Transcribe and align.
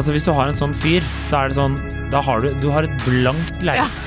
Altså 0.00 0.14
Hvis 0.16 0.24
du 0.24 0.30
har 0.32 0.48
en 0.48 0.56
sånn 0.56 0.72
fyr, 0.80 1.04
så 1.28 1.42
er 1.42 1.50
det 1.50 1.56
sånn 1.58 1.74
Da 2.10 2.22
har 2.24 2.40
du, 2.40 2.46
du 2.62 2.70
har 2.72 2.86
et 2.88 3.02
blankt 3.04 3.58
lerret. 3.60 4.06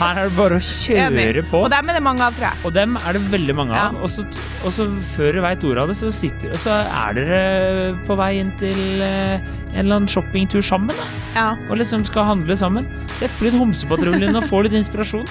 Her 0.00 0.18
er 0.18 0.26
det 0.26 0.34
bare 0.34 0.58
å 0.58 0.64
kjøre 0.66 1.44
på. 1.52 1.60
Og 1.62 1.70
dem 1.70 1.92
er 1.92 1.96
det 2.00 2.02
mange 2.02 2.26
av, 2.26 2.34
tror 2.34 2.48
jeg. 2.48 2.58
Og 2.66 2.74
dem 2.74 2.98
er 2.98 3.14
det 3.16 3.22
veldig 3.30 3.56
mange 3.60 3.76
Ja. 3.78 3.84
av. 3.92 4.00
Og 4.02 4.10
så, 4.10 4.24
og 4.66 4.74
så 4.74 4.88
før 5.14 5.38
du 5.38 5.40
veit 5.46 5.64
ordet 5.70 5.84
av 5.84 5.92
det, 5.92 5.96
så, 6.00 6.10
sitter, 6.12 6.52
så 6.58 6.74
er 6.82 7.16
dere 7.16 7.94
på 8.08 8.18
vei 8.18 8.32
inn 8.42 8.50
til 8.60 8.82
eh, 9.06 9.38
en 9.38 9.80
eller 9.84 10.00
annen 10.02 10.10
shoppingtur 10.10 10.64
sammen. 10.66 10.92
Da. 10.98 11.08
Ja. 11.38 11.48
Og 11.70 11.78
liksom 11.80 12.02
skal 12.08 12.26
handle 12.34 12.58
sammen. 12.58 12.90
Sett 13.14 13.32
på 13.38 13.46
litt 13.46 13.56
Homsepatruljen 13.62 14.34
og 14.42 14.50
få 14.50 14.64
litt 14.66 14.74
inspirasjon. 14.82 15.28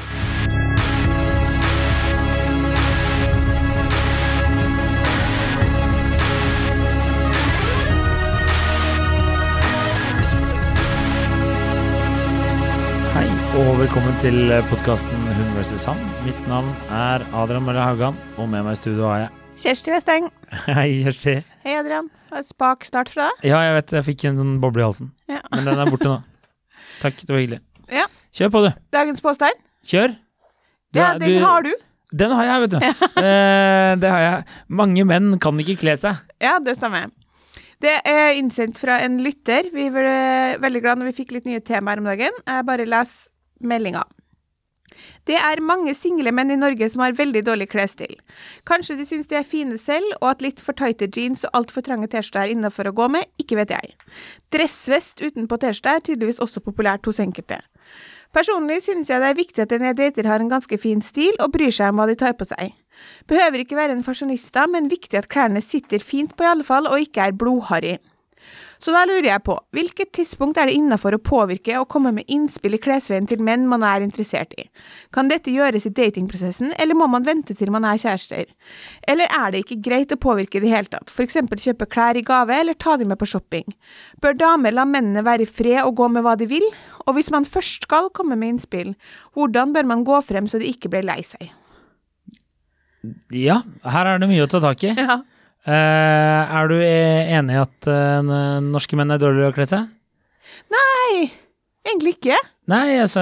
Og 13.60 13.70
velkommen 13.80 14.16
til 14.22 14.38
podkasten 14.70 15.24
Hun 15.36 15.50
vs. 15.58 15.84
Han. 15.90 16.00
Mitt 16.26 16.40
navn 16.50 16.70
er 16.96 17.24
Adrian 17.38 17.64
Mølle 17.66 17.84
Haugan, 17.84 18.18
og 18.40 18.48
med 18.52 18.64
meg 18.66 18.78
i 18.78 18.80
studio 18.80 19.08
har 19.10 19.26
jeg 19.26 19.38
Kjersti 19.62 19.94
Westeng. 19.94 20.30
Hei, 20.66 20.88
Kjersti. 21.04 21.36
Hei, 21.66 21.76
Adrian. 21.78 22.08
Det 22.10 22.34
var 22.34 22.42
et 22.46 22.50
spak 22.50 22.88
start 22.88 23.12
fra 23.14 23.28
deg. 23.30 23.44
Ja, 23.52 23.60
jeg 23.68 23.76
vet, 23.78 23.94
jeg 24.00 24.08
fikk 24.08 24.26
en 24.32 24.40
sånn 24.42 24.56
boble 24.64 24.82
i 24.82 24.88
halsen. 24.88 25.12
Ja. 25.30 25.42
Men 25.54 25.68
den 25.70 25.82
er 25.84 25.92
borte 25.94 26.10
nå. 26.10 26.18
Takk, 27.04 27.20
det 27.22 27.30
var 27.36 27.42
hyggelig. 27.44 27.60
Ja. 27.94 28.08
Kjør 28.34 28.52
på, 28.56 28.62
du. 28.66 28.70
Dagens 28.96 29.22
påstand. 29.26 29.62
Kjør. 29.92 30.16
Du 30.92 31.00
Ja, 31.02 31.12
den 31.22 31.36
du- 31.38 31.46
har 31.46 31.68
du. 31.68 31.72
Den 32.12 32.34
har 32.36 32.44
jeg, 32.50 32.64
vet 32.66 32.74
du. 32.74 32.80
Eh, 33.22 33.92
det 34.02 34.10
har 34.12 34.24
jeg. 34.26 34.48
Mange 34.82 35.06
menn 35.08 35.36
kan 35.44 35.60
ikke 35.64 35.78
kle 35.84 35.94
seg. 36.00 36.18
Ja, 36.44 36.58
det 36.64 36.74
stemmer. 36.80 37.12
Det 37.82 37.94
er 38.06 38.34
innsendt 38.38 38.78
fra 38.82 38.98
en 39.06 39.20
lytter. 39.26 39.70
Vi 39.74 39.86
ble 39.94 40.58
veldig 40.62 40.82
glad 40.84 41.00
når 41.02 41.12
vi 41.12 41.16
fikk 41.22 41.32
litt 41.38 41.48
nye 41.50 41.62
temaer 41.66 42.02
om 42.02 42.10
dagen. 42.10 42.36
Jeg 42.46 42.66
bare 42.68 42.86
leser 42.90 43.30
meldinga. 43.64 44.04
Det 45.30 45.38
er 45.38 45.62
mange 45.64 45.94
single 45.96 46.34
menn 46.36 46.52
i 46.52 46.60
Norge 46.60 46.88
som 46.92 47.04
har 47.06 47.16
veldig 47.18 47.44
dårlig 47.48 47.70
klesstil. 47.72 48.14
Kanskje 48.68 48.98
de 49.00 49.06
syns 49.08 49.30
de 49.32 49.38
er 49.40 49.48
fine 49.48 49.78
selv, 49.80 50.08
og 50.20 50.34
at 50.34 50.44
litt 50.46 50.62
for 50.64 50.78
tighte 50.78 51.08
jeans 51.08 51.46
og 51.48 51.62
altfor 51.62 51.86
trange 51.86 52.10
T-skjorter 52.12 52.44
er 52.44 52.56
innafor 52.56 52.90
å 52.90 52.96
gå 52.98 53.08
med, 53.16 53.30
ikke 53.42 53.60
vet 53.62 53.74
jeg. 53.76 53.94
Dressvest 54.54 55.24
utenpå 55.24 55.62
T-skjorte 55.62 55.96
er 55.96 56.06
tydeligvis 56.10 56.42
også 56.44 56.64
populært 56.66 57.08
hos 57.08 57.22
enkelte. 57.24 57.62
Personlig 58.36 58.80
synes 58.86 59.10
jeg 59.12 59.20
det 59.20 59.32
er 59.32 59.40
viktig 59.40 59.64
at 59.64 59.72
den 59.74 59.84
jeg 59.90 59.98
dater 60.00 60.30
har 60.30 60.40
en 60.40 60.52
ganske 60.52 60.78
fin 60.80 61.02
stil 61.04 61.36
og 61.44 61.52
bryr 61.56 61.74
seg 61.76 61.92
om 61.92 62.00
hva 62.00 62.08
de 62.08 62.16
tar 62.20 62.38
på 62.40 62.48
seg. 62.48 62.72
Behøver 63.28 63.64
ikke 63.64 63.80
være 63.80 63.98
en 63.98 64.06
fasjonista, 64.06 64.68
men 64.72 64.92
viktig 64.92 65.20
at 65.20 65.28
klærne 65.32 65.62
sitter 65.64 66.04
fint 66.04 66.36
på 66.38 66.46
i 66.46 66.52
alle 66.52 66.68
fall, 66.68 66.88
og 66.88 67.04
ikke 67.04 67.28
er 67.28 67.36
blodharry. 67.36 67.98
Så 68.82 68.94
da 68.96 69.04
lurer 69.06 69.28
jeg 69.28 69.44
på, 69.46 69.54
hvilket 69.76 70.10
tidspunkt 70.18 70.58
er 70.58 70.66
det 70.66 70.74
innafor 70.74 71.14
å 71.14 71.22
påvirke 71.22 71.76
og 71.78 71.86
komme 71.94 72.10
med 72.16 72.26
innspill 72.34 72.74
i 72.74 72.82
klesveien 72.82 73.28
til 73.30 73.44
menn 73.46 73.68
man 73.70 73.86
er 73.86 74.02
interessert 74.02 74.56
i? 74.58 74.66
Kan 75.14 75.30
dette 75.30 75.54
gjøres 75.54 75.86
i 75.86 75.94
datingprosessen, 75.94 76.74
eller 76.82 76.98
må 76.98 77.06
man 77.12 77.28
vente 77.28 77.54
til 77.58 77.70
man 77.74 77.86
er 77.86 78.02
kjærester? 78.02 78.50
Eller 79.12 79.30
er 79.30 79.54
det 79.54 79.62
ikke 79.62 79.78
greit 79.86 80.16
å 80.16 80.18
påvirke 80.22 80.58
i 80.58 80.64
det 80.66 80.74
hele 80.74 80.90
tatt, 80.90 81.14
eksempel 81.22 81.62
kjøpe 81.62 81.86
klær 81.94 82.18
i 82.18 82.26
gave 82.26 82.58
eller 82.58 82.74
ta 82.74 82.96
dem 82.98 83.14
med 83.14 83.22
på 83.22 83.30
shopping? 83.30 83.68
Bør 84.24 84.34
damer 84.40 84.74
la 84.74 84.88
mennene 84.90 85.22
være 85.28 85.46
i 85.46 85.52
fred 85.60 85.84
og 85.84 86.00
gå 86.02 86.10
med 86.16 86.26
hva 86.26 86.34
de 86.40 86.50
vil? 86.50 86.66
Og 87.06 87.14
hvis 87.20 87.30
man 87.30 87.46
først 87.46 87.86
skal 87.86 88.10
komme 88.18 88.34
med 88.34 88.56
innspill, 88.56 88.96
hvordan 89.38 89.76
bør 89.78 89.86
man 89.94 90.08
gå 90.08 90.18
frem 90.26 90.50
så 90.50 90.58
de 90.58 90.74
ikke 90.74 90.90
blir 90.90 91.06
lei 91.06 91.22
seg? 91.22 91.54
Ja, 93.34 93.62
her 93.86 94.10
er 94.10 94.22
det 94.22 94.30
mye 94.30 94.46
å 94.46 94.50
ta 94.50 94.62
tak 94.62 94.90
i. 94.90 94.96
Ja. 94.98 95.22
Eh, 95.68 96.56
er 96.58 96.68
du 96.72 96.78
e- 96.82 97.28
enig 97.38 97.54
i 97.54 97.62
at 97.62 97.88
eh, 97.92 98.22
norske 98.66 98.98
menn 98.98 99.14
er 99.14 99.22
dårligere 99.22 99.52
å 99.54 99.58
kle 99.60 99.68
seg? 99.70 99.92
Nei, 100.74 101.28
egentlig 101.86 102.16
ikke. 102.18 102.40
Nei, 102.72 103.00
altså 103.02 103.20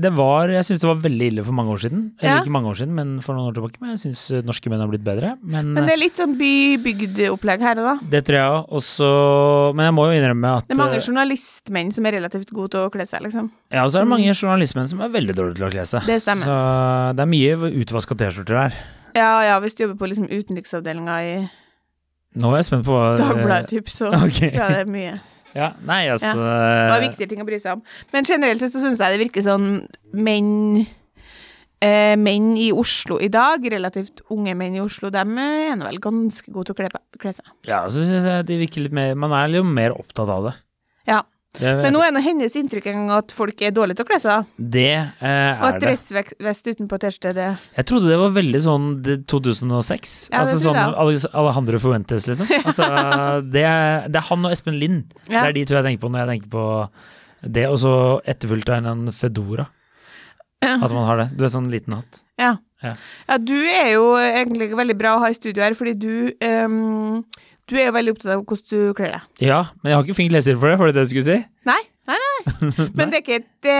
Det 0.00 0.10
var 0.16 0.48
Jeg 0.50 0.64
syns 0.66 0.80
det 0.82 0.88
var 0.88 0.96
veldig 1.04 1.26
ille 1.30 1.42
for 1.46 1.54
mange 1.54 1.70
år 1.74 1.80
siden. 1.84 2.00
Eller 2.18 2.30
Ja. 2.32 2.38
ikke 2.42 2.50
mange 2.54 2.70
år 2.72 2.76
siden, 2.80 2.94
men 2.96 3.20
for 3.22 3.36
noen 3.36 3.52
år 3.52 3.54
tilbake. 3.54 3.78
Men 3.80 3.92
jeg 3.94 4.00
syns 4.02 4.44
norske 4.44 4.68
menn 4.72 4.80
har 4.82 4.88
blitt 4.90 5.04
bedre. 5.06 5.36
Men, 5.44 5.72
Men 5.76 5.86
det 5.86 5.92
er 5.94 6.00
litt 6.00 6.16
sånn 6.18 6.34
by-bygd-opplegg 6.40 7.60
her 7.60 7.78
og 7.78 7.84
da. 7.88 7.94
det 8.10 8.24
tror 8.26 8.38
jeg 8.40 8.48
òg. 8.50 9.74
Men 9.76 9.84
jeg 9.86 9.94
må 9.94 10.06
jo 10.08 10.18
innrømme 10.18 10.56
at 10.58 10.66
Det 10.68 10.76
er 10.76 10.82
mange 10.82 10.98
eh, 10.98 11.06
journalistmenn 11.06 11.92
som 11.94 12.06
er 12.06 12.16
relativt 12.18 12.50
gode 12.52 12.70
til 12.74 12.80
å 12.88 12.90
kle 12.92 13.06
seg, 13.06 13.22
liksom. 13.28 13.50
Ja, 13.70 13.84
og 13.84 13.92
så 13.92 14.00
er 14.00 14.04
det 14.08 14.12
mange 14.12 14.34
journalistmenn 14.34 14.88
som 14.92 15.00
er 15.00 15.08
veldig 15.14 15.36
dårlige 15.38 15.56
til 15.60 15.68
å 15.68 15.72
kle 15.76 15.86
seg. 15.86 16.04
Det 16.08 16.20
stemmer. 16.24 16.44
Så 16.50 17.16
det 17.16 17.22
er 17.26 17.32
mye 17.32 17.72
utvaska 17.84 18.18
T-skjorter 18.18 18.60
her. 18.66 18.76
Ja, 19.14 19.32
ja, 19.44 19.60
hvis 19.60 19.76
du 19.76 19.84
jobber 19.84 20.00
på 20.00 20.08
liksom 20.10 20.26
utenriksavdelinga 20.32 21.16
i 21.28 21.34
Nå 22.40 22.52
er 22.52 22.62
jeg 22.62 22.70
spent 22.70 22.86
på 22.86 22.96
hva 22.96 23.12
Dagbladet, 23.20 23.68
typ, 23.74 23.92
så 23.92 24.08
okay. 24.24 24.52
tror 24.54 24.64
jeg 24.64 24.78
det 24.78 24.80
er 24.86 24.90
mye. 24.90 25.20
Ja, 25.52 25.68
nei, 25.84 26.06
altså 26.08 26.32
Det 26.40 26.88
var 26.94 27.02
viktige 27.02 27.28
ting 27.28 27.42
å 27.44 27.46
bry 27.48 27.58
seg 27.60 27.76
om. 27.76 27.82
Men 28.14 28.28
generelt 28.28 28.62
sett 28.62 28.72
så 28.72 28.80
syns 28.80 29.02
jeg 29.04 29.14
det 29.14 29.20
virker 29.20 29.44
sånn 29.44 29.66
menn 30.16 30.80
eh, 31.82 32.14
Menn 32.16 32.54
i 32.56 32.70
Oslo 32.72 33.18
i 33.20 33.28
dag, 33.32 33.64
relativt 33.74 34.24
unge 34.32 34.54
menn 34.56 34.78
i 34.78 34.82
Oslo, 34.84 35.10
de 35.12 35.20
er 35.20 35.76
vel 35.82 36.00
ganske 36.02 36.54
gode 36.54 36.70
til 36.70 36.76
å 36.76 36.80
kle, 36.80 37.02
kle 37.20 37.34
seg. 37.36 37.52
Ja, 37.68 37.82
så 37.92 38.06
syns 38.06 38.28
jeg 38.28 38.48
de 38.48 38.58
virker 38.64 38.86
litt 38.86 38.96
mer 38.96 39.18
Man 39.18 39.34
er 39.36 39.52
jo 39.58 39.64
mer 39.68 39.96
opptatt 39.98 40.32
av 40.32 40.48
det. 40.48 40.56
Ja. 41.10 41.20
Det, 41.52 41.68
Men 41.82 41.92
nå 41.92 42.00
er 42.00 42.14
nå 42.14 42.20
hennes 42.24 42.54
inntrykk 42.56 42.86
at 43.12 43.32
folk 43.36 43.60
er 43.60 43.74
dårlige 43.76 43.98
til 43.98 44.06
å 44.06 44.08
kle 44.08 44.18
seg. 44.22 44.52
det 44.56 44.86
eh, 44.96 45.10
Og 45.20 45.66
er 45.66 45.66
at 45.68 45.80
det. 45.82 45.82
dressvest 45.84 46.70
utenpå 46.70 46.98
T-skjorte, 47.02 47.34
det 47.36 47.48
Jeg 47.76 47.88
trodde 47.90 48.08
det 48.08 48.16
var 48.22 48.32
veldig 48.32 48.62
sånn 48.64 48.86
2006. 49.28 50.14
Ja, 50.32 50.40
altså 50.40 50.56
sånn 50.62 50.80
Alejandro 50.80 51.82
Fuentes, 51.82 52.30
liksom. 52.30 52.48
Altså, 52.68 52.88
det, 53.52 53.66
er, 53.68 54.08
det 54.08 54.22
er 54.22 54.28
han 54.30 54.48
og 54.48 54.56
Espen 54.56 54.80
Lind. 54.80 55.12
Ja. 55.28 55.42
Det 55.42 55.50
er 55.50 55.58
de 55.58 55.66
to 55.68 55.76
jeg 55.76 55.88
tenker 55.90 56.06
på 56.06 56.12
når 56.14 56.24
jeg 56.24 56.32
tenker 56.32 56.52
på 56.56 56.66
det, 57.42 57.68
og 57.68 57.78
så 57.82 57.94
etterfulgt 58.32 58.72
av 58.72 58.86
en 58.88 59.06
Fedora. 59.12 59.68
Ja. 60.62 60.76
At 60.78 60.92
man 60.94 61.04
har 61.08 61.18
det. 61.20 61.30
Du 61.36 61.44
er 61.44 61.52
sånn 61.52 61.68
liten 61.72 61.98
hatt. 61.98 62.22
Ja. 62.40 62.56
Ja. 62.82 62.96
ja, 63.28 63.36
du 63.38 63.54
er 63.54 63.92
jo 63.94 64.06
egentlig 64.18 64.72
veldig 64.74 64.94
bra 64.98 65.14
å 65.14 65.20
ha 65.22 65.28
i 65.30 65.36
studio 65.36 65.62
her, 65.62 65.74
fordi 65.78 65.92
du 66.02 66.14
ehm, 66.42 67.20
Du 67.72 67.78
er 67.80 67.86
jo 67.88 67.96
veldig 67.96 68.12
opptatt 68.12 68.34
av 68.34 68.42
hvordan 68.44 68.68
du 68.68 68.92
kler 68.98 69.14
deg. 69.14 69.28
Ja, 69.48 69.62
men 69.80 69.92
jeg 69.92 69.96
har 69.96 70.04
ikke 70.04 70.18
flink 70.18 70.34
leser 70.34 70.58
for 70.60 70.68
det, 70.68 70.76
var 70.76 70.90
det 70.90 70.98
det 70.98 71.06
du 71.06 71.12
skulle 71.14 71.24
si? 71.30 71.38
Nei, 71.64 71.80
nei, 72.10 72.18
nei. 72.20 72.38
Men 72.98 73.08
det 73.12 73.22
er, 73.22 73.22
ikke, 73.22 73.38
det, 73.64 73.76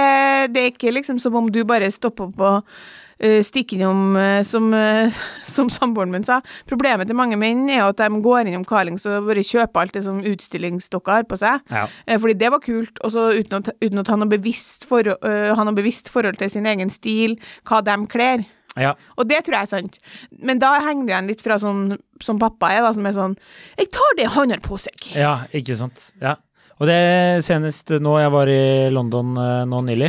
det 0.54 0.62
er 0.62 0.69
ikke 0.70 0.92
liksom 0.97 1.19
som 1.20 1.36
om 1.36 1.50
du 1.53 1.58
bare 1.69 1.91
stopper 1.92 2.30
på 2.38 2.53
uh, 2.56 3.41
stikker 3.44 3.76
innom, 3.82 4.14
uh, 4.16 4.38
som, 4.48 4.70
uh, 4.72 5.19
som 5.58 5.69
samboeren 5.72 6.14
min 6.14 6.25
sa. 6.25 6.38
Problemet 6.70 7.10
til 7.10 7.19
mange 7.19 7.36
menn 7.36 7.66
er 7.69 7.84
at 7.84 8.00
de 8.00 8.22
går 8.25 8.48
innom 8.48 8.64
Carlings 8.64 9.04
og 9.10 9.28
bare 9.28 9.44
kjøper 9.44 9.84
alt 9.84 9.98
det 9.98 10.04
som 10.06 10.22
utstillingsdokker 10.24 11.19
har 11.19 11.28
på 11.28 11.36
seg. 11.42 11.60
Ja. 11.69 11.84
Fordi 12.16 12.38
det 12.41 12.53
var 12.54 12.64
kult, 12.64 12.97
og 13.04 13.12
så 13.12 13.28
uten, 13.36 13.69
ta- 13.69 13.76
uten 13.84 14.00
at 14.06 14.14
han 14.14 14.24
har 14.24 14.32
bevisst, 14.32 14.88
for, 14.88 15.04
uh, 15.20 15.53
han 15.53 15.69
har 15.69 15.76
bevisst 15.76 16.09
forhold 16.14 16.41
til 16.41 16.54
sin 16.54 16.70
egen 16.70 16.94
stil, 16.94 17.36
hva 17.69 17.84
de 17.84 18.00
kler. 18.09 18.48
Ja. 18.81 18.94
Og 19.21 19.28
det 19.28 19.43
tror 19.44 19.59
jeg 19.59 19.66
er 19.66 19.72
sant. 19.72 19.99
Men 20.41 20.60
da 20.62 20.72
henger 20.81 21.05
du 21.05 21.12
igjen 21.12 21.28
litt 21.28 21.43
fra 21.44 21.59
sånn 21.60 21.99
som 22.25 22.38
pappa 22.41 22.71
er, 22.72 22.81
da, 22.87 22.93
som 22.97 23.05
er 23.09 23.16
sånn 23.16 23.34
Jeg 23.77 23.91
tar 23.93 24.16
det 24.16 24.31
han 24.33 24.55
har 24.55 24.62
på 24.65 24.78
seg. 24.81 25.10
Ja, 25.19 25.43
ikke 25.53 25.77
sant. 25.77 26.12
Ja. 26.22 26.38
Og 26.81 26.88
det 26.88 27.43
senest 27.47 27.93
nå, 28.03 28.16
jeg 28.19 28.33
var 28.34 28.50
i 28.50 28.62
London 28.91 29.37
eh, 29.38 29.60
nå 29.69 29.83
nylig, 29.87 30.09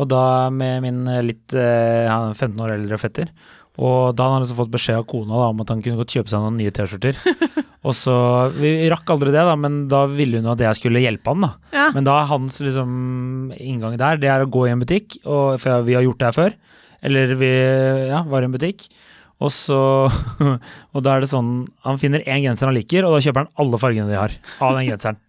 og 0.00 0.10
da 0.10 0.24
med 0.52 0.82
min 0.84 1.06
eh, 1.08 1.22
litt 1.24 1.54
eh, 1.56 2.08
han 2.10 2.34
er 2.34 2.36
15 2.36 2.60
år 2.60 2.74
eldre 2.74 2.98
fetter. 3.00 3.30
Og 3.80 4.12
da 4.12 4.26
hadde 4.26 4.34
han 4.34 4.44
altså 4.44 4.56
fått 4.58 4.72
beskjed 4.74 4.98
av 5.00 5.06
kona 5.08 5.38
da, 5.38 5.46
om 5.54 5.62
at 5.62 5.70
han 5.72 5.80
kunne 5.80 6.00
godt 6.02 6.12
kjøpe 6.12 6.28
seg 6.32 6.42
noen 6.42 6.58
nye 6.60 6.72
T-skjorter. 6.74 7.16
og 7.86 7.94
så 7.96 8.16
Vi 8.58 8.90
rakk 8.92 9.12
aldri 9.14 9.32
det, 9.32 9.44
da, 9.46 9.54
men 9.56 9.84
da 9.88 10.02
ville 10.10 10.42
hun 10.42 10.50
at 10.52 10.60
jeg 10.66 10.76
skulle 10.80 11.00
hjelpe 11.00 11.32
han. 11.32 11.46
da. 11.46 11.52
Ja. 11.72 11.86
Men 11.94 12.08
da 12.08 12.18
er 12.20 12.28
hans 12.32 12.58
liksom 12.60 12.90
inngang 13.56 13.96
der, 14.00 14.20
det 14.20 14.28
er 14.28 14.44
å 14.44 14.50
gå 14.50 14.66
i 14.66 14.74
en 14.74 14.82
butikk, 14.82 15.16
og, 15.24 15.56
for 15.62 15.86
vi 15.86 15.96
har 15.96 16.04
gjort 16.04 16.20
det 16.20 16.28
her 16.28 16.36
før. 16.36 16.58
Eller 17.02 17.34
vi 17.40 17.48
ja, 18.10 18.22
var 18.28 18.44
i 18.44 18.48
en 18.50 18.54
butikk. 18.54 18.88
Og 19.40 19.48
så 19.54 19.80
Og 20.94 21.00
da 21.00 21.14
er 21.14 21.24
det 21.24 21.30
sånn 21.30 21.62
Han 21.86 21.96
finner 22.00 22.20
én 22.28 22.42
genser 22.44 22.68
han 22.68 22.76
liker, 22.76 23.06
og 23.08 23.16
da 23.16 23.22
kjøper 23.24 23.46
han 23.46 23.52
alle 23.62 23.80
fargene 23.80 24.12
de 24.12 24.18
har 24.20 24.34
av 24.60 24.76
den 24.78 24.88
genseren. 24.92 25.20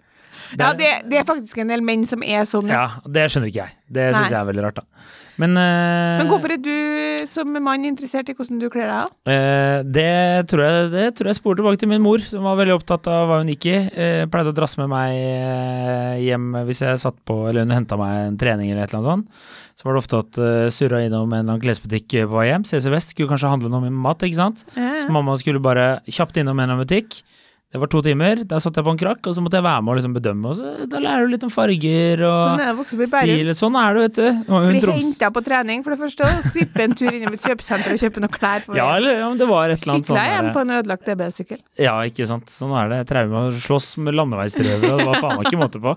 Ja, 0.59 0.73
det, 0.75 0.87
det 1.07 1.15
er 1.15 1.23
faktisk 1.23 1.61
en 1.63 1.69
del 1.71 1.79
menn 1.79 2.01
som 2.03 2.25
er 2.27 2.41
sånn. 2.49 2.67
ja. 2.67 2.81
Ja, 2.91 3.11
det 3.15 3.21
skjønner 3.31 3.47
ikke 3.47 3.61
jeg. 3.61 3.75
Det 3.87 4.07
syns 4.11 4.33
jeg 4.33 4.35
er 4.35 4.47
veldig 4.49 4.65
rart, 4.65 4.81
da. 4.81 5.05
Men, 5.41 5.55
uh, 5.57 6.21
Men 6.21 6.29
hvorfor 6.29 6.53
er 6.53 6.59
du 6.61 7.25
som 7.29 7.49
mann 7.63 7.85
interessert 7.87 8.29
i 8.29 8.35
hvordan 8.37 8.59
du 8.61 8.67
kler 8.73 8.89
deg? 8.91 9.13
eh, 9.31 9.79
det, 9.85 10.11
tror 10.51 10.63
jeg, 10.65 10.91
det 10.93 11.05
tror 11.17 11.31
jeg 11.31 11.39
sporer 11.39 11.61
tilbake 11.61 11.81
til 11.81 11.89
min 11.91 12.03
mor, 12.03 12.21
som 12.27 12.45
var 12.45 12.59
veldig 12.59 12.75
opptatt 12.75 13.09
av 13.09 13.29
hva 13.29 13.39
hun 13.41 13.49
gikk 13.53 13.67
i. 13.71 13.77
Uh, 13.95 14.23
pleide 14.31 14.53
å 14.53 14.57
drasse 14.57 14.77
med 14.81 14.91
meg 14.91 15.17
eh, 15.17 16.21
hjem 16.27 16.51
hvis 16.67 16.83
jeg 16.85 17.01
satt 17.01 17.17
på, 17.27 17.39
eller 17.49 17.65
hun 17.65 17.75
henta 17.75 17.97
meg 17.99 18.27
en 18.27 18.39
trening 18.41 18.71
eller 18.71 18.85
et 18.85 18.93
eller 18.93 19.01
annet 19.01 19.11
sånt. 19.11 19.51
Så 19.79 19.87
var 19.87 19.97
det 19.97 20.03
ofte 20.03 20.21
at 20.21 20.41
uh, 20.41 20.69
surra 20.73 21.01
innom 21.01 21.31
en 21.31 21.39
eller 21.39 21.55
annen 21.55 21.63
klesbutikk 21.63 22.17
eh, 22.19 22.29
på 22.29 22.37
vei 22.37 22.49
hjem. 22.51 22.67
CC 22.69 22.91
Vest 22.93 23.15
skulle 23.15 23.31
kanskje 23.31 23.53
handle 23.53 23.71
noe 23.73 23.87
med 23.87 23.97
mat, 23.97 24.25
ikke 24.27 24.37
sant. 24.37 24.65
Så 24.75 25.09
mamma 25.13 25.37
skulle 25.41 25.63
bare 25.63 25.95
kjapt 26.05 26.37
innom 26.37 26.59
en 26.59 26.67
eller 26.67 26.77
annen 26.77 26.85
butikk. 26.85 27.23
Det 27.71 27.79
var 27.79 27.87
to 27.87 28.01
timer. 28.03 28.41
Der 28.43 28.59
satt 28.59 28.75
jeg 28.75 28.83
på 28.83 28.91
en 28.91 28.97
krakk, 28.99 29.23
og 29.29 29.33
så 29.37 29.39
måtte 29.39 29.55
jeg 29.55 29.63
være 29.63 29.79
med 29.81 29.93
og 29.93 29.95
liksom 30.01 30.15
bedømme. 30.17 30.49
Og 30.51 30.55
så, 30.57 30.71
da 30.91 30.99
lærer 30.99 31.23
du 31.23 31.31
litt 31.31 31.43
om 31.47 31.51
farger 31.53 32.19
Sånn 32.19 32.59
og 32.59 32.81
i 32.91 32.97
Bærum. 32.99 33.07
stil. 33.07 33.51
Sånn 33.55 33.77
er 33.79 33.93
det, 33.95 34.01
vet 34.03 34.17
du. 34.19 34.51
Og 34.51 34.65
hun 34.65 34.75
Bli 34.81 34.95
henta 34.97 35.29
på 35.31 35.43
trening, 35.45 35.83
for 35.85 35.95
det 35.95 35.99
første, 36.01 36.27
og 36.27 36.43
svippe 36.51 36.83
en 36.83 36.95
tur 36.99 37.07
innom 37.15 37.31
et 37.37 37.45
kjøpesenter 37.47 37.95
og 37.95 38.01
kjøpe 38.03 38.19
noe 38.25 38.33
klær 38.35 38.65
på 38.67 38.75
Ja, 38.75 38.89
eller 38.97 39.21
ja, 39.21 39.29
det 39.39 39.47
var 39.47 39.69
et 39.71 39.79
eller 39.85 39.93
annet 39.95 40.09
sånn 40.11 40.19
Sykla 40.19 40.25
hjem 40.27 40.49
der- 40.49 40.53
på 40.57 40.61
en 40.65 40.75
ødelagt 40.81 41.05
DB-sykkel. 41.07 41.61
Ja, 41.79 41.95
ikke 42.11 42.27
sant. 42.27 42.51
Sånn 42.51 42.75
er 42.75 42.89
det. 42.91 42.99
Traume 43.07 43.45
å 43.47 43.55
slåss 43.55 43.89
med 44.03 44.19
landeveisrøvere, 44.19 44.97
det 44.99 45.07
var 45.07 45.21
faen 45.23 45.37
meg 45.39 45.47
ikke 45.47 45.63
måte 45.63 45.79
på. 45.79 45.95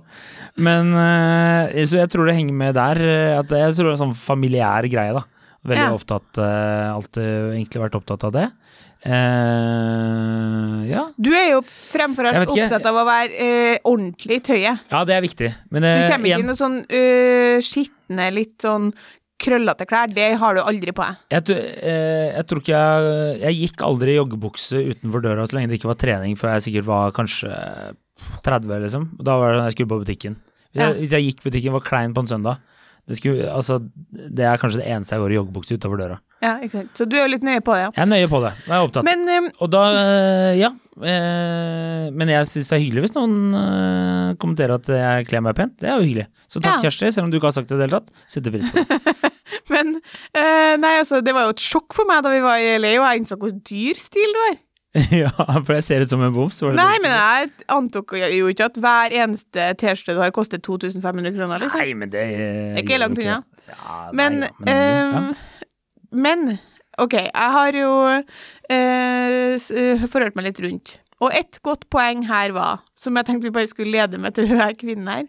Men 0.63 0.95
eh, 0.95 1.83
Så 1.85 1.99
jeg 1.99 2.09
tror 2.15 2.27
det 2.31 2.37
henger 2.39 2.55
med 2.55 2.75
der. 2.79 2.97
eh, 3.03 3.35
jeg 3.43 3.49
tror 3.51 3.75
det 3.75 3.83
er 3.83 3.97
en 3.99 4.03
sånn 4.07 4.15
familiær 4.15 4.87
greie, 4.89 5.13
da. 5.19 5.25
Veldig 5.67 5.91
Ja. 5.91 5.97
opptatt 5.97 6.39
eh, 6.39 6.95
Alltid 6.95 7.25
egentlig 7.57 7.83
vært 7.83 7.99
opptatt 7.99 8.23
av 8.25 8.33
det. 8.33 8.51
Eh, 9.05 10.79
ja. 10.91 11.03
Du 11.17 11.31
er 11.37 11.51
jo 11.53 11.61
fremfor 11.67 12.29
alt 12.31 12.49
opptatt 12.49 12.87
av 12.89 13.01
å 13.01 13.05
være 13.07 13.33
uh, 13.35 13.91
ordentlig 13.91 14.39
i 14.41 14.45
tøyet. 14.49 14.87
ja, 14.91 15.03
det 15.09 15.17
er 15.17 15.25
viktig. 15.25 15.51
Men 15.75 15.85
Du 15.87 15.91
eh, 15.91 16.07
kommer 16.09 16.31
ikke 16.33 16.45
i 16.45 16.49
noe 16.49 16.59
sånn 16.59 16.79
uh, 16.85 17.59
skitne, 17.65 18.31
litt 18.35 18.65
sånn 18.65 18.91
krøllete 19.45 19.87
klær. 19.91 20.13
Det 20.15 20.31
har 20.41 20.57
du 20.57 20.63
aldri 20.63 20.95
på 20.97 21.05
deg. 21.05 21.21
jeg, 21.35 21.59
jeg 22.39 22.47
tror 22.49 22.63
ikke 22.63 22.81
jeg 22.81 23.41
Jeg 23.43 23.59
gikk 23.61 23.85
aldri 23.85 24.15
i 24.15 24.19
joggebukse 24.21 24.81
utenfor 24.95 25.25
døra 25.25 25.47
så 25.47 25.59
lenge 25.59 25.73
det 25.73 25.81
ikke 25.81 25.91
var 25.91 26.01
trening, 26.01 26.39
før 26.41 26.55
jeg 26.57 26.69
sikkert 26.69 26.89
var 26.89 27.15
kanskje 27.17 27.51
30, 28.47 28.77
liksom. 28.87 29.09
Da 29.27 29.37
var 29.41 29.53
det 29.53 29.59
da 29.61 29.67
jeg 29.69 29.77
skulle 29.77 29.93
på 29.93 30.03
butikken. 30.05 30.39
Hvis, 30.39 30.81
Ja. 30.81 30.89
jeg, 30.89 31.03
hvis 31.03 31.13
jeg 31.15 31.27
gikk 31.29 31.45
butikken, 31.45 31.75
var 31.77 31.85
klein 31.87 32.15
på 32.15 32.25
en 32.25 32.31
søndag. 32.31 32.63
Det, 33.05 33.19
skulle, 33.19 33.49
altså, 33.53 33.77
det 34.13 34.47
er 34.49 34.57
kanskje 34.61 34.81
det 34.81 34.87
eneste 34.89 35.13
jeg 35.17 35.21
går 35.25 35.33
i 35.35 35.37
joggebukse 35.37 35.77
utover 35.77 36.01
døra. 36.01 36.15
Ja, 36.45 36.55
ikke 36.65 36.79
sant. 36.79 36.93
Så 36.97 37.05
du 37.09 37.17
er 37.21 37.29
litt 37.29 37.45
nøye 37.45 37.61
på 37.65 37.73
det, 37.77 37.83
ja. 37.87 37.91
Jeg 37.97 38.03
er 38.05 38.09
nøye 38.11 38.29
på 38.33 38.41
det. 38.45 38.53
Jeg 38.65 38.75
er 38.77 38.87
opptatt. 38.87 39.05
Men 39.07 39.23
um, 39.29 39.47
og 39.65 39.71
da, 39.73 39.83
eh, 40.01 40.55
ja. 40.61 40.71
eh, 41.01 42.09
Men 42.13 42.33
jeg 42.33 42.49
syns 42.51 42.69
det 42.73 42.77
er 42.79 42.83
hyggelig 42.83 43.05
hvis 43.07 43.15
noen 43.17 43.37
eh, 43.61 44.31
kommenterer 44.41 44.77
at 44.77 44.91
jeg 44.93 45.29
kler 45.31 45.45
meg 45.45 45.57
pent. 45.59 45.77
Det 45.81 45.89
er 45.91 45.97
jo 46.01 46.05
hyggelig. 46.09 46.27
Så 46.49 46.61
takk, 46.65 46.79
Ja. 46.81 46.89
Kjersti, 46.89 47.13
selv 47.17 47.27
om 47.29 47.33
du 47.33 47.39
ikke 47.39 47.49
har 47.53 47.57
sagt 47.57 47.69
det 47.73 47.77
i 47.77 47.81
det 47.83 47.89
hele 47.89 48.01
tatt. 48.01 48.13
Setter 48.37 48.55
pris 48.57 48.69
på 48.73 48.85
det. 48.85 49.31
Men 49.73 49.95
øh, 49.97 50.75
Nei, 50.81 50.95
altså, 51.01 51.21
det 51.25 51.33
var 51.37 51.49
jo 51.49 51.55
et 51.57 51.65
sjokk 51.65 51.97
for 51.97 52.09
meg 52.09 52.25
da 52.25 52.33
vi 52.35 52.43
var 52.45 52.61
i 52.61 52.75
LA, 52.81 52.95
og 53.01 53.07
jeg 53.09 53.23
innså 53.23 53.41
hvor 53.41 53.53
dyr 53.69 54.01
stil 54.01 54.33
du 54.37 54.41
har. 54.49 54.59
ja, 55.25 55.31
for 55.35 55.75
jeg 55.75 55.87
ser 55.87 56.05
ut 56.05 56.13
som 56.13 56.23
en 56.23 56.35
boms. 56.35 56.61
Nei, 56.63 56.75
det 56.77 57.03
men 57.03 57.15
jeg 57.17 57.49
antok 57.75 58.15
jo 58.21 58.51
ikke 58.53 58.69
at 58.71 58.77
hver 58.79 59.17
eneste 59.25 59.73
T-skjorte 59.81 60.15
du 60.15 60.23
har, 60.23 60.35
koster 60.35 60.63
2500 60.63 61.35
kroner, 61.35 61.65
liksom. 61.65 61.83
Nei, 61.83 61.97
men 61.99 62.13
det 62.13 62.23
er 62.23 62.79
ikke 62.83 63.01
langt 63.03 63.19
unna. 63.19 63.41
Ja, 63.65 63.99
Men, 64.13 64.43
nei, 64.45 64.51
ja, 64.69 64.77
men, 65.11 65.33
ja. 65.33 65.71
men 66.13 66.45
OK, 67.01 67.17
jeg 67.17 67.51
har 67.57 67.75
jo 67.75 67.91
øh, 68.71 70.07
forhørt 70.13 70.37
meg 70.39 70.51
litt 70.51 70.63
rundt. 70.63 70.99
Og 71.23 71.33
et 71.35 71.59
godt 71.65 71.87
poeng 71.91 72.25
her 72.29 72.53
var, 72.55 72.83
som 72.99 73.17
jeg 73.17 73.27
tenkte 73.27 73.49
vi 73.49 73.55
bare 73.55 73.71
skulle 73.71 73.95
lede 73.95 74.19
med 74.21 74.35
til 74.37 74.47
hun 74.51 74.61
her 74.63 74.75
kvinnen 74.79 75.11
her, 75.11 75.27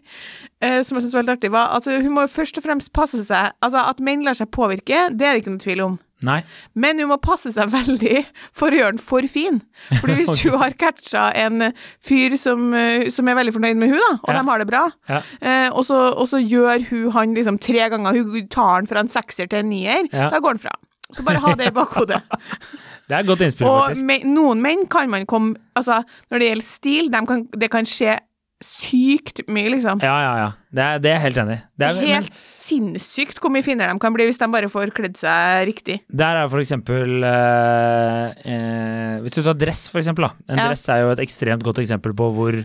øh, 0.62 0.80
som 0.84 0.98
jeg 0.98 1.06
syntes 1.06 1.14
var 1.16 1.24
helt 1.24 1.36
artig, 1.38 1.52
var 1.54 1.74
at 1.74 1.90
hun 1.90 2.12
må 2.14 2.26
jo 2.26 2.34
først 2.38 2.58
og 2.60 2.66
fremst 2.66 2.92
passe 2.94 3.22
seg 3.26 3.54
Altså, 3.64 3.82
at 3.82 4.02
menn 4.04 4.22
lar 4.26 4.38
seg 4.38 4.50
påvirke, 4.54 5.08
det 5.10 5.26
er 5.26 5.34
det 5.34 5.42
ikke 5.42 5.56
noe 5.56 5.66
tvil 5.66 5.86
om. 5.90 5.98
Nei. 6.24 6.38
Men 6.74 6.98
hun 7.02 7.10
må 7.10 7.18
passe 7.20 7.50
seg 7.52 7.68
veldig 7.68 8.22
for 8.56 8.72
å 8.72 8.78
gjøre 8.78 8.94
den 8.96 9.02
for 9.04 9.26
fin. 9.28 9.60
Fordi 10.00 10.14
hvis 10.20 10.32
okay. 10.32 10.48
hun 10.50 10.58
har 10.62 10.76
catcha 10.80 11.26
en 11.36 11.66
fyr 12.04 12.36
som, 12.40 12.70
øh, 12.72 13.10
som 13.12 13.28
er 13.28 13.36
veldig 13.36 13.52
fornøyd 13.58 13.76
med 13.82 13.92
hun 13.92 14.00
da, 14.00 14.12
og 14.22 14.32
Ja. 14.32 14.38
de 14.40 14.48
har 14.48 14.58
det 14.64 14.68
bra, 14.70 14.84
Ja. 15.12 15.20
Eh, 15.40 15.68
og, 15.70 15.84
så, 15.84 16.00
og 16.16 16.26
så 16.28 16.40
gjør 16.40 16.88
hun 16.90 17.12
han 17.12 17.34
liksom 17.36 17.58
tre 17.60 17.88
ganger, 17.92 18.22
hun 18.24 18.48
tar 18.48 18.74
han 18.80 18.86
fra 18.88 19.04
en 19.04 19.12
sekser 19.12 19.48
til 19.50 19.58
en 19.64 19.68
nier, 19.70 20.08
Ja. 20.12 20.30
da 20.32 20.40
går 20.40 20.56
han 20.56 20.58
fra. 20.58 20.74
Så 21.12 21.22
bare 21.22 21.38
ha 21.38 21.52
det 21.54 21.68
i 21.68 21.74
bakhodet. 21.74 22.22
Det 23.06 23.14
er 23.14 23.20
et 23.22 23.26
godt 23.28 23.42
innspill, 23.46 23.68
og 23.70 23.84
faktisk. 23.92 24.04
me, 24.08 24.16
noen 24.26 24.58
menn 24.58 24.80
kan 24.90 25.06
man 25.08 25.26
komme 25.30 25.54
Altså, 25.78 26.00
når 26.32 26.40
det 26.42 26.48
gjelder 26.48 26.66
stil, 26.66 27.10
de 27.12 27.20
kan, 27.28 27.44
det 27.54 27.68
kan 27.70 27.86
skje 27.86 28.16
sykt 28.64 29.42
mye, 29.52 29.68
liksom. 29.74 30.00
Ja, 30.00 30.14
ja, 30.24 30.32
ja. 30.40 30.46
Det 30.72 30.82
er, 30.84 30.98
det 31.04 31.10
er 31.10 31.14
jeg 31.18 31.22
helt 31.26 31.40
enig 31.42 31.56
i. 31.56 31.62
Det 31.76 31.86
er- 31.88 31.94
men- 31.94 32.14
Helt 32.14 32.38
sinnssykt 32.40 33.38
hvor 33.40 33.50
mye 33.52 33.62
finere 33.64 33.92
de 33.92 33.98
kan 34.00 34.12
bli 34.14 34.24
hvis 34.26 34.38
de 34.40 34.48
bare 34.48 34.68
får 34.72 34.92
kledd 34.96 35.16
seg 35.20 35.66
riktig. 35.68 36.00
Der 36.10 36.36
er 36.40 36.48
for 36.48 36.58
eksempel 36.58 37.22
eh, 37.24 38.32
eh, 38.48 39.20
Hvis 39.20 39.36
du 39.36 39.42
tar 39.42 39.54
dress, 39.60 39.88
for 39.92 39.98
eksempel. 40.00 40.28
Da. 40.28 40.32
En 40.48 40.58
Ja. 40.58 40.68
dress 40.68 40.88
er 40.88 41.02
jo 41.02 41.10
et 41.12 41.18
ekstremt 41.20 41.62
godt 41.62 41.78
eksempel 41.84 42.14
på 42.16 42.30
hvor 42.34 42.64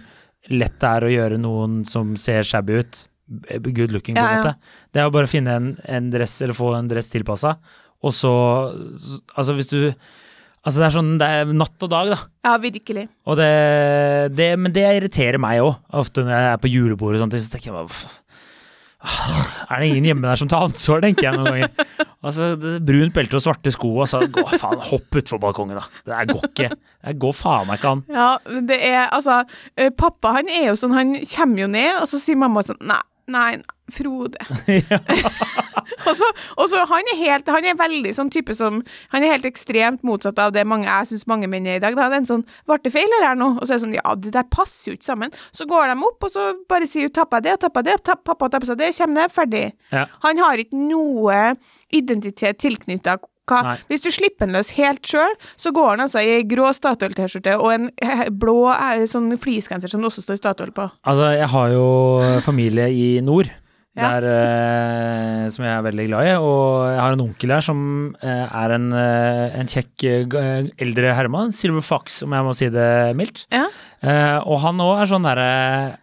lett 0.50 0.80
det 0.80 0.90
er 0.90 1.02
å 1.02 1.12
gjøre 1.12 1.38
noen 1.40 1.86
som 1.88 2.16
ser 2.18 2.42
shabby 2.44 2.80
ut, 2.80 3.08
good 3.74 3.92
looking, 3.92 4.16
på 4.16 4.20
en 4.20 4.24
Ja, 4.24 4.32
ja. 4.32 4.42
måte. 4.42 4.56
Det 4.94 5.00
er 5.02 5.10
å 5.10 5.12
bare 5.14 5.28
finne 5.28 5.48
en, 5.56 5.78
en 5.86 6.10
dress, 6.10 6.42
eller 6.42 6.54
få 6.54 6.74
en 6.78 6.88
dress 6.88 7.10
tilpassa, 7.10 7.58
og 8.04 8.12
så 8.12 8.32
Altså, 9.38 9.54
hvis 9.56 9.70
du 9.70 9.94
Altså, 10.62 10.78
det 10.78 10.86
er 10.88 10.94
sånn 10.94 11.12
Det 11.18 11.28
er 11.28 11.54
natt 11.58 11.86
og 11.86 11.90
dag, 11.90 12.12
da. 12.14 12.18
Ja, 12.46 12.56
virkelig. 12.62 13.08
Og 13.26 13.38
det, 13.40 13.50
det 14.38 14.52
Men 14.62 14.74
det 14.76 14.86
irriterer 14.86 15.42
meg 15.42 15.64
òg. 15.64 15.80
Ofte 16.02 16.26
når 16.26 16.36
jeg 16.36 16.50
er 16.52 16.62
på 16.62 16.72
julebord 16.72 17.18
og 17.18 17.24
sånt. 17.24 17.38
så 17.42 17.54
tenker 17.56 17.72
jeg 17.72 17.78
bare 17.80 18.18
Er 19.72 19.82
det 19.82 19.88
ingen 19.90 20.06
hjemme 20.12 20.28
der 20.28 20.38
som 20.38 20.50
tar 20.52 20.68
ansvar, 20.68 21.02
tenker 21.02 21.30
jeg 21.30 21.40
noen 21.40 21.50
ganger. 21.50 22.08
Altså, 22.22 22.52
det, 22.60 22.76
Brunt 22.86 23.16
belte 23.16 23.40
og 23.40 23.42
svarte 23.42 23.72
sko, 23.74 23.96
og 24.04 24.10
så 24.10 24.20
gå, 24.30 24.44
faen, 24.62 24.78
hopp 24.92 25.18
utfor 25.18 25.40
balkongen, 25.42 25.80
da. 25.80 26.02
Det 26.06 26.14
der 26.14 26.28
går 26.30 26.44
ikke. 26.52 26.68
Det 27.08 27.16
går 27.24 27.34
faen 27.34 27.66
meg 27.66 27.80
ikke 27.80 27.94
an. 27.96 28.04
Ja, 28.14 28.28
det 28.70 28.78
er 28.92 29.08
altså 29.08 29.40
Pappa 29.98 30.36
han 30.38 30.52
er 30.54 30.68
jo 30.68 30.76
sånn, 30.78 30.94
han 30.94 31.16
kommer 31.26 31.64
jo 31.64 31.72
ned, 31.74 31.96
og 32.04 32.06
så 32.12 32.22
sier 32.22 32.38
mamma 32.38 32.62
sånn 32.68 32.78
Nei, 32.86 33.02
nei, 33.34 33.48
Frode. 33.92 34.38
og, 36.10 36.16
så, 36.18 36.30
og 36.58 36.70
så 36.72 36.84
han 36.90 37.12
er 37.14 37.20
helt 37.20 37.50
Han 37.52 37.68
er 37.68 37.78
veldig 37.80 38.14
sånn 38.16 38.32
type 38.34 38.56
som 38.58 38.82
Han 39.14 39.26
er 39.26 39.36
helt 39.36 39.48
ekstremt 39.50 40.06
motsatt 40.08 40.40
av 40.42 40.54
det 40.56 40.66
mange, 40.68 40.88
jeg 40.90 41.12
syns 41.12 41.28
mange 41.30 41.50
menn 41.52 41.68
er 41.70 41.80
i 41.80 41.84
dag. 41.84 41.96
Da. 41.98 42.10
Det 42.12 42.20
er 42.20 42.24
en 42.24 42.30
sånn 42.30 42.46
Ble 42.70 42.80
det 42.84 42.94
feil 42.94 43.18
her 43.22 43.38
nå? 43.40 43.54
Og 43.58 43.66
så 43.66 43.74
er 43.74 43.80
det 43.80 43.86
sånn 43.86 43.98
Ja, 43.98 44.16
det 44.18 44.36
der 44.36 44.48
passer 44.52 44.92
jo 44.92 44.98
ikke 44.98 45.10
sammen. 45.10 45.36
Så 45.56 45.68
går 45.70 45.92
de 45.92 45.98
opp, 46.08 46.28
og 46.28 46.34
så 46.34 46.52
bare 46.70 46.88
sier 46.90 47.10
hun 47.10 47.20
jeg 47.22 47.44
det, 47.46 47.58
og 47.58 47.68
jeg 47.68 47.86
det, 47.88 47.98
tapp, 48.08 48.24
pappa 48.28 48.50
tapper 48.52 48.72
seg 48.72 48.80
det, 48.80 48.92
kommer 48.98 49.22
det, 49.22 49.34
ferdig. 49.36 49.66
Ja. 49.94 50.06
Han 50.26 50.40
har 50.42 50.62
ikke 50.62 50.80
noe 50.80 51.42
identitet 51.94 52.62
tilknytta. 52.64 53.20
Hvis 53.90 54.04
du 54.06 54.12
slipper 54.14 54.48
den 54.48 54.56
løs 54.56 54.72
helt 54.78 55.06
sjøl, 55.08 55.34
så 55.60 55.74
går 55.76 55.90
han 55.94 56.06
altså 56.06 56.24
i 56.24 56.42
grå 56.48 56.70
Statoil-T-skjorte 56.76 57.58
og 57.60 57.74
en 57.74 57.90
blå 58.40 58.72
eh, 58.72 59.04
sånn 59.10 59.32
fleecegenser 59.42 59.92
som 59.92 60.04
det 60.04 60.12
også 60.12 60.24
står 60.24 60.40
Statoil 60.40 60.72
på. 60.76 60.88
Altså, 61.04 61.34
jeg 61.36 61.50
har 61.52 61.74
jo 61.74 61.88
familie 62.46 62.88
i 62.96 63.08
nord. 63.26 63.52
Ja. 64.02 64.10
Der, 64.18 64.26
eh, 64.32 65.46
som 65.54 65.66
jeg 65.68 65.74
er 65.76 65.86
veldig 65.86 66.08
glad 66.10 66.28
i, 66.28 66.34
og 66.42 66.90
jeg 66.90 67.00
har 67.04 67.16
en 67.16 67.24
onkel 67.28 67.54
her 67.56 67.66
som 67.66 67.80
eh, 68.24 68.44
er 68.64 68.76
en, 68.78 68.90
eh, 68.98 69.60
en 69.62 69.70
kjekk 69.72 70.08
eldre 70.82 71.14
herremann, 71.18 71.54
Silver 71.56 71.86
Fox, 71.86 72.22
om 72.26 72.34
jeg 72.36 72.48
må 72.48 72.58
si 72.58 72.70
det 72.74 72.90
mildt. 73.20 73.46
Ja. 73.54 73.68
Eh, 74.02 74.38
og 74.42 74.62
han 74.64 74.82
òg 74.82 75.04
er 75.04 75.10
sånn 75.12 75.26
derre 75.28 75.50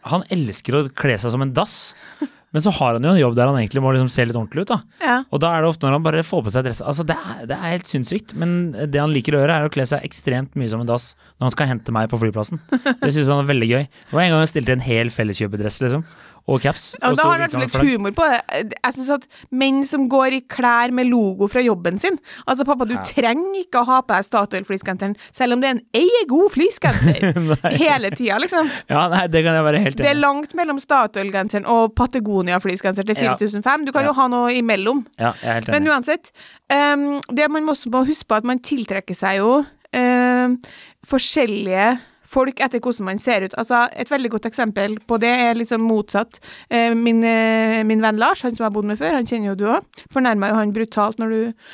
Han 0.07 0.23
elsker 0.31 0.77
å 0.79 0.83
kle 0.95 1.17
seg 1.19 1.33
som 1.35 1.43
en 1.43 1.51
dass, 1.57 1.97
men 2.55 2.63
så 2.65 2.71
har 2.79 2.95
han 2.97 3.05
jo 3.05 3.11
en 3.11 3.19
jobb 3.21 3.35
der 3.37 3.51
han 3.51 3.59
egentlig 3.59 3.83
må 3.85 3.91
liksom 3.93 4.09
se 4.13 4.25
litt 4.25 4.39
ordentlig 4.39 4.65
ut, 4.65 4.71
da. 4.71 4.79
Ja. 5.03 5.17
Og 5.35 5.43
da 5.43 5.51
er 5.53 5.65
det 5.65 5.73
ofte 5.73 5.89
når 5.89 5.99
han 5.99 6.07
bare 6.07 6.23
får 6.25 6.47
på 6.47 6.53
seg 6.55 6.65
dress 6.69 6.81
Altså, 6.81 7.05
det 7.09 7.17
er, 7.19 7.43
det 7.51 7.59
er 7.59 7.75
helt 7.75 7.91
sinnssykt, 7.91 8.33
men 8.39 8.55
det 8.79 9.03
han 9.03 9.13
liker 9.13 9.37
å 9.37 9.43
gjøre, 9.43 9.59
er 9.59 9.69
å 9.69 9.75
kle 9.75 9.85
seg 9.91 10.07
ekstremt 10.07 10.55
mye 10.57 10.71
som 10.71 10.81
en 10.85 10.89
dass 10.89 11.11
når 11.37 11.49
han 11.51 11.57
skal 11.57 11.71
hente 11.75 11.95
meg 11.99 12.09
på 12.13 12.23
flyplassen. 12.23 12.63
Det 13.03 13.13
syns 13.13 13.29
han 13.35 13.43
er 13.43 13.51
veldig 13.51 13.69
gøy. 13.75 13.85
Det 13.91 14.17
var 14.17 14.25
en 14.25 14.35
gang 14.37 14.47
jeg 14.47 14.55
stilte 14.55 14.79
en 14.79 14.87
hel 14.87 15.13
felleskjøpedress, 15.13 15.83
liksom, 15.85 16.07
og 16.49 16.63
caps. 16.65 16.95
Ja, 17.03 17.11
da 17.13 17.23
har 17.29 17.35
han 17.35 17.43
i 17.43 17.45
hvert 17.45 17.53
fall 17.71 17.83
litt 17.85 17.95
humor 17.99 18.15
på 18.17 18.25
det. 18.25 18.71
Jeg 18.73 18.95
syns 18.97 19.11
at 19.19 19.27
menn 19.53 19.83
som 19.87 20.07
går 20.09 20.37
i 20.39 20.41
klær 20.49 20.91
med 20.97 21.11
logo 21.11 21.47
fra 21.53 21.61
jobben 21.61 21.99
sin 22.01 22.17
Altså, 22.49 22.65
pappa, 22.65 22.87
du 22.89 22.95
Ja. 22.97 23.03
trenger 23.05 23.59
ikke 23.61 23.83
å 23.83 23.87
ha 23.87 23.99
på 24.03 24.15
deg 24.17 24.25
Statoil-fleecegenseren, 24.25 25.15
selv 25.31 25.53
om 25.53 25.61
det 25.61 25.69
er 25.69 25.75
en 25.77 25.83
ei 26.01 26.25
god 26.31 26.51
fleecegenser 26.55 27.21
hele 27.85 28.11
tida, 28.17 28.39
liksom. 28.41 28.71
Ja, 28.89 29.05
nei, 29.13 29.27
det 29.29 29.45
kan 29.45 29.55
jeg 29.59 29.67
være 29.69 29.83
helt 29.85 30.01
enig 30.01 30.07
Det 30.07 30.11
er 30.15 30.21
langt 30.23 30.55
mellom 30.57 30.81
Statoil-genseren 30.81 31.67
og 31.69 31.95
Patagonia-fleecegenser 31.95 33.05
til 33.05 33.17
Ja. 33.21 33.37
4005. 33.37 33.85
Du 33.87 33.93
kan 33.93 34.03
Ja. 34.03 34.09
jo 34.09 34.13
ha 34.15 34.29
noe 34.29 34.51
imellom. 34.57 35.05
Ja, 35.19 35.33
jeg 35.43 35.51
er 35.51 35.55
helt 35.61 35.69
enig. 35.69 35.83
Men 35.83 35.93
uansett, 35.93 36.33
um, 36.73 37.21
det 37.35 37.51
man 37.51 37.67
også 37.69 37.91
må 37.93 38.07
huske 38.09 38.25
på, 38.29 38.37
at 38.41 38.45
man 38.45 38.59
tiltrekker 38.61 39.15
seg 39.17 39.39
jo 39.43 39.67
ehm, 39.93 40.59
forskjellige 41.07 41.99
folk 42.29 42.61
etter 42.65 42.83
hvordan 42.83 43.09
man 43.09 43.23
ser 43.23 43.47
ut. 43.47 43.55
Altså, 43.61 43.87
Et 43.93 44.11
veldig 44.11 44.31
godt 44.37 44.51
eksempel 44.51 44.99
på 45.09 45.21
det 45.23 45.33
er 45.49 45.55
liksom 45.59 45.87
motsatt. 45.89 46.41
Eh, 46.71 46.95
min, 46.95 47.23
eh, 47.25 47.85
min 47.85 48.03
venn 48.05 48.21
Lars, 48.21 48.43
han 48.43 48.55
som 48.55 48.65
jeg 48.65 48.71
har 48.71 48.77
bodd 48.77 48.91
med 48.91 49.01
før, 49.01 49.17
han 49.17 49.27
kjenner 49.27 49.53
jo 49.53 49.59
du 49.59 49.65
òg, 49.73 50.05
fornærma 50.13 50.53
jo 50.53 50.61
han 50.61 50.77
brutalt 50.77 51.19
når 51.19 51.35
du 51.35 51.65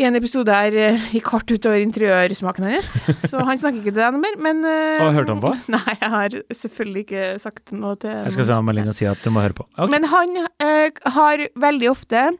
i 0.00 0.06
en 0.08 0.16
episode 0.16 0.52
her 0.54 0.74
eh, 0.78 1.08
gikk 1.14 1.30
hardt 1.34 1.52
utover 1.52 1.82
interiørsmaken 1.82 2.66
hennes. 2.66 2.92
Så 3.28 3.42
han 3.44 3.60
snakker 3.60 3.82
ikke 3.82 3.92
til 3.92 4.00
deg 4.00 4.14
noe 4.16 4.22
mer, 4.22 4.38
men 4.42 4.62
eh, 4.68 5.00
Har 5.02 5.16
hørt 5.16 5.32
han 5.32 5.42
på? 5.42 5.52
Nei, 5.74 5.96
jeg 6.00 6.12
har 6.16 6.36
selvfølgelig 6.62 7.04
ikke 7.06 7.26
sagt 7.42 7.74
noe 7.76 7.98
til 8.00 8.12
Jeg 8.12 8.36
skal 8.36 8.48
sende 8.48 8.62
en 8.64 8.70
melding 8.70 8.92
og 8.92 8.96
si 8.98 9.08
at 9.08 9.24
du 9.24 9.32
må 9.34 9.44
høre 9.44 9.58
på. 9.58 9.66
Okay. 9.76 9.92
men 9.92 10.08
han 10.12 10.38
eh, 10.64 11.02
har 11.16 11.46
veldig 11.66 11.90
ofte 11.92 12.30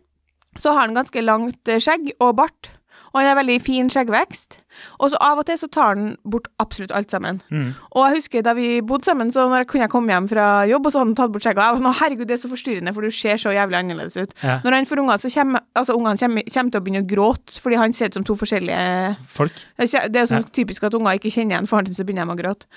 Så 0.60 0.72
har 0.74 0.86
han 0.86 0.96
ganske 0.96 1.24
langt 1.24 1.74
skjegg 1.80 2.14
og 2.18 2.36
bart. 2.40 2.72
Og 3.12 3.20
han 3.20 3.28
har 3.28 3.38
veldig 3.38 3.58
fin 3.64 3.90
skjeggvekst. 3.92 4.58
Og 5.04 5.10
så 5.12 5.18
av 5.20 5.40
og 5.40 5.46
til 5.48 5.58
så 5.60 5.68
tar 5.72 5.90
han 5.92 6.14
bort 6.24 6.48
absolutt 6.62 6.94
alt 6.96 7.12
sammen. 7.12 7.40
Mm. 7.52 7.74
Og 7.92 8.06
jeg 8.06 8.16
husker 8.16 8.44
da 8.46 8.54
vi 8.56 8.80
bodde 8.80 9.04
sammen, 9.04 9.32
så 9.34 9.44
når 9.48 9.62
jeg 9.62 9.70
kunne 9.74 9.88
komme 9.92 10.14
hjem 10.14 10.30
fra 10.30 10.46
jobb, 10.68 10.88
og 10.88 10.94
så 10.94 11.02
hadde 11.02 11.10
han 11.10 11.18
tatt 11.20 11.34
bort 11.34 11.44
skjegget. 11.44 11.62
Jeg 11.62 11.76
var 11.76 11.82
sånn, 11.82 11.90
«Å, 11.90 11.94
herregud, 12.00 12.30
det 12.30 12.36
er 12.38 12.42
så 12.42 12.52
forstyrrende, 12.52 12.94
for 12.96 13.04
du 13.04 13.12
ser 13.14 13.40
så 13.42 13.52
jævlig 13.52 13.78
annerledes 13.82 14.16
ut. 14.16 14.34
Ja. 14.40 14.58
Når 14.64 14.78
han 14.78 14.88
får 14.88 15.04
unger, 15.04 15.22
så 15.22 15.32
kommer 15.36 15.64
altså, 15.78 15.98
ungene 15.98 16.22
kommer, 16.24 16.48
kommer 16.56 16.74
til 16.74 16.80
å 16.80 16.86
begynne 16.86 17.04
å 17.04 17.10
gråte, 17.12 17.58
fordi 17.62 17.80
han 17.82 17.96
ser 17.96 18.12
ut 18.12 18.20
som 18.20 18.26
to 18.28 18.38
forskjellige 18.40 19.16
Folk. 19.32 19.64
Det 19.76 19.92
er 19.92 20.24
jo 20.24 20.28
sånn 20.32 20.48
typisk 20.56 20.88
at 20.88 20.96
unger 20.96 21.20
ikke 21.20 21.32
kjenner 21.32 21.58
igjen 21.58 21.68
faren 21.70 21.90
sin, 21.90 21.98
så 21.98 22.06
begynner 22.08 22.28
de 22.28 22.34
å 22.34 22.40
gråte. 22.40 22.70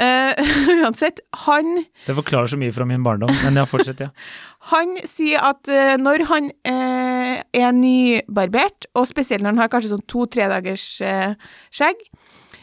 Eh, 0.00 0.32
uansett, 0.80 1.20
han 1.44 1.84
Det 2.06 2.14
forklarer 2.16 2.48
så 2.48 2.56
mye 2.56 2.72
fra 2.72 2.86
min 2.88 3.02
barndom, 3.04 3.32
men 3.44 3.58
ja, 3.60 3.66
fortsett, 3.68 4.00
ja. 4.00 4.08
Han 4.72 4.94
sier 5.08 5.42
at 5.44 5.68
uh, 5.68 5.96
når 6.00 6.24
han 6.28 6.46
uh, 6.68 7.40
er 7.56 7.72
nybarbert, 7.76 8.88
og 8.96 9.08
spesielt 9.08 9.44
når 9.44 9.54
han 9.54 9.60
har 9.64 9.72
kanskje 9.72 9.90
sånn 9.92 10.04
to-tre 10.08 10.48
dagers 10.52 10.84
skjegg, 11.00 12.06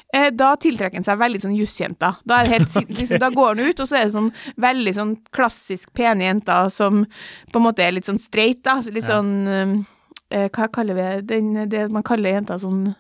da 0.08 0.54
tiltrekker 0.56 0.96
han 0.98 1.04
seg 1.06 1.18
veldig 1.20 1.42
sånn 1.44 1.56
jussjenter. 1.58 2.16
Da, 2.26 2.40
liksom, 2.48 3.18
da 3.20 3.28
går 3.34 3.50
han 3.52 3.66
ut, 3.68 3.82
og 3.84 3.90
så 3.90 3.98
er 4.00 4.06
det 4.08 4.14
sånn 4.16 4.30
veldig 4.64 4.94
sånn 4.96 5.12
klassisk 5.36 5.92
pene 5.98 6.30
jenter 6.30 6.72
som 6.74 7.04
på 7.52 7.60
en 7.60 7.66
måte 7.66 7.84
er 7.84 7.92
litt 7.98 8.08
sånn 8.08 8.22
straight, 8.22 8.64
da. 8.66 8.78
Litt 8.88 9.04
Ja. 9.10 9.20
sånn 9.20 9.84
Hva 10.32 10.70
kaller 10.74 10.96
vi? 10.98 11.08
Den, 11.28 11.54
det 11.70 11.86
man 11.92 12.04
kaller 12.08 12.34
jenter 12.38 12.58
sånn 12.62 12.96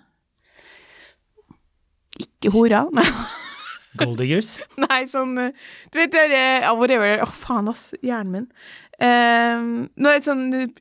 Ikke 2.20 2.52
horer? 2.54 2.92
Nei. 2.96 3.08
Golddiggers. 4.02 4.56
Nei, 4.86 5.02
sånn 5.12 5.34
eh, 5.42 5.52
Du 5.94 6.00
vet 6.00 6.12
det 6.14 6.28
derre 6.32 6.72
Whatever. 6.78 7.22
Å, 7.26 7.28
faen, 7.34 7.68
ass. 7.72 7.90
Hjernen 8.06 8.32
min. 8.34 8.48
Um, 8.98 9.68
nå 9.98 10.10
er 10.10 10.18
det 10.22 10.26
sånn 10.26 10.46
eh, 10.58 10.72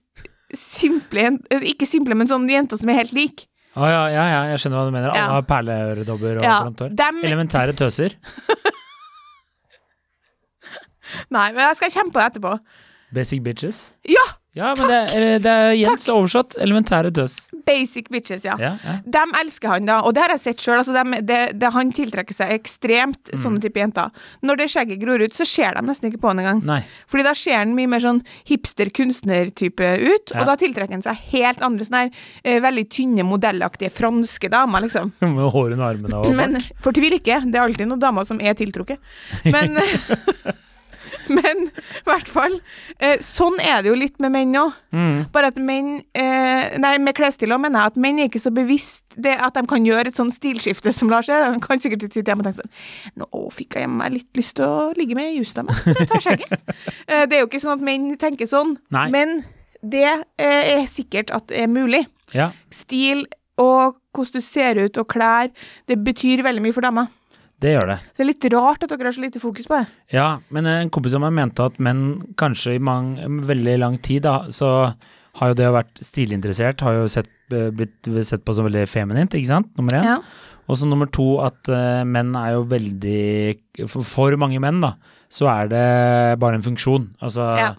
simple 0.56 1.26
Ikke 1.68 1.84
simple, 1.90 2.14
men 2.16 2.30
sånne 2.30 2.54
jenter 2.54 2.80
som 2.80 2.88
er 2.92 3.00
helt 3.02 3.12
like. 3.16 3.48
Å 3.76 3.84
ja, 3.92 4.04
ja, 4.08 4.22
ja, 4.32 4.38
jeg 4.54 4.62
skjønner 4.62 4.78
hva 4.80 4.86
du 4.88 4.94
mener. 4.94 5.10
Alle 5.12 5.20
Ja. 5.20 5.32
har 5.34 5.42
perleøredobber 5.50 6.38
og 6.40 6.46
Ja, 6.46 6.54
blondt 6.64 6.80
hår. 6.86 6.94
dem 6.96 7.18
Elementære 7.28 7.74
tøser. 7.76 8.14
Nei, 11.30 11.50
men 11.52 11.60
jeg 11.68 11.76
skal 11.78 11.92
kjempe 11.94 12.22
etterpå. 12.24 12.56
Basic 13.14 13.42
bitches. 13.44 13.82
Ja! 14.10 14.24
Ja, 14.56 14.70
men 14.78 14.88
det 14.88 14.98
er, 15.12 15.38
det 15.44 15.52
er 15.52 15.74
Jens 15.76 16.06
oversatt. 16.08 16.54
Elementære 16.64 17.10
tøs. 17.12 17.34
Basic 17.66 18.06
bitches, 18.12 18.44
ja. 18.46 18.54
Ja, 18.60 18.70
ja. 18.80 18.94
De 19.04 19.24
elsker 19.42 19.68
han, 19.74 19.84
da. 19.88 19.98
Og 20.06 20.14
det 20.16 20.22
har 20.24 20.32
jeg 20.32 20.40
sett 20.46 20.64
sjøl. 20.64 20.78
Altså, 20.80 21.70
han 21.76 21.92
tiltrekker 21.92 22.36
seg 22.36 22.54
ekstremt 22.56 23.20
Mm. 23.26 23.40
sånne 23.42 23.60
type 23.60 23.76
jenter. 23.80 24.10
Når 24.46 24.56
det 24.60 24.66
skjegget 24.72 25.00
gror 25.02 25.20
ut, 25.20 25.34
så 25.34 25.44
ser 25.44 25.74
de 25.76 25.82
nesten 25.84 26.08
ikke 26.08 26.20
på 26.22 26.28
han 26.30 26.38
engang. 26.40 26.60
Nei. 26.64 26.78
Fordi 27.10 27.24
da 27.26 27.34
ser 27.36 27.58
han 27.58 27.74
mye 27.76 27.90
mer 27.90 28.00
sånn 28.00 28.22
hipster-kunstner-type 28.48 29.88
ut, 30.00 30.30
Ja. 30.32 30.40
og 30.40 30.46
da 30.46 30.56
tiltrekker 30.56 30.92
han 30.96 31.02
seg 31.02 31.16
helt 31.34 31.60
andre 31.62 31.84
sånne 31.84 32.02
her, 32.06 32.10
uh, 32.46 32.60
veldig 32.64 32.88
tynne, 32.88 33.24
modellaktige 33.26 33.90
franske 33.92 34.48
damer, 34.50 34.80
liksom. 34.86 35.12
Med 35.20 35.50
hår 35.52 35.72
under 35.76 35.84
armene 35.90 36.14
og 36.22 36.34
Men 36.34 36.56
fortvil 36.80 37.18
ikke, 37.20 37.42
det 37.50 37.54
er 37.60 37.66
alltid 37.66 37.88
noen 37.88 38.00
damer 38.00 38.24
som 38.24 38.40
er 38.40 38.54
tiltrukket. 38.54 38.98
Men 39.44 39.76
Men 41.36 41.68
i 41.68 42.06
hvert 42.06 42.30
fall. 42.32 42.58
Eh, 42.98 43.16
sånn 43.24 43.58
er 43.62 43.82
det 43.82 43.90
jo 43.90 43.98
litt 43.98 44.18
med 44.22 44.34
menn 44.34 44.54
òg. 44.60 44.76
mm. 44.96 45.18
Bare 45.34 45.50
at 45.52 45.60
menn 45.60 45.96
eh, 46.16 46.76
Nei, 46.82 46.96
med 47.02 47.16
klesstil 47.16 47.54
òg 47.54 47.62
mener 47.62 47.84
jeg 47.84 47.94
at 47.94 48.00
menn 48.06 48.20
er 48.20 48.30
ikke 48.30 48.42
så 48.42 48.52
bevisst 48.54 49.16
det 49.16 49.34
at 49.40 49.56
de 49.56 49.64
kan 49.68 49.86
gjøre 49.86 50.10
et 50.10 50.18
sånn 50.18 50.32
stilskifte 50.34 50.92
som 50.94 51.10
lar 51.12 51.26
seg. 51.26 51.56
De 51.56 51.62
kan 51.64 51.82
sikkert 51.82 52.06
sitte 52.08 52.24
hjemme 52.24 52.44
og 52.44 52.50
tenke 52.50 52.62
sånn 52.62 53.22
Nå 53.22 53.44
fikk 53.54 53.78
jeg 53.80 53.90
meg 53.92 54.14
litt 54.14 54.38
lyst 54.38 54.56
til 54.58 54.66
å 54.66 54.92
ligge 54.96 55.16
med 55.18 55.36
jeg 55.36 56.08
tar 56.08 56.22
skjegget. 56.22 56.52
eh, 57.10 57.24
det 57.28 57.38
er 57.38 57.42
jo 57.42 57.48
ikke 57.48 57.62
sånn 57.62 57.76
at 57.76 57.84
menn 57.84 58.08
tenker 58.20 58.48
sånn, 58.50 58.76
Nei. 58.94 59.08
men 59.14 59.40
det 59.86 60.06
eh, 60.06 60.72
er 60.76 60.86
sikkert 60.90 61.32
at 61.34 61.48
det 61.50 61.62
er 61.64 61.70
mulig. 61.70 62.04
Ja. 62.34 62.50
Stil 62.74 63.26
og 63.60 63.96
hvordan 64.16 64.40
du 64.40 64.44
ser 64.44 64.80
ut 64.80 64.98
og 65.00 65.08
klær, 65.12 65.52
det 65.88 65.98
betyr 66.04 66.44
veldig 66.44 66.64
mye 66.64 66.76
for 66.76 66.86
damer. 66.86 67.10
Det 67.62 67.72
gjør 67.72 67.88
det. 67.88 67.98
Det 68.16 68.22
er 68.22 68.28
litt 68.28 68.46
rart 68.52 68.82
at 68.84 68.90
dere 68.92 69.08
har 69.08 69.16
så 69.16 69.22
lite 69.22 69.40
fokus 69.40 69.68
på 69.68 69.78
det. 69.78 69.86
Ja, 70.12 70.26
men 70.52 70.68
en 70.68 70.90
kompis 70.92 71.14
av 71.16 71.22
meg 71.24 71.32
mente 71.38 71.64
at 71.64 71.78
menn 71.82 72.02
kanskje 72.40 72.76
i 72.76 72.82
mange, 72.82 73.28
veldig 73.48 73.78
lang 73.80 73.96
tid, 74.04 74.26
da, 74.26 74.42
så 74.52 74.92
har 75.40 75.52
jo 75.52 75.56
det 75.56 75.70
å 75.70 75.76
vært 75.76 76.04
stilinteressert 76.04 76.84
har 76.84 76.98
jo 76.98 77.08
sett, 77.12 77.32
eh, 77.52 77.70
blitt 77.72 78.08
sett 78.28 78.44
på 78.44 78.54
som 78.56 78.68
veldig 78.68 78.84
feminint, 78.88 79.36
ikke 79.36 79.52
sant? 79.52 79.72
Nummer 79.78 79.98
én. 79.98 80.04
Ja. 80.04 80.18
Og 80.66 80.80
så 80.80 80.88
nummer 80.88 81.08
to 81.14 81.36
at 81.44 81.68
uh, 81.70 82.02
menn 82.08 82.32
er 82.34 82.56
jo 82.56 82.64
veldig 82.66 83.86
for, 83.86 84.02
for 84.02 84.36
mange 84.40 84.58
menn, 84.62 84.80
da, 84.82 84.96
så 85.30 85.46
er 85.52 85.68
det 85.70 85.84
bare 86.42 86.58
en 86.58 86.66
funksjon. 86.66 87.12
Altså 87.22 87.52
Ja. 87.60 87.74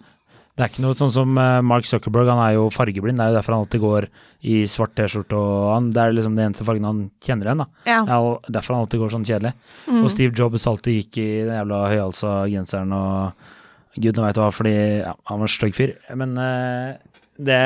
Det 0.57 0.65
er 0.65 0.71
ikke 0.71 0.81
noe 0.87 0.97
sånn 0.97 1.11
som 1.13 1.35
eh, 1.37 1.59
Mark 1.61 1.85
Zuckerberg, 1.85 2.31
han 2.33 2.39
er 2.41 2.55
jo 2.55 2.63
fargeblind. 2.73 3.19
Det 3.19 3.27
er 3.27 3.29
jo 3.29 3.37
derfor 3.37 3.53
han 3.53 3.65
alltid 3.67 3.81
går 3.83 4.07
i 4.49 4.55
svart 4.65 4.95
T-skjorte, 4.97 5.37
og 5.37 5.67
han, 5.75 5.91
det 5.93 6.01
er 6.01 6.15
liksom 6.17 6.33
den 6.33 6.47
eneste 6.47 6.65
fargen 6.65 6.87
han 6.87 7.03
kjenner 7.21 7.51
igjen, 7.51 7.61
da. 7.61 7.67
Ja. 7.85 7.99
Det 8.07 8.15
er 8.15 8.55
derfor 8.57 8.73
han 8.73 8.87
alltid 8.87 9.03
går 9.03 9.13
sånn 9.13 9.27
kjedelig. 9.27 9.53
Mm. 9.85 10.01
Og 10.01 10.09
Steve 10.15 10.33
Jobs 10.33 10.65
alltid 10.71 10.97
gikk 10.97 11.21
i 11.21 11.27
den 11.45 11.59
jævla 11.59 11.83
høyhalsa 11.91 12.33
genseren 12.49 12.97
og 12.97 13.53
gud 14.01 14.17
nå 14.17 14.25
veit 14.25 14.41
hva, 14.41 14.49
fordi 14.53 14.75
ja, 15.03 15.13
han 15.29 15.43
var 15.43 15.45
en 15.45 15.55
stygg 15.59 15.77
fyr. 15.77 15.95
Men 16.17 16.33
uh, 16.41 16.97
det 17.37 17.61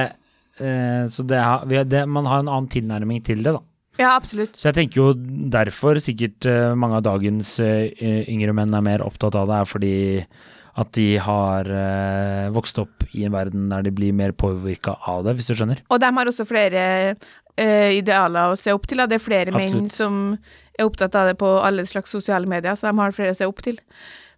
uh, 0.59 1.03
Så 1.11 1.23
det, 1.31 1.41
vi 1.71 1.83
det, 1.87 2.05
man 2.11 2.27
har 2.27 2.43
en 2.43 2.51
annen 2.51 2.71
tilnærming 2.71 3.23
til 3.23 3.43
det, 3.45 3.55
da. 3.55 3.63
ja, 4.03 4.13
absolutt. 4.17 4.59
Så 4.59 4.67
jeg 4.67 4.81
tenker 4.81 4.99
jo 4.99 5.11
derfor 5.55 5.99
sikkert 6.03 6.43
uh, 6.43 6.73
mange 6.75 6.99
av 6.99 7.07
dagens 7.07 7.55
yngre 7.63 8.55
menn 8.57 8.75
er 8.75 8.83
mer 8.83 9.07
opptatt 9.07 9.39
av 9.39 9.47
det, 9.47 9.61
er 9.61 9.77
fordi 9.77 9.95
at 10.79 10.91
de 10.95 11.17
har 11.19 11.67
eh, 11.67 12.49
vokst 12.55 12.77
opp 12.79 13.03
i 13.11 13.25
en 13.27 13.33
verden 13.35 13.69
der 13.71 13.83
de 13.83 13.91
blir 13.91 14.13
mer 14.15 14.31
påvirka 14.31 14.95
av 15.07 15.25
det, 15.25 15.35
hvis 15.35 15.49
du 15.51 15.55
skjønner. 15.57 15.81
Og 15.91 15.99
de 15.99 16.11
har 16.15 16.31
også 16.31 16.45
flere 16.47 16.83
eh, 17.57 17.91
idealer 17.97 18.53
å 18.53 18.57
se 18.59 18.71
opp 18.75 18.87
til. 18.87 19.01
Da. 19.03 19.09
Det 19.11 19.19
er 19.19 19.25
flere 19.25 19.51
menn 19.55 19.89
som 19.91 20.37
er 20.79 20.87
opptatt 20.87 21.15
av 21.19 21.27
det 21.31 21.37
på 21.41 21.49
alle 21.61 21.83
slags 21.85 22.13
sosiale 22.15 22.47
medier, 22.47 22.75
så 22.79 22.87
de 22.91 22.97
har 23.03 23.11
flere 23.15 23.35
å 23.35 23.39
se 23.41 23.49
opp 23.49 23.59
til. 23.65 23.77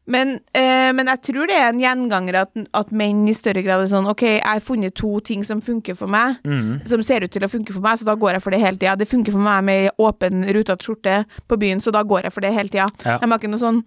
Men, 0.06 0.34
eh, 0.52 0.90
men 0.92 1.08
jeg 1.08 1.22
tror 1.30 1.48
det 1.48 1.56
er 1.56 1.70
en 1.70 1.80
gjenganger 1.80 2.36
at, 2.42 2.58
at 2.76 2.90
menn 2.92 3.22
i 3.32 3.36
større 3.38 3.62
grad 3.64 3.86
er 3.86 3.88
sånn 3.94 4.10
OK, 4.12 4.26
jeg 4.34 4.44
har 4.44 4.60
funnet 4.60 4.98
to 5.00 5.14
ting 5.24 5.46
som 5.48 5.62
funker 5.64 5.96
for 5.96 6.12
meg, 6.12 6.42
Mm. 6.44 6.82
som 6.90 7.02
ser 7.06 7.24
ut 7.24 7.32
til 7.32 7.46
å 7.46 7.48
funke 7.48 7.72
for 7.72 7.80
meg, 7.80 8.02
så 8.02 8.10
da 8.10 8.16
går 8.20 8.34
jeg 8.36 8.44
for 8.44 8.52
det 8.52 8.60
hele 8.60 8.76
tida. 8.82 8.98
Det 9.00 9.08
funker 9.08 9.32
for 9.32 9.40
meg 9.40 9.64
med 9.64 9.92
åpen, 10.04 10.44
rutete 10.44 10.84
skjorte 10.84 11.22
på 11.48 11.56
byen, 11.62 11.80
så 11.80 11.94
da 11.96 12.04
går 12.04 12.24
jeg 12.28 12.34
for 12.34 12.42
det 12.42 12.52
hele 12.52 12.68
tida. 12.74 12.90
Ja. 13.06 13.20
Har 13.22 13.38
ikke 13.40 13.48
noe 13.54 13.64
sånn 13.64 13.84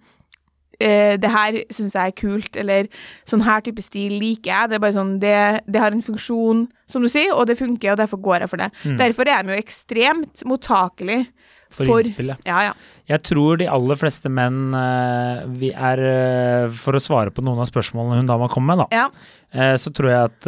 eh, 0.83 1.15
det 1.19 1.31
her 1.33 1.59
syns 1.73 1.95
jeg 1.97 2.13
er 2.13 2.17
kult, 2.17 2.57
eller 2.59 2.89
sånn 3.29 3.45
her 3.45 3.63
type 3.65 3.83
stil 3.85 4.17
liker 4.21 4.51
jeg. 4.51 4.71
Det 4.71 4.77
er 4.77 4.83
bare 4.83 4.97
sånn, 4.97 5.17
det, 5.23 5.35
det 5.67 5.81
har 5.81 5.95
en 5.95 6.05
funksjon, 6.05 6.67
som 6.89 7.03
du 7.03 7.11
sier, 7.11 7.33
og 7.33 7.47
det 7.49 7.57
funker, 7.59 7.93
og 7.93 8.01
derfor 8.01 8.21
går 8.23 8.45
jeg 8.45 8.53
for 8.53 8.63
det. 8.63 8.71
Mm. 8.83 8.97
Derfor 9.01 9.31
er 9.31 9.43
de 9.43 9.55
jo 9.55 9.65
ekstremt 9.65 10.45
mottakelig 10.47 11.25
For, 11.67 11.83
for, 11.83 11.99
innspillet. 11.99 12.39
ja. 12.47 12.61
Ja. 12.69 12.75
Jeg 13.11 13.23
tror 13.27 13.57
de 13.59 13.65
aller 13.67 13.99
fleste 13.99 14.29
menn 14.31 14.71
uh, 14.71 15.43
vi 15.59 15.73
er 15.75 15.99
uh, 15.99 16.71
For 16.71 16.95
å 16.95 17.01
svare 17.03 17.31
på 17.31 17.43
noen 17.43 17.59
av 17.59 17.67
spørsmålene 17.67 18.21
hun 18.21 18.29
dama 18.29 18.47
kom 18.51 18.63
med, 18.67 18.79
da, 18.79 18.87
ja. 18.95 19.09
uh, 19.51 19.75
så 19.75 19.91
tror 19.95 20.11
jeg 20.13 20.29
at 20.29 20.47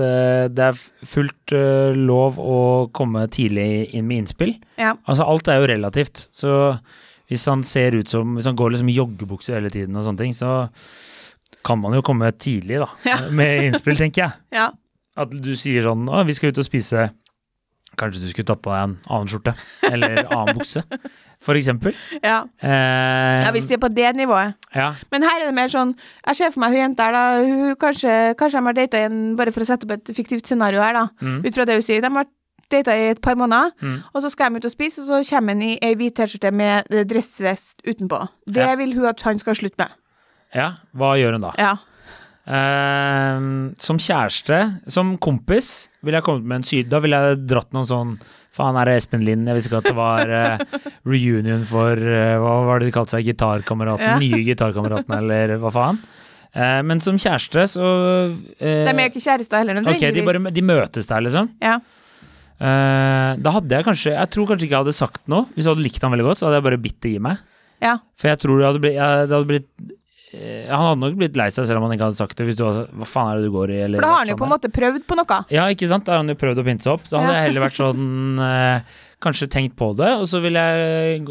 det 0.56 0.70
er 0.70 0.80
fullt 1.12 1.56
lov 2.00 2.40
å 2.40 2.62
komme 2.96 3.26
tidlig 3.36 3.90
inn 3.92 4.08
med 4.08 4.24
innspill. 4.24 4.56
ja. 4.80 4.96
Altså, 5.04 5.28
alt 5.28 5.52
er 5.52 5.60
jo 5.60 5.70
relativt. 5.74 6.30
Så 6.32 6.54
hvis 7.30 7.46
han 7.50 7.62
ser 7.68 7.96
ut 8.00 8.10
som 8.10 8.36
Hvis 8.38 8.48
han 8.50 8.58
går 8.58 8.74
liksom 8.74 8.90
i 8.90 8.98
joggebukse 8.98 9.54
hele 9.54 9.70
tiden 9.74 9.96
og 10.00 10.04
sånne 10.08 10.18
ting, 10.24 10.34
så 10.34 10.70
kan 11.66 11.80
man 11.82 11.94
jo 11.98 12.02
komme 12.06 12.30
tidlig, 12.40 12.80
da, 12.82 12.90
Ja. 13.06 13.18
med 13.40 13.70
innspill, 13.70 13.98
tenker 14.00 14.26
jeg. 14.28 14.32
ja. 14.56 14.70
At 15.20 15.34
du 15.34 15.52
sier 15.60 15.84
sånn 15.84 16.06
Å, 16.08 16.22
vi 16.24 16.34
skal 16.38 16.54
ut 16.54 16.62
og 16.62 16.66
spise. 16.66 17.10
Kanskje 18.00 18.22
du 18.24 18.30
skulle 18.32 18.48
tatt 18.48 18.62
på 18.64 18.72
deg 18.72 18.86
en 18.86 18.94
annen 19.12 19.28
skjorte. 19.28 19.52
Eller 19.90 20.22
annen 20.30 20.56
bukse. 20.62 20.86
Eksempel. 21.50 21.96
ja. 22.24 22.38
Eh, 22.62 23.42
ja 23.44 23.52
hvis 23.56 23.66
de 23.68 23.76
er 23.78 23.82
på 23.82 23.90
det 23.92 24.10
nivået. 24.16 24.56
ja. 24.76 24.94
Men 25.12 25.24
her 25.24 25.42
er 25.42 25.50
det 25.50 25.56
mer 25.56 25.72
sånn 25.72 25.94
Jeg 26.28 26.36
ser 26.36 26.52
for 26.54 26.60
meg 26.64 26.76
hun 26.76 26.82
jenta 26.84 27.08
her, 27.10 27.16
da. 27.16 27.24
Hun, 27.44 27.76
kanskje, 27.80 28.16
kanskje 28.40 28.60
de 28.60 28.68
har 28.70 28.78
data 28.78 29.04
en 29.08 29.20
Bare 29.40 29.52
for 29.56 29.64
å 29.66 29.68
sette 29.70 29.88
opp 29.88 29.96
et 29.98 30.12
fiktivt 30.16 30.48
scenario 30.48 30.80
her, 30.84 30.94
da. 30.96 31.06
Mm. 31.24 31.42
Ut 31.48 31.56
fra 31.56 31.66
det 31.68 31.80
hun 31.80 31.86
sier. 31.86 32.04
De 32.04 32.12
har 32.16 32.28
data 32.72 32.92
i 32.96 33.10
et 33.12 33.22
par 33.22 33.36
måneder, 33.36 33.72
Mm. 33.82 34.04
og 34.14 34.22
så 34.24 34.30
skal 34.32 34.50
de 34.52 34.58
ut 34.62 34.66
og 34.66 34.72
spise, 34.72 35.00
og 35.02 35.08
så 35.08 35.22
kommer 35.36 35.54
han 35.54 35.62
i 35.62 35.78
ei 35.82 35.96
hvit 35.96 36.16
T-skjorte 36.16 36.52
med 36.54 36.86
eh, 36.92 37.04
dressvest 37.04 37.82
utenpå. 37.88 38.28
Det 38.48 38.66
Ja. 38.68 38.76
vil 38.76 38.94
hun 38.96 39.06
at 39.06 39.22
han 39.22 39.40
skal 39.40 39.56
slutte 39.56 39.78
med. 39.80 39.90
ja. 40.56 40.72
Hva 40.96 41.16
gjør 41.18 41.34
hun 41.34 41.42
da? 41.42 41.52
Ja. 41.58 41.76
Eh, 42.50 43.40
som 43.80 43.98
kjæreste, 44.02 44.60
som 44.92 45.18
kompis, 45.22 45.90
ville 46.04 46.18
jeg 46.18 46.24
kommet 46.26 46.46
med 46.50 46.56
en 46.62 46.64
syd... 46.68 46.90
Da 46.90 47.00
ville 47.04 47.20
jeg 47.20 47.42
dratt 47.50 47.72
noen 47.76 47.86
sånn 47.90 48.14
Faen, 48.52 48.76
er 48.82 48.90
det 48.90 48.96
Espen 48.98 49.22
Lind? 49.24 49.46
Jeg 49.48 49.56
visste 49.60 49.70
ikke 49.70 49.82
at 49.84 49.90
det 49.92 49.96
var 50.00 50.32
eh, 50.34 50.64
reunion 51.06 51.62
for 51.70 51.94
eh, 52.02 52.34
Hva 52.42 52.56
var 52.66 52.82
det 52.82 52.90
de 52.90 52.96
kalte 52.96 53.14
seg? 53.14 53.28
Gitarkameraten? 53.30 54.08
Ja. 54.08 54.18
Nye 54.18 54.42
Gitarkameraten, 54.48 55.14
eller 55.20 55.54
hva 55.62 55.70
faen? 55.76 56.00
Eh, 56.50 56.80
men 56.90 57.00
som 57.06 57.20
kjæreste, 57.22 57.68
så 57.70 57.86
eh, 58.58 58.88
De 58.90 58.96
er 58.96 59.06
ikke 59.12 59.22
kjærester 59.22 59.62
heller, 59.62 59.84
Ok, 59.86 60.02
de, 60.18 60.24
bare, 60.26 60.42
de 60.58 60.66
møtes 60.66 61.08
der, 61.12 61.22
liksom. 61.28 61.52
Ja. 61.62 61.78
Eh, 62.60 63.36
da 63.40 63.52
hadde 63.56 63.72
jeg 63.72 63.86
kanskje 63.88 64.12
Jeg 64.12 64.30
tror 64.34 64.48
kanskje 64.50 64.66
ikke 64.68 64.76
jeg 64.76 64.84
hadde 64.84 64.96
sagt 64.98 65.22
noe. 65.32 65.46
Hvis 65.56 65.64
jeg 65.64 65.72
hadde 65.74 65.86
likt 65.86 66.02
han 66.04 66.12
veldig 66.12 66.26
godt, 66.28 66.42
så 66.42 66.50
hadde 66.50 66.60
jeg 66.60 66.68
bare 66.68 66.82
bitt 66.84 67.00
det 67.06 67.14
i 67.16 67.22
meg. 67.24 67.38
Ja. 67.80 67.94
For 68.20 68.28
jeg 68.28 68.40
tror 68.42 68.60
det 68.60 68.68
hadde 68.68 68.82
blitt, 68.84 68.98
det 69.00 69.32
hadde 69.38 69.48
blitt 69.48 69.70
eh, 70.36 70.66
Han 70.68 70.84
hadde 70.90 71.00
nok 71.06 71.16
blitt 71.22 71.38
lei 71.40 71.48
seg 71.56 71.66
selv 71.70 71.80
om 71.80 71.86
han 71.88 71.96
ikke 71.96 72.10
hadde 72.10 72.20
sagt 72.20 72.36
det, 72.38 72.46
hvis 72.50 72.58
du 72.60 72.66
hadde 72.68 72.84
'hva 72.92 73.08
faen 73.08 73.30
er 73.32 73.36
det 73.40 73.48
du 73.48 73.54
går 73.56 73.72
i', 73.72 73.80
eller 73.88 73.98
For 74.02 74.04
da 74.04 74.12
har 74.12 74.20
han 74.26 74.28
jo 74.28 74.36
på 74.36 74.44
en 74.44 74.50
sånn 74.50 74.56
måte 74.60 74.72
prøvd 74.76 75.06
på 75.08 75.16
noe. 75.16 75.38
Ja, 75.56 75.64
ikke 75.72 75.88
sant. 75.88 76.04
Da 76.06 76.12
har 76.12 76.20
han 76.20 76.28
jo 76.28 76.36
prøvd 76.36 76.60
å 76.60 76.66
pynte 76.68 76.84
seg 76.84 76.94
opp. 77.00 77.08
Så 77.08 77.16
hadde 77.18 77.32
Ja. 77.32 77.38
jeg 77.40 77.46
heller 77.48 77.64
vært 77.68 77.80
sånn 77.80 78.40
eh, 78.40 78.82
Kanskje 79.20 79.48
tenkt 79.52 79.76
på 79.76 79.96
det, 79.98 80.12
og 80.16 80.24
så 80.32 80.40
ville 80.40 80.56
jeg 80.60 81.24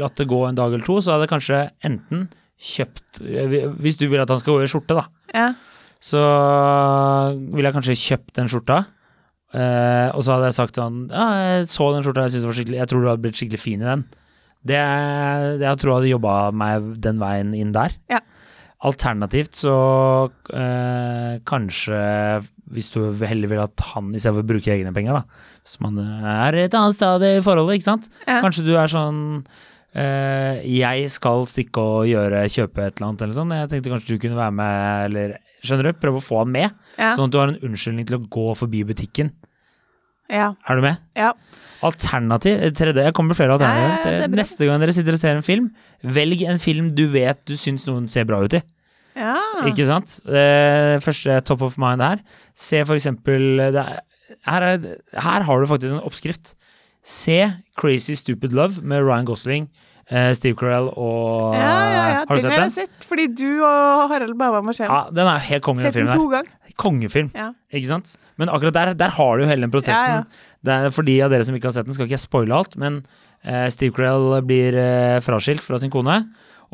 latt 0.00 0.16
det 0.16 0.26
gå 0.28 0.48
en 0.48 0.54
dag 0.56 0.72
eller 0.72 0.84
to, 0.84 0.96
så 1.00 1.12
hadde 1.12 1.28
jeg 1.28 1.32
kanskje 1.36 1.70
enten 1.84 2.28
kjøpt 2.60 3.20
eh, 3.20 3.68
Hvis 3.80 3.98
du 4.00 4.06
vil 4.08 4.20
at 4.20 4.28
han 4.32 4.40
skal 4.40 4.54
gå 4.54 4.62
i 4.64 4.68
skjorte, 4.68 4.94
da, 4.96 5.04
Ja. 5.34 5.54
så 6.00 6.20
ville 7.52 7.68
jeg 7.68 7.74
kanskje 7.76 7.96
kjøpt 8.00 8.32
den 8.34 8.48
skjorta. 8.48 8.86
Eh, 9.54 10.08
og 10.10 10.24
så 10.26 10.34
hadde 10.34 10.50
jeg 10.50 10.58
sagt 10.58 10.76
til 10.76 10.84
han 10.84 11.00
Ja, 11.12 11.24
jeg 11.54 11.66
så 11.70 11.88
den 11.94 12.04
skjorta, 12.06 12.26
jeg 12.28 12.44
var 12.44 12.76
Jeg 12.80 12.90
tror 12.90 13.02
du 13.02 13.10
hadde 13.10 13.24
blitt 13.24 13.38
skikkelig 13.38 13.62
fin 13.62 13.82
i 13.82 13.88
den. 13.88 14.04
Det, 14.64 14.80
jeg 15.60 15.80
tror 15.80 15.90
jeg 15.90 15.98
hadde 15.98 16.14
jobba 16.14 16.34
meg 16.56 16.94
den 17.04 17.20
veien 17.20 17.52
inn 17.56 17.74
der. 17.74 17.94
Ja. 18.10 18.22
Alternativt 18.84 19.56
så 19.56 19.76
uh, 20.28 21.34
kanskje 21.48 22.00
hvis 22.74 22.90
du 22.94 23.00
heller 23.24 23.50
vil 23.50 23.60
at 23.62 23.84
han 23.92 24.10
istedenfor 24.16 24.46
bruke 24.48 24.72
egne 24.72 24.92
penger, 24.96 25.20
da. 25.20 25.44
Hvis 25.64 25.78
man 25.84 26.00
er 26.00 26.56
et 26.64 26.74
annet 26.76 26.96
sted 26.96 27.24
i 27.28 27.36
forholdet, 27.44 27.78
ikke 27.78 27.90
sant. 27.90 28.08
Ja. 28.24 28.40
Kanskje 28.44 28.64
du 28.66 28.72
er 28.80 28.90
sånn 28.90 29.20
uh, 29.44 30.54
Jeg 30.64 31.10
skal 31.12 31.46
stikke 31.50 31.84
og 31.84 32.08
gjøre, 32.10 32.44
kjøpe 32.52 32.88
et 32.88 32.96
eller 32.96 33.10
annet 33.10 33.26
eller 33.26 33.36
sånn. 33.38 33.56
Jeg 33.60 33.72
tenkte 33.72 33.94
kanskje 33.94 34.16
du 34.16 34.24
kunne 34.24 34.40
være 34.40 34.56
med, 34.60 35.10
eller 35.10 35.36
skjønner 35.66 35.90
du? 35.90 35.98
Prøve 36.00 36.20
å 36.20 36.24
få 36.24 36.42
han 36.42 36.52
med. 36.54 36.72
Ja. 36.98 37.10
Sånn 37.16 37.28
at 37.28 37.34
du 37.34 37.40
har 37.40 37.50
en 37.52 37.60
unnskyldning 37.64 38.06
til 38.08 38.18
å 38.18 38.24
gå 38.36 38.46
forbi 38.58 38.84
butikken. 38.88 39.32
Ja. 40.32 40.54
Er 40.68 40.80
du 40.80 40.84
med? 40.86 41.02
ja. 41.18 41.34
Alternativ 41.84 42.62
eh, 42.64 42.70
tredje, 42.72 43.02
Jeg 43.04 43.12
kommer 43.12 43.34
med 43.34 43.36
flere 43.36 43.52
alternativer. 43.58 44.14
Ja, 44.16 44.24
er. 44.24 44.32
Neste 44.32 44.64
gang 44.64 44.80
dere 44.80 44.94
sitter 44.96 45.12
og 45.12 45.20
ser 45.20 45.36
en 45.36 45.44
film, 45.44 45.66
velg 46.16 46.40
en 46.48 46.60
film 46.62 46.86
du 46.96 47.02
vet 47.12 47.42
du 47.44 47.58
syns 47.60 47.84
noen 47.84 48.06
ser 48.08 48.24
bra 48.24 48.38
ut 48.40 48.56
i. 48.56 48.62
ja. 49.20 49.34
Ikke 49.68 49.84
sant? 49.88 50.16
Eh, 50.24 50.96
første 51.04 51.36
top 51.44 51.60
of 51.66 51.76
mind 51.76 52.00
her. 52.00 52.22
Se 52.56 52.80
for 52.88 52.96
eksempel 52.96 53.60
det 53.74 53.82
er, 53.82 54.00
her, 54.48 54.62
er, 54.70 54.86
her 55.26 55.44
har 55.44 55.60
du 55.60 55.68
faktisk 55.68 55.92
en 55.92 56.06
oppskrift. 56.08 56.54
Se 57.04 57.36
Crazy 57.76 58.16
Stupid 58.16 58.56
Love 58.56 58.80
med 58.80 59.04
Ryan 59.04 59.28
Gosling, 59.28 59.68
Steve 60.36 60.56
Carell 60.60 60.90
og 60.92 61.54
Ja, 61.56 61.60
ja, 61.60 61.90
ja. 61.94 62.24
Har 62.28 62.28
du 62.28 62.34
Den 62.34 62.42
sett 62.44 62.52
har 62.52 62.64
jeg 62.66 62.72
sett, 62.76 63.06
fordi 63.08 63.26
du 63.32 63.62
og 63.64 64.10
Harald 64.12 64.36
ba 64.38 64.50
Marcel 64.60 64.84
den. 64.86 64.92
Ja, 64.92 65.10
den 65.16 65.30
er 65.30 65.38
helt 65.48 65.64
konge, 65.64 65.80
den 65.80 65.86
Sett 65.88 65.96
den 65.96 66.10
filmen 66.10 66.20
to 66.20 66.28
ganger. 66.32 66.74
Kongefilm, 66.76 67.30
Ja. 67.34 67.52
ikke 67.72 67.88
sant? 67.88 68.16
Men 68.36 68.48
akkurat 68.52 68.74
der, 68.76 68.94
der 68.94 69.08
har 69.16 69.36
du 69.36 69.44
jo 69.44 69.48
hele 69.48 69.64
den 69.64 69.72
prosessen. 69.72 70.26
Det 70.64 70.72
er 70.72 70.90
for 70.90 71.02
de 71.08 71.18
av 71.24 71.30
dere 71.32 71.44
som 71.44 71.54
ikke 71.56 71.70
har 71.70 71.76
sett 71.76 71.86
den, 71.88 71.94
skal 71.96 72.06
ikke 72.08 72.18
jeg 72.18 72.24
spoile 72.26 72.54
alt, 72.54 72.76
men 72.76 73.00
uh, 73.46 73.68
Steve 73.72 73.92
Carell 73.96 74.40
blir 74.44 74.76
uh, 74.76 75.20
fraskilt 75.24 75.62
fra 75.64 75.78
sin 75.78 75.90
kone 75.92 76.20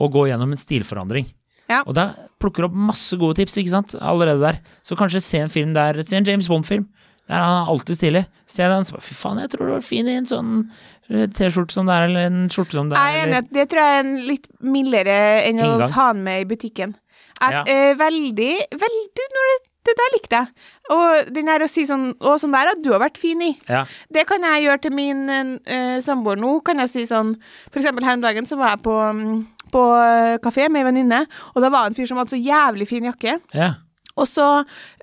og 0.00 0.12
går 0.12 0.30
gjennom 0.32 0.50
en 0.54 0.58
stilforandring. 0.60 1.26
Ja. 1.70 1.82
Og 1.86 1.94
da 1.94 2.08
plukker 2.42 2.66
opp 2.66 2.74
masse 2.74 3.14
gode 3.20 3.36
tips, 3.38 3.56
ikke 3.62 3.70
sant, 3.70 3.94
allerede 3.94 4.40
der. 4.42 4.58
Så 4.82 4.96
kanskje 4.98 5.20
se 5.22 5.38
en 5.38 5.52
film 5.52 5.74
der, 5.76 6.02
se 6.02 6.16
en 6.18 6.26
James 6.26 6.48
Bond-film. 6.50 6.88
Der 7.30 7.36
er 7.38 7.44
han 7.46 7.68
alltid 7.70 7.94
stilig. 7.94 8.24
Se 8.50 8.62
den, 8.66 8.84
så 8.84 8.96
bare 8.96 9.06
fy 9.06 9.14
faen, 9.14 9.38
jeg 9.38 9.50
tror 9.52 9.68
du 9.68 9.72
var 9.76 9.84
fin 9.86 10.08
i 10.10 10.16
en 10.18 10.26
sånn 10.26 10.48
eh, 10.66 10.99
T-skjorte 11.10 11.74
som 11.74 11.86
det 11.90 11.94
er, 11.96 12.06
eller 12.08 12.28
en 12.30 12.44
skjorte 12.48 12.76
som 12.78 12.88
det 12.90 12.96
er. 12.98 13.06
Jeg 13.10 13.20
er 13.20 13.26
enig, 13.28 13.40
det 13.56 13.64
tror 13.72 13.80
jeg 13.82 13.96
er 13.96 14.04
en 14.04 14.12
litt 14.28 14.46
mildere 14.62 15.16
enn 15.48 15.58
å 15.64 15.72
Inngang. 15.74 15.90
ta 15.90 16.12
den 16.12 16.22
med 16.24 16.42
i 16.44 16.48
butikken. 16.54 16.94
At, 17.40 17.52
Ja. 17.52 17.62
eh, 17.66 17.94
veldig, 17.98 18.52
veldig 18.70 19.26
når 19.34 19.48
det, 19.50 19.58
det 19.88 19.94
der 19.96 20.10
likte 20.14 20.36
jeg. 20.38 20.48
Og 20.90 21.32
den 21.34 21.48
her 21.48 21.60
å 21.64 21.68
si 21.70 21.84
sånn 21.86 22.14
Å, 22.20 22.34
sånn 22.38 22.52
der 22.52 22.68
hadde 22.68 22.82
du 22.84 22.90
har 22.92 23.00
vært 23.00 23.16
fin 23.18 23.40
i. 23.42 23.58
Ja. 23.68 23.84
Det 24.12 24.26
kan 24.28 24.42
jeg 24.42 24.64
gjøre 24.66 24.80
til 24.82 24.92
min 24.92 25.22
eh, 25.30 26.00
samboer 26.04 26.36
nå. 26.36 26.62
Kan 26.66 26.78
jeg 26.82 26.90
si 26.90 27.04
sånn 27.06 27.34
For 27.72 27.80
eksempel 27.80 28.04
her 28.04 28.14
om 28.18 28.20
dagen 28.20 28.44
så 28.46 28.58
var 28.60 28.74
jeg 28.76 28.82
på, 28.84 28.96
mm, 29.14 29.46
på 29.72 29.84
eh, 30.02 30.38
kafé 30.44 30.68
med 30.70 30.84
ei 30.84 30.90
venninne, 30.92 31.26
og 31.54 31.62
da 31.62 31.70
var 31.70 31.88
det 31.88 31.92
en 31.94 31.98
fyr 32.02 32.06
som 32.10 32.18
hadde 32.18 32.34
så 32.36 32.42
jævlig 32.44 32.86
fin 32.88 33.04
jakke. 33.10 33.40
ja. 33.54 33.72
Og 34.18 34.26
så 34.26 34.46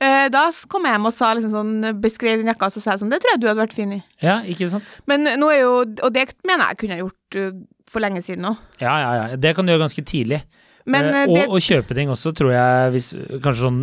eh, 0.04 0.28
Da 0.34 0.48
kom 0.68 0.86
jeg 0.88 0.98
hjem 0.98 1.10
og 1.10 1.16
sa 1.16 1.32
liksom 1.38 1.54
sånn 1.54 2.02
beskrev 2.04 2.42
den 2.42 2.52
jakka, 2.52 2.68
og 2.68 2.76
så 2.76 2.84
sa 2.84 2.94
jeg 2.94 3.04
sånn 3.04 3.14
Det 3.14 3.22
tror 3.24 3.36
jeg 3.36 3.44
du 3.44 3.50
hadde 3.50 3.64
vært 3.64 3.78
fin 3.78 3.96
i. 3.96 4.02
Ja, 4.24 4.42
ikke 4.44 4.70
sant? 4.72 5.00
Men 5.10 5.28
nå 5.40 5.52
er 5.54 5.64
jo 5.64 5.74
Og 5.86 6.12
det 6.14 6.30
mener 6.48 6.74
jeg 6.74 6.82
kunne 6.84 7.02
gjort 7.02 7.40
uh, 7.40 7.52
for 7.88 8.04
lenge 8.04 8.20
siden 8.20 8.44
nå. 8.44 8.52
Ja, 8.82 8.98
ja, 9.00 9.12
ja. 9.16 9.40
Det 9.40 9.54
kan 9.56 9.66
du 9.66 9.72
gjøre 9.72 9.86
ganske 9.86 10.04
tidlig. 10.04 10.42
Men 10.88 11.10
Eh, 11.12 11.22
eh, 11.22 11.30
og, 11.30 11.36
det 11.36 11.46
og 11.52 11.64
kjøpe 11.64 11.96
ting 11.98 12.12
også, 12.12 12.32
tror 12.36 12.54
jeg 12.54 12.92
hvis, 12.96 13.10
Kanskje 13.44 13.64
sånn 13.66 13.80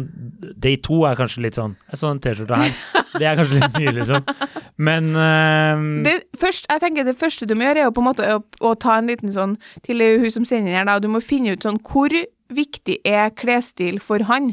Day 0.60 0.78
to 0.80 1.02
er 1.08 1.18
kanskje 1.18 1.44
litt 1.44 1.58
sånn 1.58 1.76
Jeg 1.90 2.00
så 2.00 2.12
en 2.12 2.20
T-skjorte 2.24 2.60
her. 2.62 2.76
Det 3.20 3.28
er 3.28 3.36
kanskje 3.38 3.60
litt 3.60 3.76
mye, 3.76 3.92
liksom. 3.94 4.24
Men 4.82 5.12
uh, 5.14 5.82
det, 6.02 6.14
først, 6.40 6.66
jeg 6.66 6.80
tenker 6.82 7.06
det 7.06 7.14
første 7.14 7.46
du 7.46 7.52
må 7.54 7.68
gjøre, 7.68 7.84
er 7.84 7.86
jo 7.86 7.92
på 7.94 8.02
en 8.02 8.08
måte 8.08 8.30
å, 8.34 8.40
å 8.66 8.72
ta 8.74 8.96
en 8.98 9.06
liten 9.12 9.30
sånn 9.30 9.52
til 9.86 10.02
hun 10.02 10.32
som 10.34 10.46
sender 10.48 10.72
den 10.72 10.80
her, 10.80 10.88
da. 10.88 10.96
Du 10.98 11.06
må 11.12 11.20
finne 11.22 11.54
ut 11.54 11.62
sånn 11.62 11.78
hvor 11.86 12.10
viktig 12.56 12.98
er 13.04 13.30
klesstil 13.36 14.00
for 14.00 14.22
han. 14.30 14.52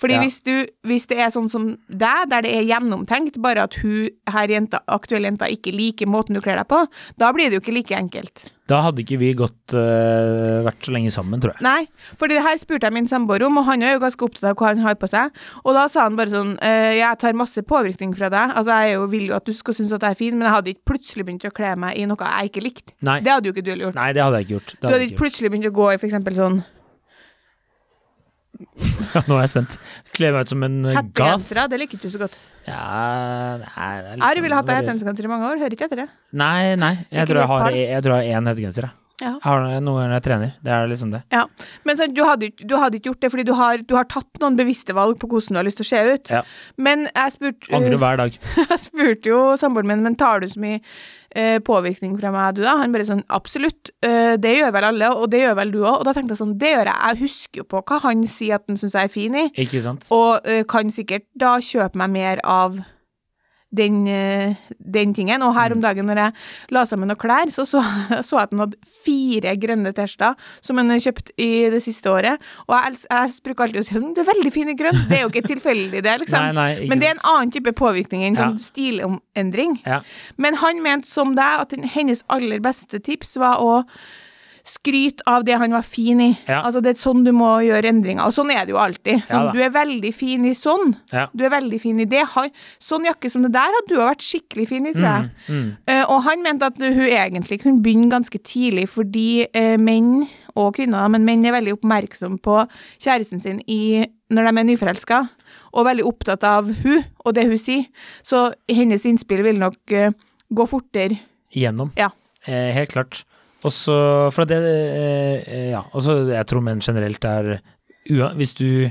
Fordi 0.00 0.14
Ja. 0.14 0.20
hvis, 0.22 0.40
du, 0.46 0.66
hvis 0.86 1.06
det 1.10 1.18
er 1.18 1.30
sånn 1.34 1.48
som 1.50 1.70
deg, 1.88 2.28
der 2.30 2.42
det 2.46 2.52
er 2.54 2.66
gjennomtenkt, 2.68 3.40
bare 3.42 3.64
at 3.68 3.74
hun 3.82 4.08
her 4.30 4.48
jenta, 4.48 4.80
aktuelle 4.88 5.28
jenta 5.30 5.46
ikke 5.50 5.72
liker 5.74 6.06
måten 6.10 6.34
du 6.34 6.40
kler 6.44 6.56
deg 6.60 6.68
på, 6.70 6.84
da 7.18 7.32
blir 7.32 7.50
det 7.50 7.58
jo 7.58 7.64
ikke 7.64 7.74
like 7.78 7.96
enkelt. 7.96 8.50
da 8.66 8.78
hadde 8.80 9.02
ikke 9.02 9.18
vi 9.20 9.34
gått 9.36 9.74
uh, 9.76 10.62
vært 10.64 10.86
så 10.86 10.92
lenge 10.94 11.10
sammen, 11.12 11.36
tror 11.42 11.52
jeg. 11.52 11.60
Nei, 11.66 11.84
for 12.16 12.32
det 12.32 12.38
her 12.40 12.56
spurte 12.56 12.88
jeg 12.88 12.94
min 12.96 13.08
samboer 13.10 13.42
om, 13.44 13.58
og 13.60 13.66
han 13.68 13.82
er 13.84 13.92
jo 13.92 14.00
ganske 14.00 14.24
opptatt 14.24 14.46
av 14.48 14.56
hva 14.56 14.70
han 14.70 14.80
har 14.80 14.94
på 14.96 15.10
seg. 15.10 15.34
Og 15.66 15.74
da 15.76 15.82
sa 15.92 16.06
han 16.06 16.16
bare 16.16 16.32
sånn 16.32 16.54
eh, 16.64 16.94
Jeg 16.96 17.18
tar 17.20 17.36
masse 17.36 17.60
påvirkning 17.60 18.14
fra 18.16 18.30
deg. 18.32 18.54
Altså, 18.56 18.72
jeg 18.80 18.94
er 18.94 18.96
jo, 18.96 19.06
vil 19.12 19.26
jo 19.28 19.36
at 19.36 19.44
du 19.44 19.52
skal 19.52 19.76
synes 19.76 19.92
at 19.92 20.00
jeg 20.06 20.16
er 20.16 20.20
fin, 20.22 20.38
men 20.38 20.48
jeg 20.48 20.54
hadde 20.56 20.72
ikke 20.72 20.88
plutselig 20.94 21.26
begynt 21.28 21.44
å 21.44 21.52
kle 21.52 21.74
meg 21.76 21.98
i 22.00 22.06
noe 22.08 22.16
jeg 22.24 22.48
ikke 22.54 22.64
likte. 22.64 22.96
Nei. 23.04 23.18
Det 23.20 23.34
hadde 23.34 23.50
jo 23.50 23.52
ikke 23.52 23.66
du 23.68 23.74
gjort. 23.74 23.98
Nei, 24.00 24.12
det 24.16 24.22
hadde 24.24 24.40
jeg 24.40 24.48
ikke 24.48 24.56
gjort. 24.56 24.70
Det 24.72 24.80
Du 24.80 24.86
hadde 24.86 24.94
hadde 24.94 25.04
ikke 25.04 25.12
gjort. 25.12 25.22
plutselig 25.26 25.50
begynt 25.52 25.68
å 25.68 25.74
gå 25.82 25.90
i 25.92 25.98
f.eks. 26.00 26.36
sånn 26.40 26.58
Nå 29.28 29.36
er 29.36 29.44
jeg 29.44 29.52
spent. 29.52 29.78
Kle 30.16 30.32
meg 30.34 30.46
ut 30.46 30.52
som 30.54 30.66
en 30.66 30.80
gaff. 30.84 30.98
hettegensere. 30.98 31.66
Det 31.72 31.80
liker 31.84 32.02
du 32.02 32.08
så 32.12 32.20
godt. 32.24 32.36
Ja, 32.68 32.82
nei, 33.62 33.88
det 34.02 34.12
er 34.14 34.24
har 34.24 34.40
jo 34.40 34.44
villet 34.46 34.60
hatt 34.60 34.70
deg 34.70 34.82
hettegenser 34.82 35.28
i 35.28 35.32
mange 35.32 35.48
år. 35.52 35.62
Hører 35.62 35.76
ikke 35.76 35.88
etter 35.88 36.04
det. 36.04 36.10
Nei, 36.32 36.74
nei. 36.80 36.94
Jeg 37.10 37.30
tror 37.30 37.42
jeg 37.42 37.50
har, 37.52 37.64
leopard? 37.66 37.80
jeg 37.80 38.06
tror 38.06 38.16
jeg 38.18 38.34
har 38.34 38.42
én 38.42 38.52
hettegenser, 38.52 38.88
jeg. 38.88 39.03
Ja. 39.22 39.36
Jeg 39.38 39.42
har 39.46 39.60
noen 39.80 40.00
ganger 40.00 40.14
jeg 40.16 40.24
trener. 40.26 40.54
Det 40.64 40.72
er 40.74 40.88
liksom 40.90 41.12
det. 41.14 41.20
Ja. 41.30 41.44
Men 41.86 41.96
du, 42.14 42.22
hadde, 42.26 42.48
ikke- 42.50 42.66
du 42.66 42.76
hadde 42.80 42.98
ikke 42.98 43.10
gjort 43.12 43.20
det 43.22 43.30
fordi 43.30 43.44
du 43.46 43.52
har, 43.54 43.78
du 43.78 43.94
har 43.94 44.04
tatt 44.10 44.40
noen 44.42 44.56
bevisste 44.58 44.92
valg 44.96 45.18
på 45.22 45.28
hvordan 45.30 45.54
du 45.54 45.60
har 45.60 45.66
lyst 45.68 45.78
til 45.78 45.86
å 45.86 45.90
se 45.92 46.00
ut. 46.14 46.30
Ja. 46.34 46.40
Men 46.76 47.06
jeg 47.14 47.34
spurte 47.36 47.70
Angrer 47.78 47.98
hver 48.02 48.16
dag. 48.24 48.38
Jeg 48.74 48.78
spurte 48.82 49.30
jo 49.30 49.42
samboeren 49.60 49.86
min, 49.92 50.02
men 50.02 50.16
tar 50.18 50.40
du 50.42 50.48
så 50.50 50.58
mye 50.60 50.80
eh, 51.34 51.58
påvirkning 51.62 52.16
fra 52.18 52.32
meg, 52.34 52.56
du 52.58 52.62
da? 52.66 52.74
Han 52.80 52.92
bare 52.94 53.06
sånn, 53.06 53.22
absolutt, 53.30 53.90
eh, 54.02 54.34
det 54.40 54.56
gjør 54.58 54.72
vel 54.74 54.88
alle, 54.90 55.10
og 55.14 55.30
det 55.30 55.44
gjør 55.44 55.54
vel 55.60 55.70
du 55.74 55.78
òg. 55.84 56.00
Og 56.00 56.04
da 56.08 56.14
tenkte 56.16 56.34
jeg 56.34 56.42
sånn, 56.42 56.56
det 56.58 56.72
gjør 56.74 56.90
jeg. 56.90 56.98
Jeg 57.04 57.20
husker 57.22 57.62
jo 57.62 57.68
på 57.70 57.82
hva 57.86 58.00
han 58.08 58.24
sier 58.30 58.58
at 58.58 58.66
han 58.70 58.76
syns 58.80 58.94
jeg 58.98 59.10
er 59.10 59.14
fin 59.14 59.38
i, 59.44 59.46
Ikke 59.62 59.82
sant? 59.84 60.10
og 60.14 60.42
eh, 60.48 60.64
kan 60.68 60.90
sikkert 60.90 61.26
da 61.38 61.54
kjøpe 61.62 61.98
meg 62.02 62.10
mer 62.18 62.42
av 62.44 62.80
den, 63.74 64.06
eh, 64.10 64.54
den 64.78 65.14
tingen. 65.16 65.42
Og 65.42 65.54
her 65.56 65.74
om 65.74 65.82
dagen 65.82 66.06
når 66.08 66.20
jeg 66.22 66.32
la 66.76 66.84
sammen 66.88 67.10
noen 67.10 67.20
klær, 67.20 67.50
så 67.54 67.66
så, 67.68 67.82
så 68.26 68.38
jeg 68.38 68.48
at 68.48 68.54
han 68.54 68.64
hadde 68.64 68.92
fire 69.04 69.54
grønne 69.60 69.92
T-skjorter 69.96 70.34
som 70.64 70.80
han 70.80 70.92
har 70.94 71.02
kjøpt 71.04 71.32
i 71.40 71.50
det 71.74 71.82
siste 71.84 72.12
året. 72.12 72.42
Og 72.68 72.76
jeg, 72.78 73.00
jeg 73.10 73.38
bruker 73.46 73.66
alltid 73.66 73.82
å 73.82 73.86
si 73.86 73.96
sånn, 73.98 74.12
du 74.16 74.22
er 74.24 74.30
veldig 74.30 74.52
fin 74.54 74.72
i 74.72 74.76
grønn. 74.78 75.00
Det 75.10 75.18
er 75.18 75.24
jo 75.26 75.32
ikke 75.32 75.46
tilfeldig, 75.48 76.02
det, 76.04 76.18
liksom. 76.24 76.50
Nei, 76.50 76.52
nei, 76.80 76.88
Men 76.90 77.02
det 77.02 77.10
er 77.10 77.16
en 77.16 77.24
annen 77.34 77.54
type 77.54 77.74
påvirkning 77.76 78.24
enn 78.28 78.38
sånn 78.38 78.58
Ja. 78.58 78.64
stilendring. 78.68 79.78
Ja. 79.84 80.02
Men 80.36 80.60
han 80.62 80.82
mente 80.84 81.10
som 81.10 81.34
deg 81.38 81.64
at 81.66 81.74
den, 81.74 81.88
hennes 81.88 82.22
aller 82.32 82.62
beste 82.64 83.00
tips 83.02 83.36
var 83.40 83.62
å 83.62 83.82
skryte 84.64 85.24
av 85.28 85.44
det 85.44 85.58
han 85.60 85.74
var 85.76 85.84
fin 85.84 86.20
i. 86.24 86.30
Ja. 86.48 86.62
Altså 86.64 86.80
det 86.84 86.94
er 86.94 87.00
sånn 87.00 87.24
du 87.26 87.30
må 87.36 87.50
gjøre 87.66 87.90
endringer. 87.92 88.24
Og 88.24 88.32
sånn 88.32 88.52
er 88.54 88.64
det 88.64 88.72
jo 88.72 88.80
alltid. 88.80 89.20
Sånn, 89.28 89.50
ja, 89.50 89.52
du 89.52 89.60
er 89.60 89.74
veldig 89.74 90.12
fin 90.16 90.46
i 90.48 90.54
sånn. 90.56 90.94
Ja. 91.12 91.26
Du 91.36 91.44
er 91.44 91.52
veldig 91.52 91.80
fin 91.82 92.00
i 92.00 92.06
det. 92.08 92.22
Sånn 92.82 93.04
jakke 93.04 93.28
som 93.32 93.44
det 93.44 93.52
der 93.54 93.76
hadde 93.76 93.92
du 93.92 94.00
vært 94.00 94.24
skikkelig 94.24 94.66
fin 94.70 94.88
i, 94.88 94.94
tror 94.96 95.08
jeg. 95.10 95.28
Mm, 95.44 95.58
mm. 95.58 95.68
Uh, 95.90 96.02
og 96.14 96.24
han 96.30 96.46
mente 96.46 96.70
at 96.72 96.80
hun 96.80 97.04
egentlig 97.04 97.60
kunne 97.60 97.84
begynne 97.84 98.08
ganske 98.12 98.40
tidlig, 98.40 98.88
fordi 98.94 99.44
uh, 99.52 99.76
menn, 99.80 100.24
og 100.56 100.72
kvinner, 100.78 101.12
men 101.12 101.26
menn 101.28 101.44
er 101.44 101.56
veldig 101.56 101.76
oppmerksom 101.76 102.40
på 102.42 102.60
kjæresten 103.02 103.42
sin 103.42 103.60
i, 103.68 104.06
når 104.32 104.48
de 104.48 104.54
er 104.62 104.68
nyforelska, 104.70 105.20
og 105.74 105.88
veldig 105.90 106.08
opptatt 106.08 106.46
av 106.46 106.70
hun 106.84 107.02
og 107.02 107.36
det 107.36 107.48
hun 107.50 107.60
sier. 107.60 107.88
Så 108.24 108.46
hennes 108.70 109.04
innspill 109.04 109.44
vil 109.44 109.60
nok 109.60 109.96
uh, 109.98 110.14
gå 110.54 110.68
fortere. 110.70 111.20
Gjennom. 111.54 111.92
Ja. 111.98 112.14
Eh, 112.46 112.72
helt 112.76 112.92
klart. 112.92 113.24
Og 113.64 113.72
så 113.72 113.96
For 114.34 114.44
det 114.48 114.58
eh, 114.60 115.70
Ja. 115.72 115.84
Og 115.92 116.04
så 116.04 116.18
jeg 116.28 116.46
tror 116.50 116.64
menn 116.66 116.82
generelt 116.84 117.24
er 117.24 117.54
Hvis 118.36 118.52
du 118.58 118.90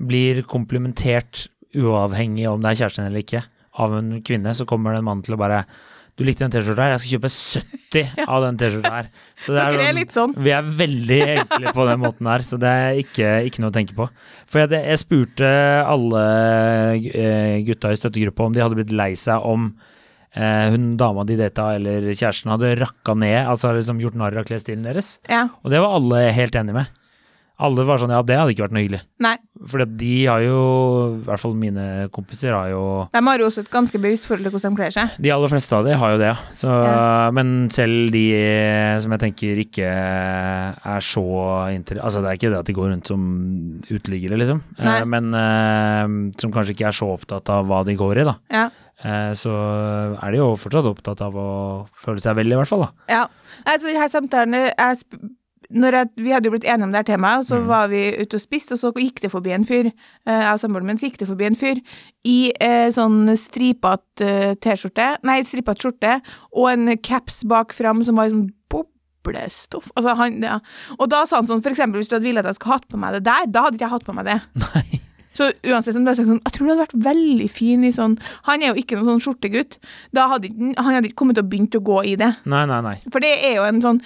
blir 0.00 0.42
komplimentert 0.48 1.48
uavhengig 1.76 2.46
om 2.50 2.62
det 2.62 2.70
er 2.72 2.78
kjæresten 2.80 3.04
eller 3.06 3.20
ikke, 3.22 3.42
av 3.78 3.92
en 3.98 4.14
kvinne, 4.26 4.54
så 4.56 4.64
kommer 4.66 4.94
det 4.94 5.02
en 5.02 5.08
mann 5.10 5.20
til 5.22 5.36
å 5.36 5.38
bare 5.40 5.64
du 6.18 6.24
likte 6.26 6.42
den 6.44 6.52
T-skjorta 6.52 6.84
her, 6.84 6.94
jeg 6.96 7.00
skal 7.00 7.12
kjøpe 7.14 7.28
70 7.32 8.24
av 8.34 8.42
den 8.44 8.56
T-skjorta 8.60 8.90
her. 8.92 9.06
Så 9.40 9.54
det 9.54 9.60
Dere 9.60 9.70
er 9.70 9.86
sånn- 9.86 9.96
litt 10.00 10.16
sånn. 10.16 10.34
Vi 10.44 10.50
er 10.52 10.66
veldig 10.80 11.20
enkle 11.36 11.72
på 11.76 11.86
den 11.88 12.00
måten 12.02 12.28
her, 12.28 12.44
så 12.44 12.58
det 12.60 12.72
er 12.80 12.98
ikke, 13.00 13.30
ikke 13.48 13.62
noe 13.64 13.72
å 13.72 13.76
tenke 13.76 13.96
på. 13.96 14.08
For 14.50 14.60
jeg, 14.64 14.82
jeg 14.90 15.00
spurte 15.00 15.52
alle 15.88 16.24
eh, 17.08 17.54
gutta 17.68 17.92
i 17.94 18.00
støttegruppa 18.00 18.48
om 18.50 18.56
de 18.56 18.60
hadde 18.64 18.76
blitt 18.82 18.92
lei 18.96 19.12
seg 19.16 19.46
om 19.48 19.70
eh, 20.34 20.70
hun 20.74 20.94
dama 21.00 21.24
de 21.28 21.36
data 21.40 21.72
eller 21.78 22.10
kjæresten 22.12 22.52
hadde 22.54 22.76
rakka 22.80 23.16
ned, 23.18 23.42
altså 23.46 23.74
liksom 23.76 24.00
gjort 24.02 24.18
narr 24.20 24.40
av 24.40 24.48
klesstilen 24.48 24.86
deres. 24.86 25.18
Ja. 25.30 25.48
Og 25.64 25.74
det 25.74 25.82
var 25.82 25.98
alle 25.98 26.26
helt 26.36 26.56
enige 26.58 26.80
med. 26.82 26.96
Alle 27.60 27.84
var 27.84 28.00
sånn 28.00 28.12
ja, 28.12 28.22
det 28.24 28.38
hadde 28.38 28.54
ikke 28.54 28.64
vært 28.64 28.72
noe 28.72 28.82
hyggelig. 28.86 29.00
Nei. 29.20 29.34
For 29.68 29.82
de 29.84 30.14
har 30.24 30.40
jo, 30.40 30.60
i 31.18 31.24
hvert 31.26 31.42
fall 31.42 31.56
mine 31.60 32.06
kompiser 32.14 32.54
har 32.56 32.70
jo 32.72 32.84
De 33.12 33.20
har 33.26 33.42
jo 33.42 33.48
også 33.50 33.66
et 33.66 33.72
ganske 33.72 34.00
bevisst 34.00 34.24
forhold 34.28 34.46
til 34.48 34.54
hvordan 34.54 34.72
de 34.72 34.80
kler 34.80 34.94
seg. 34.94 35.18
De 35.20 35.32
aller 35.34 35.52
fleste 35.52 35.76
av 35.76 35.84
de 35.84 35.98
har 36.00 36.14
jo 36.14 36.20
det, 36.22 36.30
ja. 36.30 36.38
Så, 36.56 36.70
Ja. 36.72 37.28
Men 37.36 37.68
selv 37.74 38.14
de 38.14 38.24
eh, 38.38 38.96
som 39.04 39.12
jeg 39.12 39.22
tenker 39.26 39.60
ikke 39.60 39.90
er 39.92 41.04
så 41.04 41.26
inter... 41.74 42.00
Altså 42.00 42.24
det 42.24 42.30
er 42.32 42.40
ikke 42.40 42.52
det 42.54 42.62
at 42.62 42.70
de 42.70 42.78
går 42.80 42.92
rundt 42.94 43.12
som 43.12 43.28
uteliggere, 43.90 44.40
liksom. 44.40 44.64
Eh. 44.80 45.04
Men 45.04 45.28
eh, 45.36 46.16
som 46.40 46.54
kanskje 46.56 46.78
ikke 46.78 46.88
er 46.88 46.96
så 46.96 47.12
opptatt 47.12 47.52
av 47.52 47.68
hva 47.68 47.84
de 47.84 47.98
går 48.00 48.22
i, 48.24 48.28
da. 48.30 48.38
Ja. 48.56 48.70
Eh, 49.04 49.32
så 49.32 49.50
er 50.22 50.30
de 50.34 50.36
jo 50.42 50.50
fortsatt 50.60 50.84
opptatt 50.90 51.20
av 51.24 51.34
å 51.40 51.48
føle 51.96 52.20
seg 52.20 52.36
vel, 52.36 52.52
i 52.52 52.56
hvert 52.58 52.68
fall. 52.68 52.80
da. 52.86 52.90
Ja. 53.08 53.26
Altså, 53.64 53.86
de 53.88 53.96
her 54.00 54.08
samtalene 54.12 54.64
jeg 54.76 54.96
jeg, 55.70 56.08
Vi 56.18 56.32
hadde 56.32 56.48
jo 56.48 56.50
blitt 56.50 56.64
enige 56.66 56.82
om 56.82 56.90
det 56.90 56.98
her 57.06 57.16
temaet, 57.16 57.38
og 57.38 57.44
så 57.46 57.60
Mm. 57.60 57.66
var 57.68 57.88
vi 57.88 58.00
ute 58.18 58.34
og 58.34 58.40
spiste, 58.42 58.72
og 58.74 58.78
så 58.80 58.90
gikk 58.92 59.20
det 59.22 59.30
forbi 59.30 59.52
en 59.54 59.64
fyr. 59.64 59.86
eh, 60.26 60.40
Jeg 60.42 60.52
og 60.52 60.58
samboeren 60.58 60.84
min 60.86 60.98
så 60.98 61.06
gikk 61.08 61.18
det 61.18 61.28
forbi 61.28 61.46
en 61.46 61.54
fyr 61.54 61.78
i 62.26 62.52
eh, 62.60 62.90
sånn 62.90 63.28
stripete 63.38 64.20
eh, 64.20 64.54
T-skjorte, 64.54 65.18
nei, 65.22 65.42
stripete 65.44 65.78
skjorte, 65.78 66.20
og 66.56 66.70
en 66.72 66.96
caps 66.98 67.44
bak 67.44 67.72
fram 67.72 68.02
som 68.04 68.16
var 68.16 68.24
i 68.26 68.30
sånn 68.30 68.50
boblestoff. 68.68 69.90
Altså, 69.96 70.16
han, 70.16 70.42
ja. 70.42 70.58
Og 70.98 71.08
da 71.08 71.24
sa 71.24 71.36
han 71.38 71.46
sånn, 71.46 71.62
for 71.62 71.70
eksempel 71.70 72.00
hvis 72.00 72.08
du 72.10 72.16
hadde 72.16 72.26
villet 72.26 72.44
at 72.44 72.50
jeg 72.54 72.60
skulle 72.60 72.74
hatt 72.80 72.88
på 72.90 72.98
meg 72.98 73.12
det 73.18 73.24
der, 73.30 73.46
da 73.46 73.62
hadde 73.66 73.78
ikke 73.78 73.86
jeg 73.86 73.94
hatt 73.94 74.04
på 74.08 74.14
meg 74.16 74.24
det. 74.26 74.40
Nei. 74.74 75.00
Så 75.36 75.46
uansett 75.62 75.94
om 75.94 76.02
du 76.02 76.10
hadde 76.10 76.18
sagt 76.18 76.28
sånn, 76.32 76.40
jeg 76.42 76.52
tror 76.56 76.66
du 76.66 76.70
hadde 76.72 76.82
vært 76.88 77.04
veldig 77.06 77.46
fin 77.54 77.84
i 77.86 77.92
sånn 77.94 78.16
Han 78.48 78.62
er 78.64 78.72
jo 78.72 78.80
ikke 78.82 78.96
noen 78.98 79.12
sånn 79.12 79.22
skjortegutt. 79.22 79.76
Da 80.16 80.24
hadde 80.32 80.50
han 80.58 80.94
hadde 80.96 81.06
ikke 81.10 81.20
kommet 81.22 81.38
til 81.38 81.44
å 81.46 81.50
begynt 81.52 81.76
å 81.78 81.82
gå 81.86 82.00
i 82.10 82.16
det. 82.18 82.32
Nei, 82.50 82.64
nei, 82.66 82.80
nei. 82.82 82.96
For 83.12 83.22
det 83.22 83.30
er 83.46 83.54
jo 83.60 83.66
en 83.68 83.78
sånn 83.84 84.00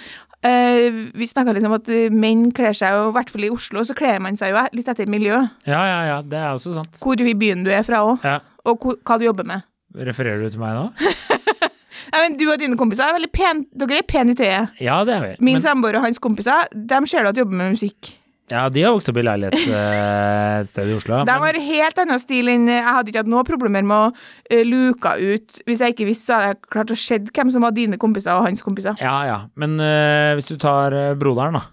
eh, 0.45 0.99
Vi 1.17 1.25
snakka 1.29 1.55
litt 1.57 1.65
om 1.65 1.73
at 1.79 1.89
eh, 1.89 2.13
menn 2.13 2.51
kler 2.55 2.77
seg 2.77 2.93
jo, 2.93 3.07
i 3.09 3.15
hvert 3.17 3.31
fall 3.33 3.47
i 3.47 3.51
Oslo, 3.53 3.81
så 3.87 3.97
kler 3.97 4.21
man 4.21 4.37
seg 4.37 4.53
jo 4.53 4.65
litt 4.77 4.91
etter 4.93 5.09
miljø. 5.09 5.39
Ja, 5.65 5.81
ja, 5.89 5.99
ja, 6.11 6.19
det 6.21 6.37
er 6.43 6.51
også 6.53 6.75
sant. 6.77 6.99
Hvor 7.01 7.17
i 7.21 7.33
byen 7.37 7.65
du 7.65 7.71
er 7.73 7.81
fra 7.87 8.03
òg, 8.05 8.21
Ja. 8.25 8.39
og 8.65 8.85
hvor, 8.85 8.99
hva 9.01 9.17
du 9.17 9.25
jobber 9.25 9.47
med. 9.49 9.65
Refererer 9.95 10.43
du 10.45 10.49
til 10.53 10.61
meg 10.61 10.75
nå? 10.77 10.89
Nei, 12.11 12.19
men 12.21 12.35
Du 12.37 12.45
og 12.51 12.59
dine 12.61 12.77
kompiser 12.77 13.07
er 13.07 13.15
veldig 13.17 13.31
pen, 13.33 13.63
dere 13.73 13.97
er 13.97 14.05
pene 14.07 14.35
i 14.35 14.37
tøyet. 14.37 14.75
Ja, 14.83 14.99
det 15.07 15.15
er 15.15 15.23
vi. 15.23 15.31
Min 15.39 15.57
Men, 15.57 15.63
samboer 15.65 15.97
og 15.97 16.05
hans 16.05 16.19
kompiser 16.21 16.67
de 16.75 16.99
ser 17.09 17.25
du 17.25 17.31
at 17.31 17.39
jobber 17.41 17.57
med 17.63 17.73
musikk. 17.77 18.11
Ja, 18.51 18.67
de 18.69 18.83
har 18.85 18.93
vokst 18.93 19.09
opp 19.09 19.17
i 19.17 19.23
leilighet 19.25 19.55
eh, 19.73 20.59
et 20.61 20.69
sted 20.69 20.89
i 20.91 20.93
Oslo. 20.93 21.23
Det 21.29 21.37
var 21.41 21.57
helt 21.67 22.01
annen 22.03 22.21
stil 22.21 22.51
enn 22.53 22.67
Jeg 22.69 22.83
hadde 22.85 23.09
ikke 23.09 23.23
hatt 23.23 23.31
noe 23.31 23.45
problemer 23.47 23.85
med 23.85 23.95
å 23.97 24.11
uh, 24.11 24.65
luka 24.67 25.15
ut 25.17 25.61
Hvis 25.65 25.81
jeg 25.81 25.95
ikke 25.95 26.05
visste, 26.11 26.27
så 26.29 26.37
hadde 26.37 26.51
jeg 26.51 26.73
klart 26.75 26.93
å 26.93 26.99
se 26.99 27.17
hvem 27.25 27.53
som 27.55 27.65
var 27.65 27.73
dine 27.73 27.97
kompiser 28.01 28.37
og 28.37 28.45
hans 28.45 28.61
kompiser. 28.65 28.93
Ja, 29.01 29.15
ja. 29.25 29.39
Men 29.57 29.79
uh, 29.81 30.35
hvis 30.37 30.51
du 30.51 30.59
tar 30.61 30.93
eh, 30.93 31.15
broderen, 31.17 31.57
da. 31.57 31.63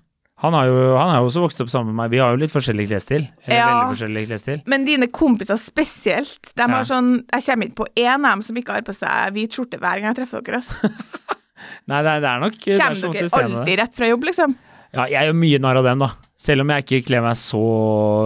Han 0.42 0.56
har, 0.56 0.66
jo, 0.66 0.78
han 0.98 1.12
har 1.12 1.20
jo 1.22 1.28
også 1.28 1.44
vokst 1.44 1.60
opp 1.62 1.68
sammen 1.70 1.92
med 1.92 2.00
meg. 2.00 2.14
Vi 2.16 2.18
har 2.18 2.32
jo 2.34 2.40
litt 2.40 2.50
forskjellig 2.50 2.88
klesstil. 2.88 3.28
Ja. 3.46 3.68
veldig 3.68 3.92
forskjellig 3.92 4.24
klesstil. 4.26 4.64
Men 4.72 4.88
dine 4.88 5.06
kompiser 5.12 5.60
spesielt, 5.60 6.40
de 6.50 6.64
Ja. 6.64 6.72
har 6.72 6.88
sånn 6.88 7.12
Jeg 7.28 7.46
kommer 7.46 7.68
ikke 7.68 7.80
på 7.84 7.88
én 8.00 8.16
av 8.16 8.32
dem 8.32 8.42
som 8.48 8.58
ikke 8.58 8.74
har 8.74 8.82
på 8.88 8.96
seg 8.96 9.36
hvit 9.36 9.54
skjorte 9.54 9.78
hver 9.78 10.00
gang 10.00 10.10
jeg 10.10 10.22
treffer 10.22 10.42
dere. 10.42 10.64
Altså. 10.64 10.90
Nei, 11.92 12.02
det 12.02 12.10
er, 12.16 12.24
det 12.24 12.30
er 12.32 12.42
nok 12.42 12.58
er 12.58 12.80
Kommer 12.80 13.14
dere 13.20 13.42
alltid 13.44 13.78
rett 13.84 13.98
fra 14.00 14.08
jobb, 14.10 14.30
liksom? 14.32 14.56
Ja, 14.92 15.06
jeg 15.08 15.24
gjør 15.30 15.36
mye 15.40 15.58
narr 15.64 15.78
av 15.80 15.86
dem, 15.86 16.02
da. 16.02 16.08
Selv 16.36 16.64
om 16.66 16.72
jeg 16.74 16.84
ikke 16.84 16.98
kler 17.08 17.22
meg 17.24 17.36
så 17.40 17.60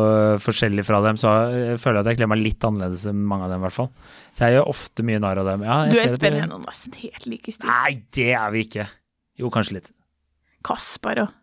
øh, 0.03 0.39
forskjellig 0.43 0.83
fra 0.89 0.99
dem, 1.05 1.19
så 1.21 1.31
jeg 1.53 1.77
føler 1.79 2.01
jeg 2.01 2.03
at 2.03 2.11
jeg 2.11 2.19
kler 2.19 2.31
meg 2.33 2.41
litt 2.43 2.65
annerledes 2.67 3.05
enn 3.11 3.21
mange 3.31 3.47
av 3.47 3.53
dem, 3.55 3.61
i 3.63 3.67
hvert 3.69 3.77
fall. 3.77 3.91
Så 4.35 4.47
jeg 4.49 4.57
gjør 4.57 4.71
ofte 4.73 5.05
mye 5.07 5.21
narr 5.23 5.39
av 5.45 5.51
dem. 5.53 5.63
Ja, 5.69 5.77
Du 5.87 5.95
er 6.01 6.11
du- 6.11 6.17
spennende 6.19 6.59
og 6.59 6.65
nesten 6.67 6.97
helt 7.05 7.27
like 7.31 7.55
stil. 7.55 7.71
Nei, 7.71 7.93
det 8.19 8.31
er 8.35 8.51
vi 8.57 8.65
ikke. 8.67 8.89
Jo, 9.39 9.51
kanskje 9.55 9.79
litt. 9.79 9.93
Kasper 10.67 11.23
og 11.27 11.35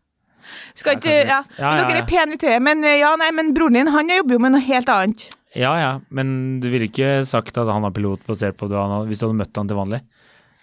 Skal 0.76 0.98
ikke 0.98 1.14
Ja. 1.24 1.38
Ja, 1.56 1.70
ja, 1.78 1.86
dere 1.88 2.02
er 2.02 2.10
pene 2.10 2.36
i 2.36 2.38
tøyet. 2.42 2.60
Men 2.62 2.84
eh, 2.84 2.98
ja, 3.00 3.14
nei, 3.16 3.30
men 3.32 3.54
broren 3.56 3.78
din, 3.80 3.88
han 3.94 4.10
jobber 4.12 4.36
jo 4.36 4.40
med 4.44 4.52
noe 4.58 4.66
helt 4.66 4.90
annet. 4.92 5.30
Ja 5.56 5.72
ja, 5.78 5.92
men 6.10 6.60
du 6.60 6.68
ville 6.74 6.90
ikke 6.90 7.22
sagt 7.30 7.56
at 7.62 7.70
han 7.70 7.86
er 7.86 7.94
pilot 7.96 8.26
basert 8.28 8.58
på 8.58 8.68
det 8.68 8.76
han 8.76 8.90
har, 8.92 9.06
hvis 9.08 9.22
du 9.22 9.28
hadde 9.30 9.38
møtt 9.40 9.56
han 9.56 9.70
til 9.70 9.78
vanlig? 9.78 10.02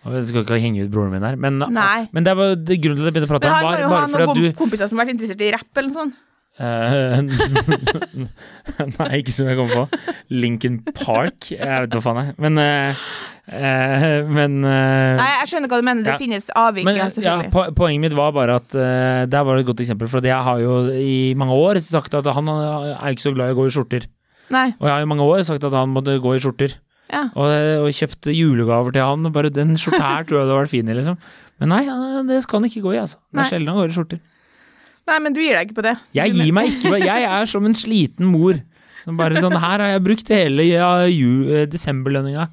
Jeg 0.01 0.25
skal 0.31 0.45
ikke 0.47 0.61
henge 0.63 0.87
ut 0.87 0.93
broren 0.95 1.13
min 1.13 1.25
her, 1.27 1.37
men, 1.37 1.61
men 1.61 2.25
det 2.25 2.33
var 2.39 2.55
det 2.57 2.81
grunnen 2.81 3.03
til 3.03 3.05
at 3.05 3.11
jeg 3.11 3.17
begynte 3.19 3.29
å 3.29 3.35
prate 3.35 3.51
om, 3.53 3.69
var 3.69 3.87
bare 3.93 4.09
fordi 4.09 4.27
at 4.27 4.41
du 4.41 4.59
kompiser 4.59 4.89
som 4.89 4.97
har 4.97 5.05
vært 5.05 5.19
interessert 5.19 5.45
i 5.45 5.51
rapp 5.53 5.81
eller 5.81 5.91
noe 5.93 5.99
sånt. 5.99 6.19
Eh, 6.61 7.21
Nei, 8.99 9.11
ikke 9.23 9.33
som 9.33 9.49
jeg 9.49 9.57
kommer 9.57 9.87
på. 9.87 10.01
Lincoln 10.35 10.81
Park. 10.93 11.51
Jeg 11.55 11.85
vet 11.87 11.95
hva 11.97 12.03
faen 12.05 12.19
jeg 12.21 12.35
Men 12.43 12.61
uh, 12.61 13.07
Men 14.29 14.59
uh, 14.67 15.17
Nei, 15.17 15.29
jeg 15.39 15.49
skjønner 15.55 15.73
hva 15.73 15.79
du 15.81 15.87
mener. 15.89 16.05
Det 16.05 16.13
Ja. 16.13 16.19
finnes 16.21 16.51
avvik, 16.59 16.85
men 16.85 16.99
ja, 17.01 17.07
ja, 17.25 17.37
po 17.53 17.65
poenget 17.79 18.05
mitt 18.05 18.17
var 18.19 18.35
bare 18.37 18.59
at 18.61 18.77
uh, 18.77 19.25
Der 19.31 19.47
var 19.47 19.57
det 19.57 19.65
et 19.65 19.71
godt 19.71 19.81
eksempel. 19.87 20.11
For 20.13 20.21
jeg 20.27 20.37
har 20.51 20.61
jo 20.61 20.83
i 20.93 21.33
mange 21.39 21.57
år 21.57 21.81
sagt 21.85 22.15
at 22.19 22.29
han 22.29 22.53
er 22.53 23.09
ikke 23.15 23.31
så 23.31 23.35
glad 23.37 23.53
i 23.53 23.57
å 23.57 23.61
gå 23.63 23.71
i 23.71 23.75
skjorter. 23.79 24.09
Nei. 24.51 24.69
Og 24.77 24.85
jeg 24.91 24.95
har 24.99 25.07
i 25.07 25.09
mange 25.09 25.25
år 25.25 25.47
sagt 25.47 25.65
at 25.65 25.77
han 25.77 25.95
måtte 25.95 26.19
gå 26.21 26.37
i 26.37 26.43
skjorter. 26.43 26.77
Ja. 27.11 27.23
Og, 27.35 27.53
og 27.85 27.95
kjøpt 27.97 28.31
julegaver 28.33 28.95
til 28.95 29.05
han. 29.05 29.31
Bare 29.35 29.53
den 29.53 29.77
skjorta 29.81 30.03
her 30.03 30.27
tror 30.29 30.41
jeg 30.41 30.47
hadde 30.47 30.59
vært 30.63 30.73
fin 30.73 30.91
i, 30.91 30.97
liksom. 30.97 31.19
Men 31.61 31.75
nei, 31.75 31.83
det 32.31 32.43
kan 32.49 32.65
ikke 32.67 32.85
gå 32.85 32.95
i, 32.95 33.01
altså. 33.03 33.21
Det 33.31 33.43
er 33.45 33.51
sjelden 33.53 33.73
han 33.73 33.81
går 33.83 33.93
i 33.93 33.97
skjorter. 33.99 34.23
Nei, 35.11 35.19
men 35.25 35.35
du 35.35 35.41
gir 35.43 35.57
deg 35.57 35.69
ikke 35.69 35.81
på 35.81 35.87
det. 35.89 35.97
Jeg 36.17 36.35
gir 36.37 36.53
meg 36.55 36.71
ikke. 36.71 36.83
på 36.87 36.95
det. 36.95 37.05
Jeg 37.09 37.27
er 37.27 37.51
som 37.51 37.67
en 37.67 37.77
sliten 37.77 38.31
mor. 38.31 38.61
Som 39.05 39.17
bare 39.17 39.41
sånn 39.41 39.57
Her 39.57 39.81
har 39.81 39.95
jeg 39.95 40.05
brukt 40.05 40.29
hele 40.33 40.67
ja, 40.69 40.91
eh, 41.09 41.65
desemberlønninga 41.71 42.47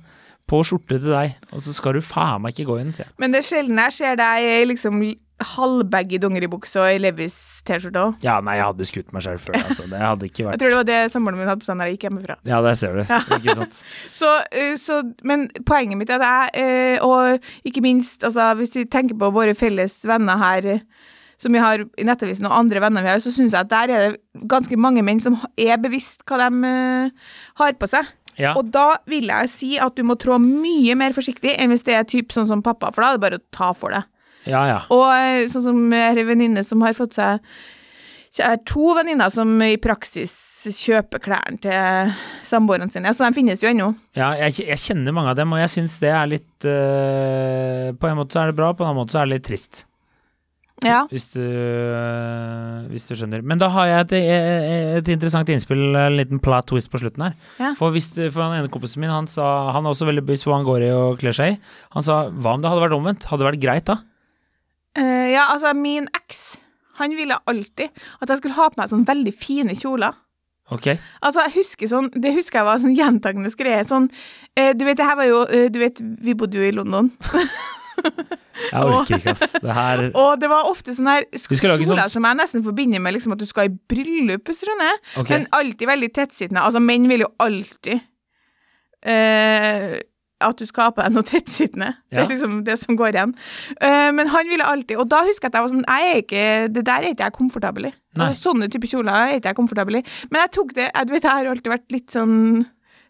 på 0.48 0.62
skjorte 0.64 0.96
til 0.96 1.12
deg, 1.12 1.34
og 1.52 1.60
så 1.60 1.74
skal 1.76 1.98
du 1.98 2.06
faen 2.06 2.40
meg 2.40 2.56
ikke 2.56 2.70
gå 2.70 2.78
inn, 2.80 2.94
sier 2.96 3.04
jeg. 3.10 3.16
Men 3.20 3.36
det 3.36 3.42
sjelden 3.44 3.82
jeg 3.84 3.96
ser 3.98 4.20
deg 4.20 4.46
liksom 4.70 5.02
halvbaggy 5.38 6.18
dongeribukse 6.22 6.80
og 6.82 6.96
i 6.96 7.02
Levis 7.02 7.36
T-skjorte 7.68 8.02
òg. 8.02 8.24
Ja, 8.26 8.40
nei, 8.44 8.56
jeg 8.58 8.66
hadde 8.72 8.88
skutt 8.90 9.12
meg 9.14 9.26
selv 9.26 9.44
før, 9.44 9.58
altså. 9.60 9.86
Det 9.92 10.00
hadde 10.02 10.30
ikke 10.30 10.48
vært 10.48 10.56
Jeg 10.56 10.62
tror 10.64 10.74
det 10.74 10.80
var 10.80 10.88
det 10.90 11.00
samboeren 11.14 11.42
min 11.42 11.52
hadde 11.52 11.62
på 11.62 11.68
seg 11.70 11.78
da 11.78 11.88
jeg 11.88 11.98
gikk 11.98 12.08
hjemmefra. 12.08 12.38
Ja, 12.50 12.62
der 12.66 12.80
ser 12.80 12.98
du. 12.98 13.04
Ikke 13.38 13.58
sant. 13.60 13.82
Så, 14.20 14.32
eh, 14.50 14.74
så, 14.82 15.02
men 15.28 15.48
poenget 15.68 16.00
mitt 16.00 16.10
er 16.14 16.24
at 16.24 16.56
jeg, 16.58 16.66
eh, 16.98 17.06
og 17.06 17.68
ikke 17.68 17.84
minst 17.86 18.26
altså, 18.26 18.50
hvis 18.58 18.74
vi 18.78 18.88
tenker 18.90 19.18
på 19.20 19.30
våre 19.36 19.54
felles 19.58 20.00
venner 20.10 20.40
her, 20.42 20.70
som 21.38 21.54
vi 21.54 21.62
har 21.62 21.84
i 21.86 22.06
Nettavisen 22.08 22.48
og 22.50 22.56
andre 22.58 22.82
venner 22.82 23.06
vi 23.06 23.12
har, 23.14 23.22
så 23.22 23.30
syns 23.34 23.54
jeg 23.54 23.62
at 23.62 23.70
der 23.70 23.94
er 23.94 24.06
det 24.08 24.48
ganske 24.50 24.80
mange 24.80 25.04
menn 25.06 25.22
som 25.22 25.38
er 25.54 25.78
bevisst 25.82 26.26
hva 26.26 26.48
de 26.48 26.72
eh, 26.72 27.28
har 27.62 27.78
på 27.78 27.90
seg. 27.94 28.10
Ja. 28.38 28.54
Og 28.58 28.70
da 28.74 29.00
vil 29.10 29.30
jeg 29.30 29.50
si 29.50 29.72
at 29.82 29.98
du 29.98 30.04
må 30.06 30.18
trå 30.18 30.38
mye 30.42 30.98
mer 30.98 31.14
forsiktig 31.18 31.56
enn 31.58 31.74
hvis 31.74 31.86
det 31.88 31.98
er 31.98 32.10
typ 32.10 32.34
sånn 32.34 32.50
som 32.50 32.66
pappa, 32.66 32.92
for 32.94 33.04
da 33.04 33.12
er 33.12 33.18
det 33.18 33.26
bare 33.26 33.42
å 33.42 33.46
ta 33.54 33.72
for 33.78 33.94
det. 33.94 34.04
Ja, 34.48 34.64
ja. 34.70 34.78
Og 34.94 35.06
eh, 35.12 35.48
sånn 35.52 35.66
som 35.66 35.82
ei 35.94 36.28
venninne 36.28 36.64
som 36.66 36.84
har 36.86 36.96
fått 36.98 37.18
seg 37.18 37.44
Jeg 38.38 38.46
har 38.46 38.62
to 38.70 38.94
venninner 38.98 39.32
som 39.34 39.52
i 39.66 39.76
praksis 39.82 40.36
kjøper 40.68 41.22
klærne 41.24 41.60
til 41.64 42.16
samboerne 42.46 42.90
sine, 42.92 43.14
så 43.16 43.28
de 43.28 43.38
finnes 43.38 43.62
jo 43.64 43.70
ennå. 43.70 43.92
ja 44.18 44.32
jeg, 44.42 44.66
jeg 44.68 44.82
kjenner 44.84 45.16
mange 45.16 45.32
av 45.32 45.38
dem, 45.40 45.54
og 45.54 45.62
jeg 45.62 45.74
syns 45.76 46.00
det 46.04 46.12
er 46.12 46.32
litt 46.32 46.68
eh, 46.68 47.94
På 47.98 48.10
en 48.10 48.18
måte 48.20 48.36
så 48.36 48.44
er 48.44 48.52
det 48.52 48.58
bra, 48.60 48.74
på 48.74 48.84
en 48.84 48.92
annen 48.92 49.04
måte 49.04 49.16
så 49.16 49.22
er 49.22 49.30
det 49.30 49.38
litt 49.38 49.48
trist. 49.48 49.86
Ja. 50.86 51.08
Hvis 51.10 51.32
du, 51.34 51.42
øh, 51.42 52.86
hvis 52.92 53.08
du 53.10 53.16
skjønner. 53.18 53.42
Men 53.42 53.58
da 53.58 53.70
har 53.74 53.88
jeg 53.90 54.04
et, 54.06 54.14
et 55.00 55.08
interessant 55.10 55.50
innspill, 55.50 55.96
en 55.98 56.18
liten 56.20 56.42
plot 56.44 56.68
twist 56.70 56.92
på 56.94 57.02
slutten 57.02 57.26
her. 57.26 57.34
Ja. 57.58 57.72
For, 57.80 57.90
hvis, 57.96 58.12
for 58.14 58.44
den 58.44 58.60
ene 58.60 58.70
kompisen 58.70 59.02
min, 59.02 59.10
han 59.10 59.26
sa 59.30 59.72
Han 59.74 59.86
er 59.88 59.96
også 59.96 60.06
veldig 60.06 60.26
bevisst 60.28 60.46
på 60.46 60.54
hva 60.54 60.60
han 60.60 60.68
går 60.68 60.86
i 60.86 60.92
og 60.94 61.18
kler 61.24 61.34
seg 61.34 61.56
i. 61.56 61.58
Han 61.96 62.06
sa 62.06 62.28
hva 62.30 62.54
om 62.54 62.62
det 62.62 62.70
hadde 62.70 62.86
vært 62.86 62.98
omvendt? 63.00 63.26
Hadde 63.26 63.42
det 63.42 63.50
vært 63.50 63.64
greit 63.64 63.90
da? 63.90 63.98
Eh, 64.98 65.28
ja, 65.34 65.48
altså, 65.54 65.74
min 65.78 66.08
eks, 66.18 66.58
han 66.98 67.14
ville 67.18 67.38
alltid 67.46 67.92
at 68.22 68.32
jeg 68.32 68.42
skulle 68.42 68.58
ha 68.58 68.70
på 68.72 68.82
meg 68.82 68.90
sånn 68.90 69.06
veldig 69.08 69.34
fine 69.38 69.76
kjoler. 69.78 70.16
Ok. 70.74 70.90
Altså, 71.24 71.46
jeg 71.46 71.54
husker 71.62 71.88
sånn, 71.88 72.10
Det 72.12 72.34
husker 72.36 72.60
jeg 72.60 72.68
var 72.68 72.82
sånn 72.84 72.96
gjentagende 72.98 73.52
greie. 73.56 73.86
Sånn, 73.88 74.10
uh, 74.60 74.72
du 74.76 74.84
vet, 74.84 74.98
det 75.00 75.06
her 75.08 75.16
var 75.16 75.30
jo 75.30 75.46
uh, 75.48 75.70
Du 75.72 75.80
vet, 75.80 76.02
vi 76.02 76.36
bodde 76.36 76.60
jo 76.60 76.66
i 76.68 76.74
London. 76.76 77.12
Jeg 78.58 78.84
orker 78.90 79.20
ikke, 79.20 79.34
ass. 79.36 79.54
Det 79.62 79.74
her 79.74 80.02
Og 80.22 80.40
det 80.42 80.50
var 80.50 80.68
ofte 80.70 80.94
sånne 80.98 81.14
her 81.20 81.26
kjoler 81.38 81.86
sånn- 81.86 82.12
som 82.12 82.26
jeg 82.26 82.38
nesten 82.40 82.64
forbinder 82.66 83.02
med 83.04 83.14
liksom 83.16 83.36
at 83.36 83.42
du 83.42 83.46
skal 83.50 83.70
i 83.70 83.74
bryllup, 83.90 84.44
hvis 84.50 84.62
du 84.62 84.66
skjønner. 84.68 84.98
Ok. 85.22 85.30
Men 85.30 85.48
alltid 85.56 85.90
veldig 85.92 86.10
tettsittende. 86.16 86.64
Altså, 86.66 86.82
menn 86.84 87.06
vil 87.10 87.26
jo 87.26 87.30
alltid 87.44 88.02
eh, 89.06 90.00
at 90.44 90.60
du 90.60 90.66
skal 90.70 90.90
ha 90.90 90.94
på 90.94 91.02
deg 91.02 91.16
noe 91.16 91.26
tettsittende. 91.26 91.92
Det 92.12 92.22
er 92.22 92.30
liksom 92.30 92.60
det 92.68 92.78
som 92.82 92.98
går 93.00 93.16
igjen. 93.16 93.34
Uh, 93.82 94.10
men 94.14 94.30
han 94.34 94.50
ville 94.50 94.66
alltid 94.66 95.00
Og 95.02 95.10
da 95.10 95.24
husker 95.26 95.48
jeg 95.48 95.54
at 95.54 95.58
jeg 95.58 95.66
var 95.66 95.72
sånn 95.74 95.86
Jeg 95.88 96.10
er 96.12 96.20
ikke 96.22 96.46
Det 96.76 96.84
der 96.86 97.06
er 97.06 97.16
ikke 97.16 97.26
jeg 97.26 97.36
komfortabel 97.38 97.90
i. 97.90 97.94
Altså, 98.18 98.50
sånne 98.50 98.70
typer 98.74 98.92
kjoler 98.92 99.18
er 99.18 99.38
ikke 99.38 99.52
jeg 99.52 99.58
komfortabel 99.58 100.00
i. 100.00 100.04
Men 100.30 100.44
jeg 100.44 100.54
tok 100.60 100.74
det 100.78 100.88
Jeg 100.88 101.12
vet, 101.12 101.24
jeg 101.24 101.32
har 101.32 101.52
alltid 101.54 101.74
vært 101.74 101.96
litt 101.96 102.14
sånn 102.14 102.38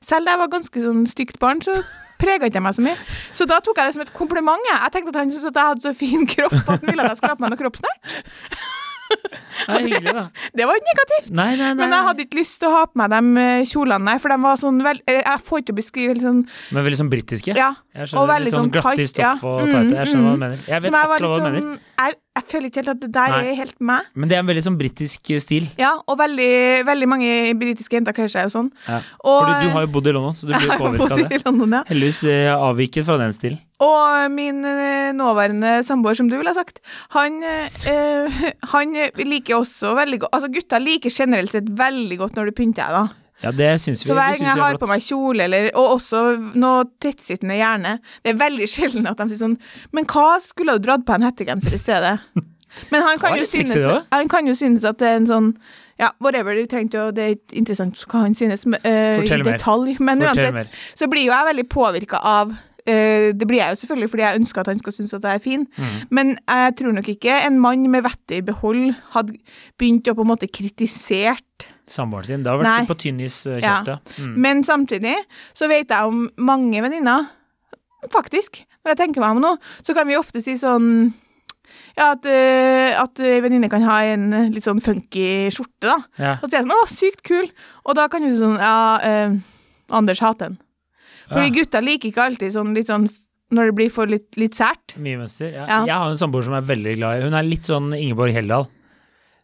selv 0.07 0.27
da 0.27 0.35
jeg 0.35 0.39
var 0.43 0.49
ganske 0.53 0.81
sånn 0.83 1.05
stygt 1.09 1.39
barn, 1.41 1.61
så 1.65 1.73
prega 2.21 2.49
ikke 2.49 2.61
meg 2.61 2.75
så 2.77 2.83
mye. 2.85 2.97
Så 3.35 3.47
da 3.49 3.57
tok 3.65 3.79
jeg 3.81 3.89
det 3.89 3.97
som 3.97 4.03
et 4.05 4.13
kompliment. 4.13 4.67
Jeg, 4.69 4.77
jeg 4.83 4.93
tenkte 4.93 5.13
at 5.15 5.21
han 5.23 5.31
syntes 5.33 5.47
at 5.49 5.57
jeg 5.57 5.71
hadde 5.71 5.85
så 5.87 5.93
fin 5.97 6.27
kropp 6.29 6.53
at 6.59 6.69
han 6.75 6.83
ville 6.85 7.05
at 7.05 7.15
jeg 7.15 7.21
skulle 7.21 7.33
ha 7.33 7.39
på 7.39 7.45
meg 7.45 7.55
noe 7.55 7.61
kroppsnært. 7.63 8.13
Det 9.67 9.79
hyggelig. 9.83 10.13
Det 10.57 10.67
var 10.67 10.79
ikke 10.79 10.91
negativt. 10.91 11.31
Nei, 11.33 11.49
nei, 11.55 11.71
nei. 11.71 11.73
Men 11.79 11.95
jeg 11.95 12.07
hadde 12.07 12.25
ikke 12.27 12.39
lyst 12.39 12.59
til 12.61 12.69
å 12.69 12.75
ha 12.75 12.83
på 12.89 13.01
meg 13.01 13.13
de 13.13 13.43
eh, 13.43 13.63
kjolene, 13.67 14.05
nei, 14.07 14.15
for 14.21 14.33
de 14.33 14.37
var 14.43 14.59
sånn 14.61 14.77
vel 14.85 15.01
eh, 15.09 15.21
Jeg 15.21 15.43
får 15.47 15.63
ikke 15.63 15.75
beskrive 15.77 16.17
sånn 16.21 16.43
Men 16.75 16.85
veldig 16.87 16.99
sånn 17.01 17.11
britiske. 17.11 17.55
Ja. 17.57 17.71
Jeg 17.97 18.11
Og 18.19 18.29
veldig 18.29 18.53
sånn 18.53 18.67
sånn 18.67 18.73
glatt 18.75 18.93
i 18.93 19.03
tight, 19.03 19.13
stoff 19.15 19.43
ja. 19.43 19.55
og 19.55 19.75
Mm. 19.77 19.91
Jeg 19.93 20.09
skjønner 20.09 20.25
hva 20.25 20.31
mm. 20.31 20.37
du 20.37 20.43
mener. 20.43 20.61
Jeg 20.67 20.83
vet 20.83 20.95
akkurat 20.97 21.25
hva 21.27 21.37
du 21.37 21.43
mener. 21.43 21.61
sånn 21.61 22.05
jeg, 22.07 22.15
jeg 22.37 22.45
føler 22.51 22.69
ikke 22.69 22.81
helt 22.83 22.91
at 22.93 23.01
det 23.01 23.09
der 23.15 23.33
Nei. 23.33 23.41
er 23.51 23.57
helt 23.57 23.77
meg. 23.89 24.09
Men 24.13 24.29
det 24.29 24.37
er 24.37 24.43
en 24.43 24.49
veldig 24.49 24.63
sånn 24.67 24.77
britisk 24.79 25.31
eh, 25.33 25.41
stil. 25.43 25.67
Ja, 25.79 25.95
og 26.05 26.19
veldig, 26.19 26.51
veldig 26.87 27.09
mange 27.09 27.31
britiske 27.57 27.97
jenter 27.97 28.15
kler 28.17 28.29
seg 28.31 28.47
jo 28.47 28.53
sånn. 28.53 28.69
Ja. 28.85 28.99
Og, 29.23 29.39
Fordi 29.41 29.67
du 29.67 29.73
har 29.75 29.87
jo 29.87 29.91
bodd 29.97 30.09
i 30.09 30.15
London, 30.15 30.37
så 30.37 30.49
du 30.49 30.53
blir 30.53 30.73
påvirka 30.83 31.09
av 31.17 31.23
det. 31.31 31.41
London, 31.45 31.77
ja. 31.79 31.83
Heldigvis 31.89 32.21
eh, 32.29 32.51
avviket 32.53 33.07
fra 33.07 33.19
den 33.21 33.35
stilen. 33.35 33.61
Og 33.83 34.31
min 34.33 34.63
eh, 34.65 35.11
nåværende 35.17 35.77
samboer, 35.85 36.17
som 36.17 36.29
du 36.29 36.37
ville 36.37 36.49
ha 36.53 36.57
sagt, 36.57 36.81
han, 37.13 37.41
eh, 37.45 38.41
han 38.73 38.97
liker 39.21 39.59
også 39.59 39.93
veldig 39.97 40.23
godt 40.23 40.35
Altså, 40.37 40.49
gutter 40.53 40.81
liker 40.81 41.13
generelt 41.13 41.53
sett 41.55 41.69
veldig 41.77 42.17
godt 42.21 42.37
når 42.37 42.49
du 42.49 42.57
pynter 42.57 42.85
deg, 42.85 43.01
da. 43.07 43.26
Ja, 43.43 43.51
det 43.53 43.69
syns 43.83 44.01
vi. 44.01 44.09
Så 44.09 44.17
hver 44.17 44.33
gang 44.33 44.47
jeg 44.47 44.57
har 44.57 44.77
på 44.81 44.89
meg 44.89 45.03
kjole, 45.05 45.45
eller, 45.45 45.69
og 45.77 45.97
også 45.99 46.21
noe 46.57 46.87
tettsittende 47.03 47.59
hjerne 47.59 47.97
Det 48.25 48.33
er 48.33 48.39
veldig 48.39 48.69
sjelden 48.71 49.09
at 49.09 49.19
de 49.21 49.27
sier 49.29 49.43
sånn 49.43 49.57
Men 49.93 50.07
hva 50.09 50.39
skulle 50.41 50.77
du 50.77 50.87
dratt 50.87 51.05
på 51.05 51.17
en 51.17 51.27
hettegenser 51.27 51.75
i 51.77 51.81
stedet? 51.81 52.15
Men 52.91 53.05
han 53.05 53.19
kan, 53.21 53.37
jo 53.37 53.45
synes, 53.47 53.73
han 54.11 54.29
kan 54.29 54.49
jo 54.49 54.53
synes 54.57 54.85
at 54.85 54.97
det 55.01 55.07
er 55.09 55.19
en 55.21 55.29
sånn 55.29 55.51
ja, 55.97 56.11
whatever, 56.21 56.53
du 56.53 56.67
trengte 56.69 56.99
jo, 56.99 57.11
Det 57.15 57.23
er 57.23 57.57
interessant 57.57 57.97
hva 58.05 58.25
han 58.27 58.35
synes 58.37 58.67
eh, 58.83 59.17
i 59.17 59.29
mer. 59.31 59.47
detalj. 59.47 59.95
Men 59.97 60.21
Fortell 60.21 60.27
uansett, 60.27 60.57
mer. 60.59 60.83
så 60.99 61.07
blir 61.09 61.25
jo 61.25 61.33
jeg 61.33 61.47
veldig 61.47 61.65
påvirka 61.73 62.21
av 62.21 62.53
Det 62.87 63.47
blir 63.47 63.59
jeg 63.59 63.73
jo 63.73 63.79
selvfølgelig 63.81 64.09
fordi 64.13 64.23
jeg 64.23 64.39
ønsker 64.39 64.61
at 64.63 64.67
han 64.71 64.79
skal 64.79 64.93
synes 64.95 65.13
at 65.17 65.25
jeg 65.27 65.35
er 65.35 65.43
fin, 65.43 65.65
Mm. 65.77 66.07
men 66.09 66.29
jeg 66.47 66.75
tror 66.79 66.93
nok 66.95 67.09
ikke 67.11 67.33
en 67.47 67.59
mann 67.59 67.83
med 67.91 68.03
vettet 68.05 68.37
i 68.37 68.41
behold 68.47 68.93
hadde 69.11 69.35
begynt 69.77 70.07
å 70.07 70.15
på 70.15 70.23
en 70.23 70.31
måte 70.31 70.47
kritisert 70.47 71.67
Samboeren 71.87 72.25
sin. 72.27 72.43
Det 72.43 72.51
har 72.51 72.57
vært 72.59 72.67
Nei. 72.67 72.85
på 72.87 72.97
tynn 72.99 73.19
is 73.23 73.45
Ja. 73.45 73.83
ja. 73.87 73.97
Mm. 74.19 74.33
Men 74.37 74.63
samtidig 74.63 75.15
så 75.53 75.67
vet 75.67 75.87
jeg 75.89 76.03
om 76.03 76.29
mange 76.37 76.81
venninner, 76.83 77.27
faktisk, 78.11 78.63
når 78.83 78.93
jeg 78.95 78.97
tenker 78.97 79.23
meg 79.23 79.35
om 79.35 79.41
nå, 79.41 79.53
så 79.83 79.93
kan 79.95 80.07
vi 80.07 80.15
ofte 80.19 80.41
si 80.43 80.55
sånn 80.59 81.13
ja, 81.97 82.11
at, 82.13 82.25
uh, 82.25 83.01
at 83.01 83.19
venninne 83.19 83.69
kan 83.69 83.83
ha 83.83 83.97
en 84.13 84.27
eh, 84.33 84.49
litt 84.53 84.63
sånn 84.63 84.79
funky 84.83 85.49
skjorte, 85.51 85.87
da. 85.89 85.97
Ja. 86.19 86.33
Og 86.41 86.45
så 86.47 86.51
sier 86.53 86.61
jeg 86.61 86.67
sånn 86.67 86.77
'Å, 86.77 86.87
sykt 86.87 87.23
kul'. 87.23 87.51
Og 87.85 87.95
da 87.95 88.07
kan 88.07 88.21
du 88.21 88.29
sånn 88.37 88.57
Ja, 88.59 88.99
uh, 89.03 89.35
Anders 89.89 90.19
hater 90.19 90.49
den. 90.49 90.57
Fordi 91.31 91.47
Ja. 91.49 91.55
gutta 91.61 91.81
liker 91.83 92.11
ikke 92.11 92.25
alltid 92.29 92.53
sånn 92.55 92.73
litt 92.75 92.87
sånn 92.87 93.09
når 93.51 93.69
det 93.69 93.75
blir 93.75 93.91
for 93.91 94.09
litt, 94.11 94.27
litt 94.35 94.55
sært. 94.55 94.95
Mye 94.99 95.17
mønster. 95.19 95.51
Ja. 95.53 95.65
Ja. 95.67 95.79
Jeg 95.87 95.95
har 95.95 96.09
en 96.11 96.19
samboer 96.19 96.43
som 96.43 96.53
er 96.57 96.65
veldig 96.67 96.97
glad 96.97 97.19
i 97.19 97.23
Hun 97.23 97.33
er 97.37 97.43
litt 97.47 97.63
sånn 97.67 97.93
Ingeborg 97.95 98.33
Heldal. 98.35 98.67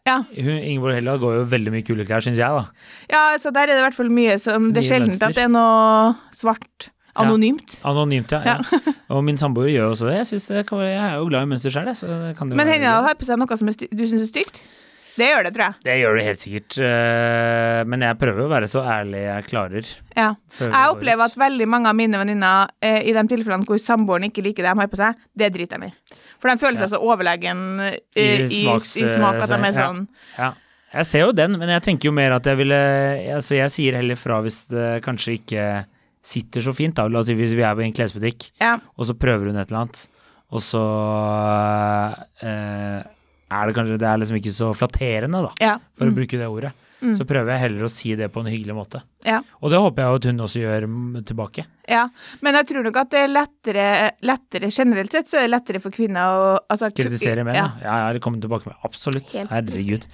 Ja. 0.04 0.18
Hun, 0.28 0.58
Ingeborg 0.60 0.98
Heldal 0.98 1.18
går 1.22 1.38
jo 1.38 1.44
veldig 1.48 1.72
mye 1.72 1.84
kule 1.86 2.04
klær, 2.04 2.20
syns 2.20 2.36
jeg, 2.36 2.48
da. 2.52 2.66
ja, 3.08 3.22
så 3.40 3.52
der 3.54 3.70
er 3.70 3.72
det 3.72 3.78
i 3.80 3.86
hvert 3.86 3.96
fall 3.96 4.10
mye 4.12 4.34
som 4.40 4.72
Det 4.74 4.82
er 4.84 4.88
sjelden 4.90 5.16
at 5.16 5.34
det 5.38 5.46
er 5.46 5.48
noe 5.48 6.12
svart. 6.36 6.90
Anonymt. 7.16 7.76
Anonymt, 7.86 8.32
ja. 8.34 8.42
ja. 8.58 8.92
Og 9.14 9.22
min 9.24 9.38
samboer 9.38 9.70
gjør 9.70 9.92
også 9.92 10.08
det. 10.10 10.16
Jeg, 10.18 10.40
det 10.50 10.64
kan 10.66 10.80
være, 10.80 10.90
jeg 10.90 11.04
er 11.12 11.20
jo 11.20 11.28
glad 11.30 11.46
i 11.46 11.50
mønster 11.52 11.70
sjøl, 11.70 11.86
Men 12.50 12.66
hender 12.66 12.88
det 12.88 12.94
å 12.98 13.04
ha 13.06 13.12
på 13.14 13.28
seg 13.28 13.38
noe 13.38 13.56
som 13.60 13.70
er 13.70 13.76
du 13.86 14.02
syns 14.04 14.26
er 14.26 14.30
stygt? 14.32 14.58
Det 15.14 15.28
gjør 15.30 15.44
det, 15.46 15.52
tror 15.54 15.64
jeg. 15.68 15.74
Det 15.86 15.94
gjør 16.00 16.16
det 16.18 16.24
helt 16.26 16.40
sikkert. 16.42 16.78
eh, 16.82 17.84
Men 17.86 18.00
jeg 18.02 18.18
prøver 18.18 18.42
å 18.44 18.48
være 18.50 18.68
så 18.70 18.82
ærlig 18.82 19.20
jeg 19.24 19.44
klarer. 19.46 19.92
Ja. 20.16 20.30
Jeg 20.58 20.90
opplever 20.90 21.24
at 21.28 21.36
veldig 21.38 21.68
mange 21.70 21.88
av 21.92 21.94
mine 21.94 22.18
venninner, 22.18 22.68
eh, 22.82 23.00
i 23.06 23.12
de 23.14 23.22
tilfellene 23.30 23.64
hvor 23.68 23.78
samboeren 23.78 24.26
ikke 24.30 24.42
liker 24.42 24.62
det 24.66 24.72
de 24.74 24.80
har 24.82 24.90
på 24.90 24.96
seg, 24.98 25.14
det 25.38 25.52
driter 25.54 25.78
de 25.78 25.86
i. 25.92 26.18
For 26.42 26.50
de 26.50 26.58
føler 26.60 26.82
seg 26.82 26.90
så 26.96 27.00
overlegen 27.00 27.64
i, 27.80 27.92
I 28.18 28.26
i, 28.26 28.42
i, 28.42 28.60
smaks- 28.66 28.98
smak 29.14 29.38
at 29.44 29.48
de 29.48 29.60
er 29.60 29.70
ja. 29.70 29.72
sånn 29.86 30.04
Ja. 30.38 30.52
Jeg 30.94 31.06
ser 31.10 31.24
jo 31.24 31.32
den, 31.34 31.56
men 31.58 31.68
jeg 31.72 31.82
tenker 31.82 32.06
jo 32.06 32.12
mer 32.14 32.32
at 32.36 32.44
jeg 32.46 32.56
ville 32.60 32.76
Altså, 33.34 33.56
jeg 33.56 33.70
sier 33.74 33.96
heller 33.98 34.14
fra 34.20 34.36
hvis 34.44 34.60
det 34.70 35.02
kanskje 35.02 35.38
ikke 35.40 35.64
sitter 36.24 36.60
så 36.62 36.72
fint, 36.74 36.94
da. 36.94 37.08
La 37.08 37.18
oss 37.20 37.26
si 37.26 37.34
hvis 37.34 37.54
vi 37.54 37.62
er 37.66 37.80
i 37.80 37.84
en 37.88 37.92
klesbutikk, 37.96 38.50
Ja. 38.60 38.76
og 38.98 39.06
så 39.06 39.14
prøver 39.18 39.46
hun 39.50 39.56
et 39.58 39.70
eller 39.70 39.80
annet, 39.86 40.06
og 40.54 40.60
så 40.62 40.84
eh, 42.42 43.02
er 43.54 43.66
det 43.70 43.76
kanskje 43.78 43.98
Det 44.02 44.08
er 44.12 44.18
liksom 44.24 44.40
ikke 44.40 44.54
så 44.60 44.72
flatterende, 44.76 45.44
da, 45.48 45.52
Ja. 45.64 45.76
for 45.98 46.06
Mm. 46.06 46.12
å 46.12 46.18
bruke 46.22 46.38
det 46.40 46.48
ordet. 46.48 46.72
Så 47.04 47.26
prøver 47.28 47.50
jeg 47.52 47.60
heller 47.60 47.84
å 47.84 47.88
si 47.92 48.14
det 48.16 48.30
på 48.32 48.40
en 48.40 48.46
hyggelig 48.48 48.72
måte. 48.72 49.02
ja. 49.26 49.42
Og 49.60 49.68
det 49.68 49.76
håper 49.76 50.00
jeg 50.00 50.14
at 50.16 50.24
hun 50.24 50.38
også 50.40 50.60
gjør 50.62 50.84
mm, 50.88 51.24
tilbake. 51.28 51.64
Ja, 51.86 52.06
men 52.40 52.54
jeg 52.54 52.66
tror 52.70 52.82
nok 52.86 52.96
at 52.96 53.10
det 53.10 53.18
er 53.20 53.28
lettere, 53.28 54.10
lettere 54.24 54.70
generelt 54.72 55.12
sett 55.12 55.28
så 55.28 55.36
er 55.36 55.44
det 55.44 55.50
lettere 55.52 55.82
for 55.82 55.90
kvinner 55.92 56.24
å 56.32 56.46
altså, 56.70 56.88
Kritisere 56.96 57.44
menn, 57.44 57.56
ja. 57.58 57.66
ja. 57.82 57.96
Ja, 58.06 58.12
det 58.16 58.22
kommer 58.24 58.40
tilbake 58.40 58.64
med. 58.70 58.76
Absolutt. 58.88 59.28
Helt. 59.36 59.50
Herregud. 59.52 60.06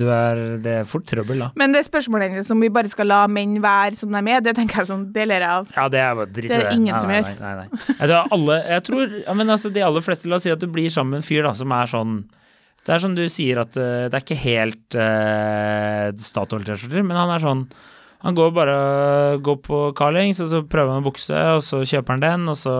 Du 0.00 0.06
er, 0.08 0.40
det 0.64 0.72
er 0.78 0.84
fort 0.88 1.04
trøbbel, 1.04 1.44
da. 1.44 1.50
Men 1.60 1.72
det 1.76 1.84
spørsmålet 1.84 2.30
hennes 2.32 2.50
om 2.50 2.60
vi 2.64 2.70
bare 2.72 2.88
skal 2.88 3.06
la 3.10 3.26
menn 3.28 3.58
være 3.60 3.92
som 4.00 4.08
de 4.16 4.24
er, 4.32 4.40
det 4.40 4.54
tenker 4.56 4.80
jeg 4.80 4.88
sånn, 4.94 5.12
det 5.12 5.26
ler 5.28 5.44
jeg 5.44 5.50
av. 5.50 5.68
Ja, 5.76 5.88
det 5.92 6.00
er 6.06 6.14
bare 6.22 6.32
dritt 6.32 6.46
i 6.46 6.54
Det 6.54 6.62
er 6.62 6.72
ingen 6.72 6.94
nei, 6.94 7.00
som 7.04 7.10
nei, 7.12 7.20
gjør. 7.20 7.28
Nei, 7.28 7.52
nei, 7.52 7.68
nei. 7.68 7.98
Jeg 8.00 8.08
tror 8.08 8.32
alle 8.38 8.56
Jeg 8.70 8.82
tror 8.88 9.20
ja, 9.26 9.34
men 9.34 9.46
altså, 9.58 9.74
de 9.76 9.84
aller 9.84 10.00
fleste 10.00 10.26
La 10.32 10.36
oss 10.40 10.42
si 10.48 10.50
at 10.56 10.58
du 10.64 10.66
blir 10.72 10.88
sammen 10.88 11.18
med 11.18 11.20
en 11.20 11.28
fyr 11.28 11.42
da 11.44 11.52
som 11.52 11.70
er 11.76 11.84
sånn 11.92 12.24
Det 12.84 12.92
er 12.94 13.00
som 13.00 13.14
du 13.16 13.22
sier 13.32 13.62
at 13.62 13.76
eh, 13.80 14.06
det 14.12 14.18
er 14.18 14.24
ikke 14.24 14.36
helt 14.44 14.96
uh, 14.98 16.10
Statoil-T-skjorter, 16.20 17.04
men 17.06 17.16
han 17.16 17.32
er 17.32 17.40
sånn 17.44 17.62
Han 18.24 18.36
går 18.36 18.50
bare 18.56 18.74
går 19.44 19.56
på 19.64 19.78
Carlings, 19.96 20.38
og 20.40 20.48
så 20.48 20.62
prøver 20.64 20.92
han 20.94 21.02
en 21.02 21.06
bukse, 21.08 21.40
og 21.56 21.60
så 21.64 21.82
kjøper 21.84 22.14
han 22.16 22.22
den, 22.24 22.46
og 22.48 22.56
så 22.56 22.74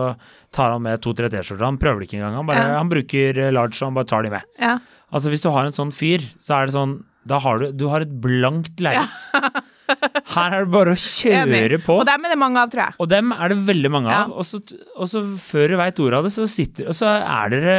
tar 0.55 0.71
han 0.73 0.81
med 0.85 1.01
to-tre 1.05 1.29
T-skjorter. 1.29 1.65
Han 1.67 1.77
prøver 1.81 2.01
det 2.01 2.07
ikke 2.09 2.17
engang. 2.17 2.39
Han, 2.39 2.47
bare, 2.49 2.63
Ja. 2.65 2.77
han 2.79 2.89
bruker 2.89 3.37
eh, 3.43 3.51
large, 3.53 3.77
og 3.83 3.91
han 3.91 3.97
bare 3.99 4.09
tar 4.09 4.25
de 4.25 4.31
med. 4.33 4.47
Ja. 4.61 4.79
Altså, 5.13 5.29
hvis 5.29 5.43
du 5.45 5.51
har 5.53 5.67
en 5.69 5.75
sånn 5.77 5.93
fyr, 5.93 6.25
så 6.41 6.57
er 6.57 6.65
det 6.65 6.73
sånn 6.77 6.95
Da 7.29 7.37
har 7.41 7.61
du, 7.61 7.71
du 7.73 7.87
har 7.93 8.01
et 8.05 8.15
blankt 8.21 8.81
lerret. 8.81 9.29
Her 10.35 10.55
er 10.59 10.65
det 10.65 10.71
bare 10.73 10.93
å 10.95 10.99
kjøre 10.99 11.79
på. 11.85 11.97
Og 12.01 12.05
dem 12.09 12.25
er 12.25 12.33
det 12.33 12.39
mange 12.41 12.61
av, 12.61 12.69
tror 12.73 12.83
jeg. 12.87 12.95
Og 13.03 13.09
dem 13.11 13.31
er 13.35 13.51
det 13.53 13.57
veldig 13.67 13.91
mange 13.93 14.11
Ja. 14.13 14.23
av. 14.25 14.31
Og 14.39 14.45
så, 14.47 14.61
og 14.97 15.09
så 15.11 15.21
før 15.39 15.67
du 15.73 15.77
veit 15.81 15.99
ordet 16.01 16.17
av 16.19 16.23
det, 16.27 16.33
så 16.35 16.47
sitter 16.49 16.87
Og 16.89 16.95
så 16.97 17.09
er 17.21 17.49
dere 17.53 17.75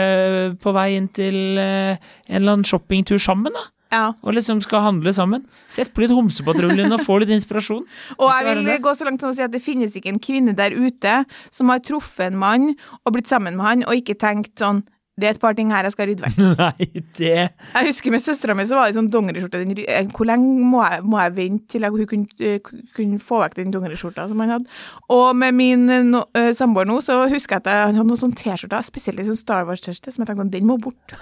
på 0.63 0.73
vei 0.77 0.89
inn 0.97 1.09
til 1.09 1.59
eh, 1.59 1.97
en 2.29 2.37
eller 2.43 2.57
annen 2.59 2.65
shoppingtur 2.69 3.19
sammen, 3.23 3.53
da. 3.57 3.65
Ja. 3.93 4.07
Og 4.27 4.35
liksom 4.35 4.59
skal 4.65 4.83
handle 4.83 5.13
sammen. 5.15 5.45
Sett 5.71 5.93
på 5.95 6.03
litt 6.03 6.11
Homsepatruljen 6.11 6.91
og 6.93 7.05
få 7.07 7.21
litt 7.23 7.31
inspirasjon. 7.31 7.85
Og 8.19 8.33
jeg 8.35 8.57
vil 8.59 8.83
gå 8.83 8.95
så 8.99 9.07
langt 9.07 9.23
som 9.23 9.31
å 9.31 9.37
si 9.37 9.45
at 9.47 9.53
det 9.55 9.63
finnes 9.63 9.95
ikke 9.95 10.11
en 10.11 10.19
kvinne 10.23 10.57
der 10.59 10.75
ute 10.75 11.21
som 11.55 11.71
har 11.71 11.79
truffet 11.87 12.27
en 12.33 12.39
mann 12.41 12.73
og 13.05 13.15
blitt 13.15 13.31
sammen 13.31 13.55
med 13.57 13.67
han, 13.67 13.85
og 13.87 13.95
ikke 14.03 14.19
tenkt 14.19 14.59
sånn 14.59 14.83
det 15.17 15.25
er 15.29 15.33
et 15.33 15.41
par 15.41 15.55
ting 15.57 15.71
her 15.73 15.87
jeg 15.89 15.95
skal 15.95 16.11
rydde 16.11 16.27
vekk. 16.27 16.41
Nei, 16.61 16.87
det 17.17 17.29
Jeg 17.33 17.87
husker 17.89 18.13
med 18.13 18.21
søstera 18.21 18.57
mi 18.57 18.67
så 18.69 18.77
var 18.77 18.91
det 18.91 18.99
sånn 18.99 19.09
dongeriskjorte. 19.13 19.63
Eh, 19.87 20.11
Hvor 20.13 20.29
lenge 20.29 20.67
må 20.73 20.83
jeg, 20.85 21.05
må 21.09 21.21
jeg 21.23 21.33
vente 21.39 21.73
til 21.73 21.87
jeg, 21.87 21.95
hun 21.95 22.11
kunne, 22.11 22.41
eh, 22.45 22.73
kunne 22.97 23.21
få 23.25 23.41
vekk 23.41 23.57
den 23.63 23.73
dongeriskjorta 23.73 24.27
som 24.29 24.43
han 24.45 24.53
hadde? 24.59 24.81
Og 25.17 25.31
med 25.41 25.57
min 25.57 25.89
eh, 25.89 26.05
no, 26.05 26.27
samboer 26.57 26.89
nå, 26.91 26.99
så 27.05 27.23
husker 27.33 27.57
jeg 27.57 27.65
at 27.65 27.73
jeg 27.73 27.87
hadde 27.89 28.05
noen 28.11 28.21
sånne 28.21 28.37
T-skjorter, 28.43 28.85
spesielt 28.91 29.25
en 29.25 29.31
sånn 29.31 29.41
Star 29.41 29.65
Wars-T-skjorte, 29.69 30.13
som 30.13 30.27
jeg 30.27 30.35
tenkte 30.35 30.51
den 30.53 30.69
må 30.69 30.77
bort. 30.85 31.17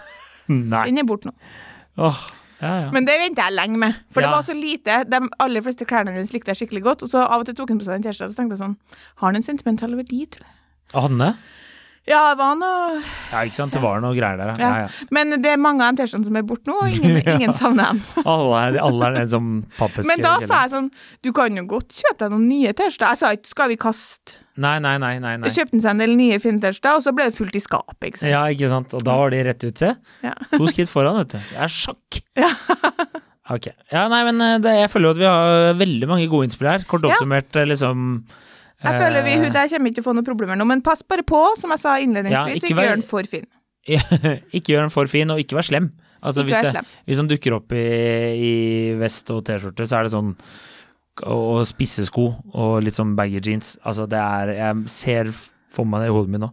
Nei. 0.51 0.85
Den 0.91 0.99
er 1.05 1.07
bort 1.09 1.29
nå. 1.29 1.33
Åh, 2.03 2.23
ja, 2.59 2.75
ja. 2.83 2.93
Men 2.95 3.07
det 3.07 3.15
venta 3.23 3.47
jeg 3.47 3.55
lenge 3.61 3.79
med. 3.79 4.05
For 4.11 4.27
det 4.27 4.35
var 4.35 4.43
så 4.47 4.59
lite. 4.59 5.05
De 5.07 5.23
aller 5.45 5.63
fleste 5.63 5.87
klærne 5.87 6.15
hennes 6.15 6.35
likte 6.35 6.51
jeg 6.51 6.65
skikkelig 6.65 6.83
godt. 6.87 7.07
Og 7.07 7.15
så 7.15 7.23
av 7.23 7.43
og 7.43 7.49
til 7.49 7.57
tok 7.59 7.71
hun 7.71 7.79
på 7.79 7.87
seg 7.87 8.01
den 8.01 8.09
T-skjorta, 8.09 8.33
så 8.33 8.43
tenkte 8.43 8.59
jeg 8.59 8.65
sånn 8.67 8.77
Har 9.23 9.31
den 9.35 9.43
en 9.43 9.47
sentimental 9.47 9.95
verdi, 9.99 10.25
tror 10.35 10.49
jeg? 10.49 10.57
Hanne? 10.95 11.35
Ja, 12.05 12.21
det 12.35 12.37
var 12.37 12.57
noe 12.61 12.99
Ja, 13.01 13.43
ikke 13.47 13.57
sant. 13.57 13.73
Det 13.73 13.81
var 13.81 14.03
noe 14.05 14.13
greier 14.13 14.37
der, 14.37 14.51
ja. 14.61 14.69
ja, 14.69 14.81
ja. 14.85 15.09
Men 15.15 15.39
det 15.41 15.55
er 15.55 15.61
mange 15.61 15.87
av 15.87 15.97
de 15.97 16.03
T-skjortene 16.05 16.29
som 16.29 16.37
er 16.37 16.45
borte 16.45 16.69
nå, 16.69 16.77
og 16.85 16.97
ingen, 16.99 17.21
ingen 17.39 17.55
savner 17.57 17.95
dem. 17.95 18.03
Alle 18.35 18.61
er, 18.61 18.79
alle 18.85 19.09
er 19.09 19.17
en 19.23 19.31
sånn 19.33 19.53
pappeske. 19.79 20.09
Men 20.11 20.21
da 20.25 20.35
sa 20.45 20.65
jeg 20.67 20.75
sånn 20.75 20.91
Du 21.25 21.31
kan 21.37 21.57
jo 21.57 21.65
godt 21.71 21.97
kjøpe 21.97 22.19
deg 22.27 22.35
noen 22.35 22.45
nye 22.51 22.75
T-skjorter. 22.77 23.15
Jeg 23.15 23.23
sa 23.23 23.33
ikke 23.39 23.53
skal 23.55 23.73
vi 23.73 23.79
kaste 23.87 24.41
Nei, 24.61 24.77
nei, 24.85 24.95
nei. 25.03 25.17
nei, 25.19 25.33
nei. 25.43 25.51
Kjøpte 25.51 25.81
seg 25.83 25.91
en 25.97 26.05
del 26.05 26.13
nye 26.21 26.37
fine 26.45 26.61
T-skjorter, 26.63 27.01
og 27.01 27.07
så 27.09 27.15
ble 27.17 27.31
det 27.31 27.35
fullt 27.41 27.57
i 27.59 27.63
skapet, 27.65 28.05
ikke 28.13 28.21
sant. 28.21 28.31
Ja, 28.31 28.45
ikke 28.53 28.69
sant. 28.71 28.93
Og 28.95 29.03
da 29.09 29.17
var 29.19 29.33
de 29.35 29.41
rett 29.49 29.65
ut, 29.67 29.81
se. 29.81 29.91
Ja. 30.23 30.35
To 30.53 30.69
skritt 30.71 30.93
foran, 30.93 31.19
vet 31.25 31.35
du. 31.35 31.41
Det 31.41 31.61
er 31.67 31.73
sjakk. 31.81 32.21
Ja. 32.45 32.53
ok. 33.57 33.67
Ja, 33.93 34.05
nei, 34.13 34.21
men 34.29 34.41
eh, 34.45 34.55
det, 34.63 34.77
jeg 34.79 34.91
føler 34.93 35.09
jo 35.11 35.15
at 35.17 35.21
vi 35.21 35.27
har 35.29 35.75
veldig 35.81 36.07
mange 36.11 36.29
gode 36.31 36.49
innspill 36.49 36.71
her. 36.71 36.85
Kort 36.89 37.05
oppsummert, 37.09 37.51
eh, 37.59 37.67
liksom 37.73 38.07
Jeg 38.85 39.01
føler 39.01 39.27
vi, 39.27 39.35
hun 39.41 39.53
der 39.55 39.69
kommer 39.73 39.91
ikke 39.91 39.99
til 39.99 40.05
å 40.05 40.09
få 40.09 40.15
noen 40.17 40.27
problemer 40.29 40.61
nå, 40.61 40.67
men 40.69 40.83
pass 40.85 41.05
bare 41.09 41.25
på, 41.27 41.41
som 41.61 41.73
jeg 41.75 41.83
sa 41.83 41.97
innledningsvis, 42.05 42.65
ikke 42.65 42.79
vær- 42.79 42.91
gjør 42.91 42.99
den 42.99 43.07
for 43.09 43.31
fin. 43.31 43.47
ikke 44.57 44.75
gjør 44.75 44.87
den 44.87 44.95
for 44.95 45.11
fin, 45.11 45.33
og 45.33 45.41
ikke 45.41 45.59
vær 45.59 45.69
slem. 45.69 45.91
Altså, 46.25 46.41
Ikke 46.41 46.49
hvis, 46.49 46.57
vær 46.57 46.69
det, 46.69 46.73
slem. 46.77 46.93
hvis 47.05 47.19
han 47.21 47.33
dukker 47.33 47.57
opp 47.59 47.75
i, 47.77 47.89
i 48.41 48.53
vest 49.01 49.29
og 49.35 49.43
T-skjorte, 49.45 49.89
så 49.89 49.99
er 49.99 50.07
det 50.07 50.15
sånn 50.15 50.31
Og 51.29 51.67
spisse 51.69 52.07
sko 52.09 52.31
og 52.57 52.79
litt 52.83 52.97
sånn 52.97 53.13
baggy 53.19 53.43
jeans. 53.45 53.75
Altså, 53.85 54.07
det 54.11 54.19
er 54.23 54.55
Jeg 54.57 54.89
ser 54.91 55.35
for 55.75 55.89
meg 55.91 56.05
det 56.05 56.11
i 56.11 56.15
hodet 56.15 56.33
mitt 56.33 56.43
nå. 56.43 56.51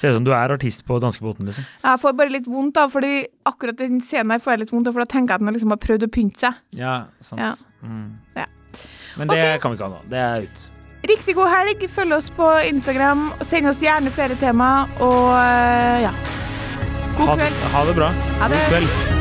Ser 0.00 0.12
ut 0.12 0.20
som 0.20 0.26
du 0.26 0.32
er 0.32 0.54
artist 0.54 0.84
på 0.86 0.98
danskebåten, 1.02 1.48
liksom. 1.50 1.66
Jeg 1.82 2.02
får 2.02 2.16
bare 2.18 2.32
litt 2.32 2.46
vondt, 2.48 2.76
da, 2.78 2.86
fordi 2.90 3.14
akkurat 3.50 3.80
den 3.80 3.98
scenen 4.04 4.36
her 4.36 4.42
får 4.42 4.54
jeg 4.54 4.64
litt 4.64 4.74
vondt 4.74 4.90
av, 4.90 4.96
for 4.96 5.04
da 5.04 5.10
tenker 5.10 5.34
jeg 5.34 5.42
at 5.42 5.48
han 5.48 5.58
liksom 5.58 5.74
har 5.74 5.80
prøvd 5.82 6.06
å 6.06 6.10
pynte 6.14 6.44
seg. 6.44 6.60
Ja, 6.78 6.94
sant. 7.24 7.42
Ja. 7.42 7.54
Mm. 7.82 8.12
Ja. 8.36 8.46
Men 9.18 9.32
det 9.32 9.40
okay. 9.40 9.58
kan 9.62 9.74
vi 9.74 9.80
ikke 9.80 9.90
ha 9.90 9.96
nå. 9.96 10.04
Det 10.10 10.22
er 10.22 10.46
ut. 10.46 10.79
Riktig 11.02 11.34
god 11.34 11.48
helg. 11.48 11.86
Følg 11.94 12.12
oss 12.18 12.28
på 12.34 12.50
Instagram, 12.68 13.30
send 13.46 13.68
oss 13.70 13.80
gjerne 13.84 14.12
flere 14.14 14.36
tema, 14.40 14.86
og 15.00 15.30
eh, 15.38 16.02
ja. 16.06 16.12
God 17.16 17.32
Ha, 17.32 17.38
kveld. 17.40 17.64
ha 17.74 17.86
det 17.88 17.96
bra. 18.02 18.12
Ha 18.42 18.52
det. 18.52 18.60
God 18.60 18.76
kveld. 18.76 19.19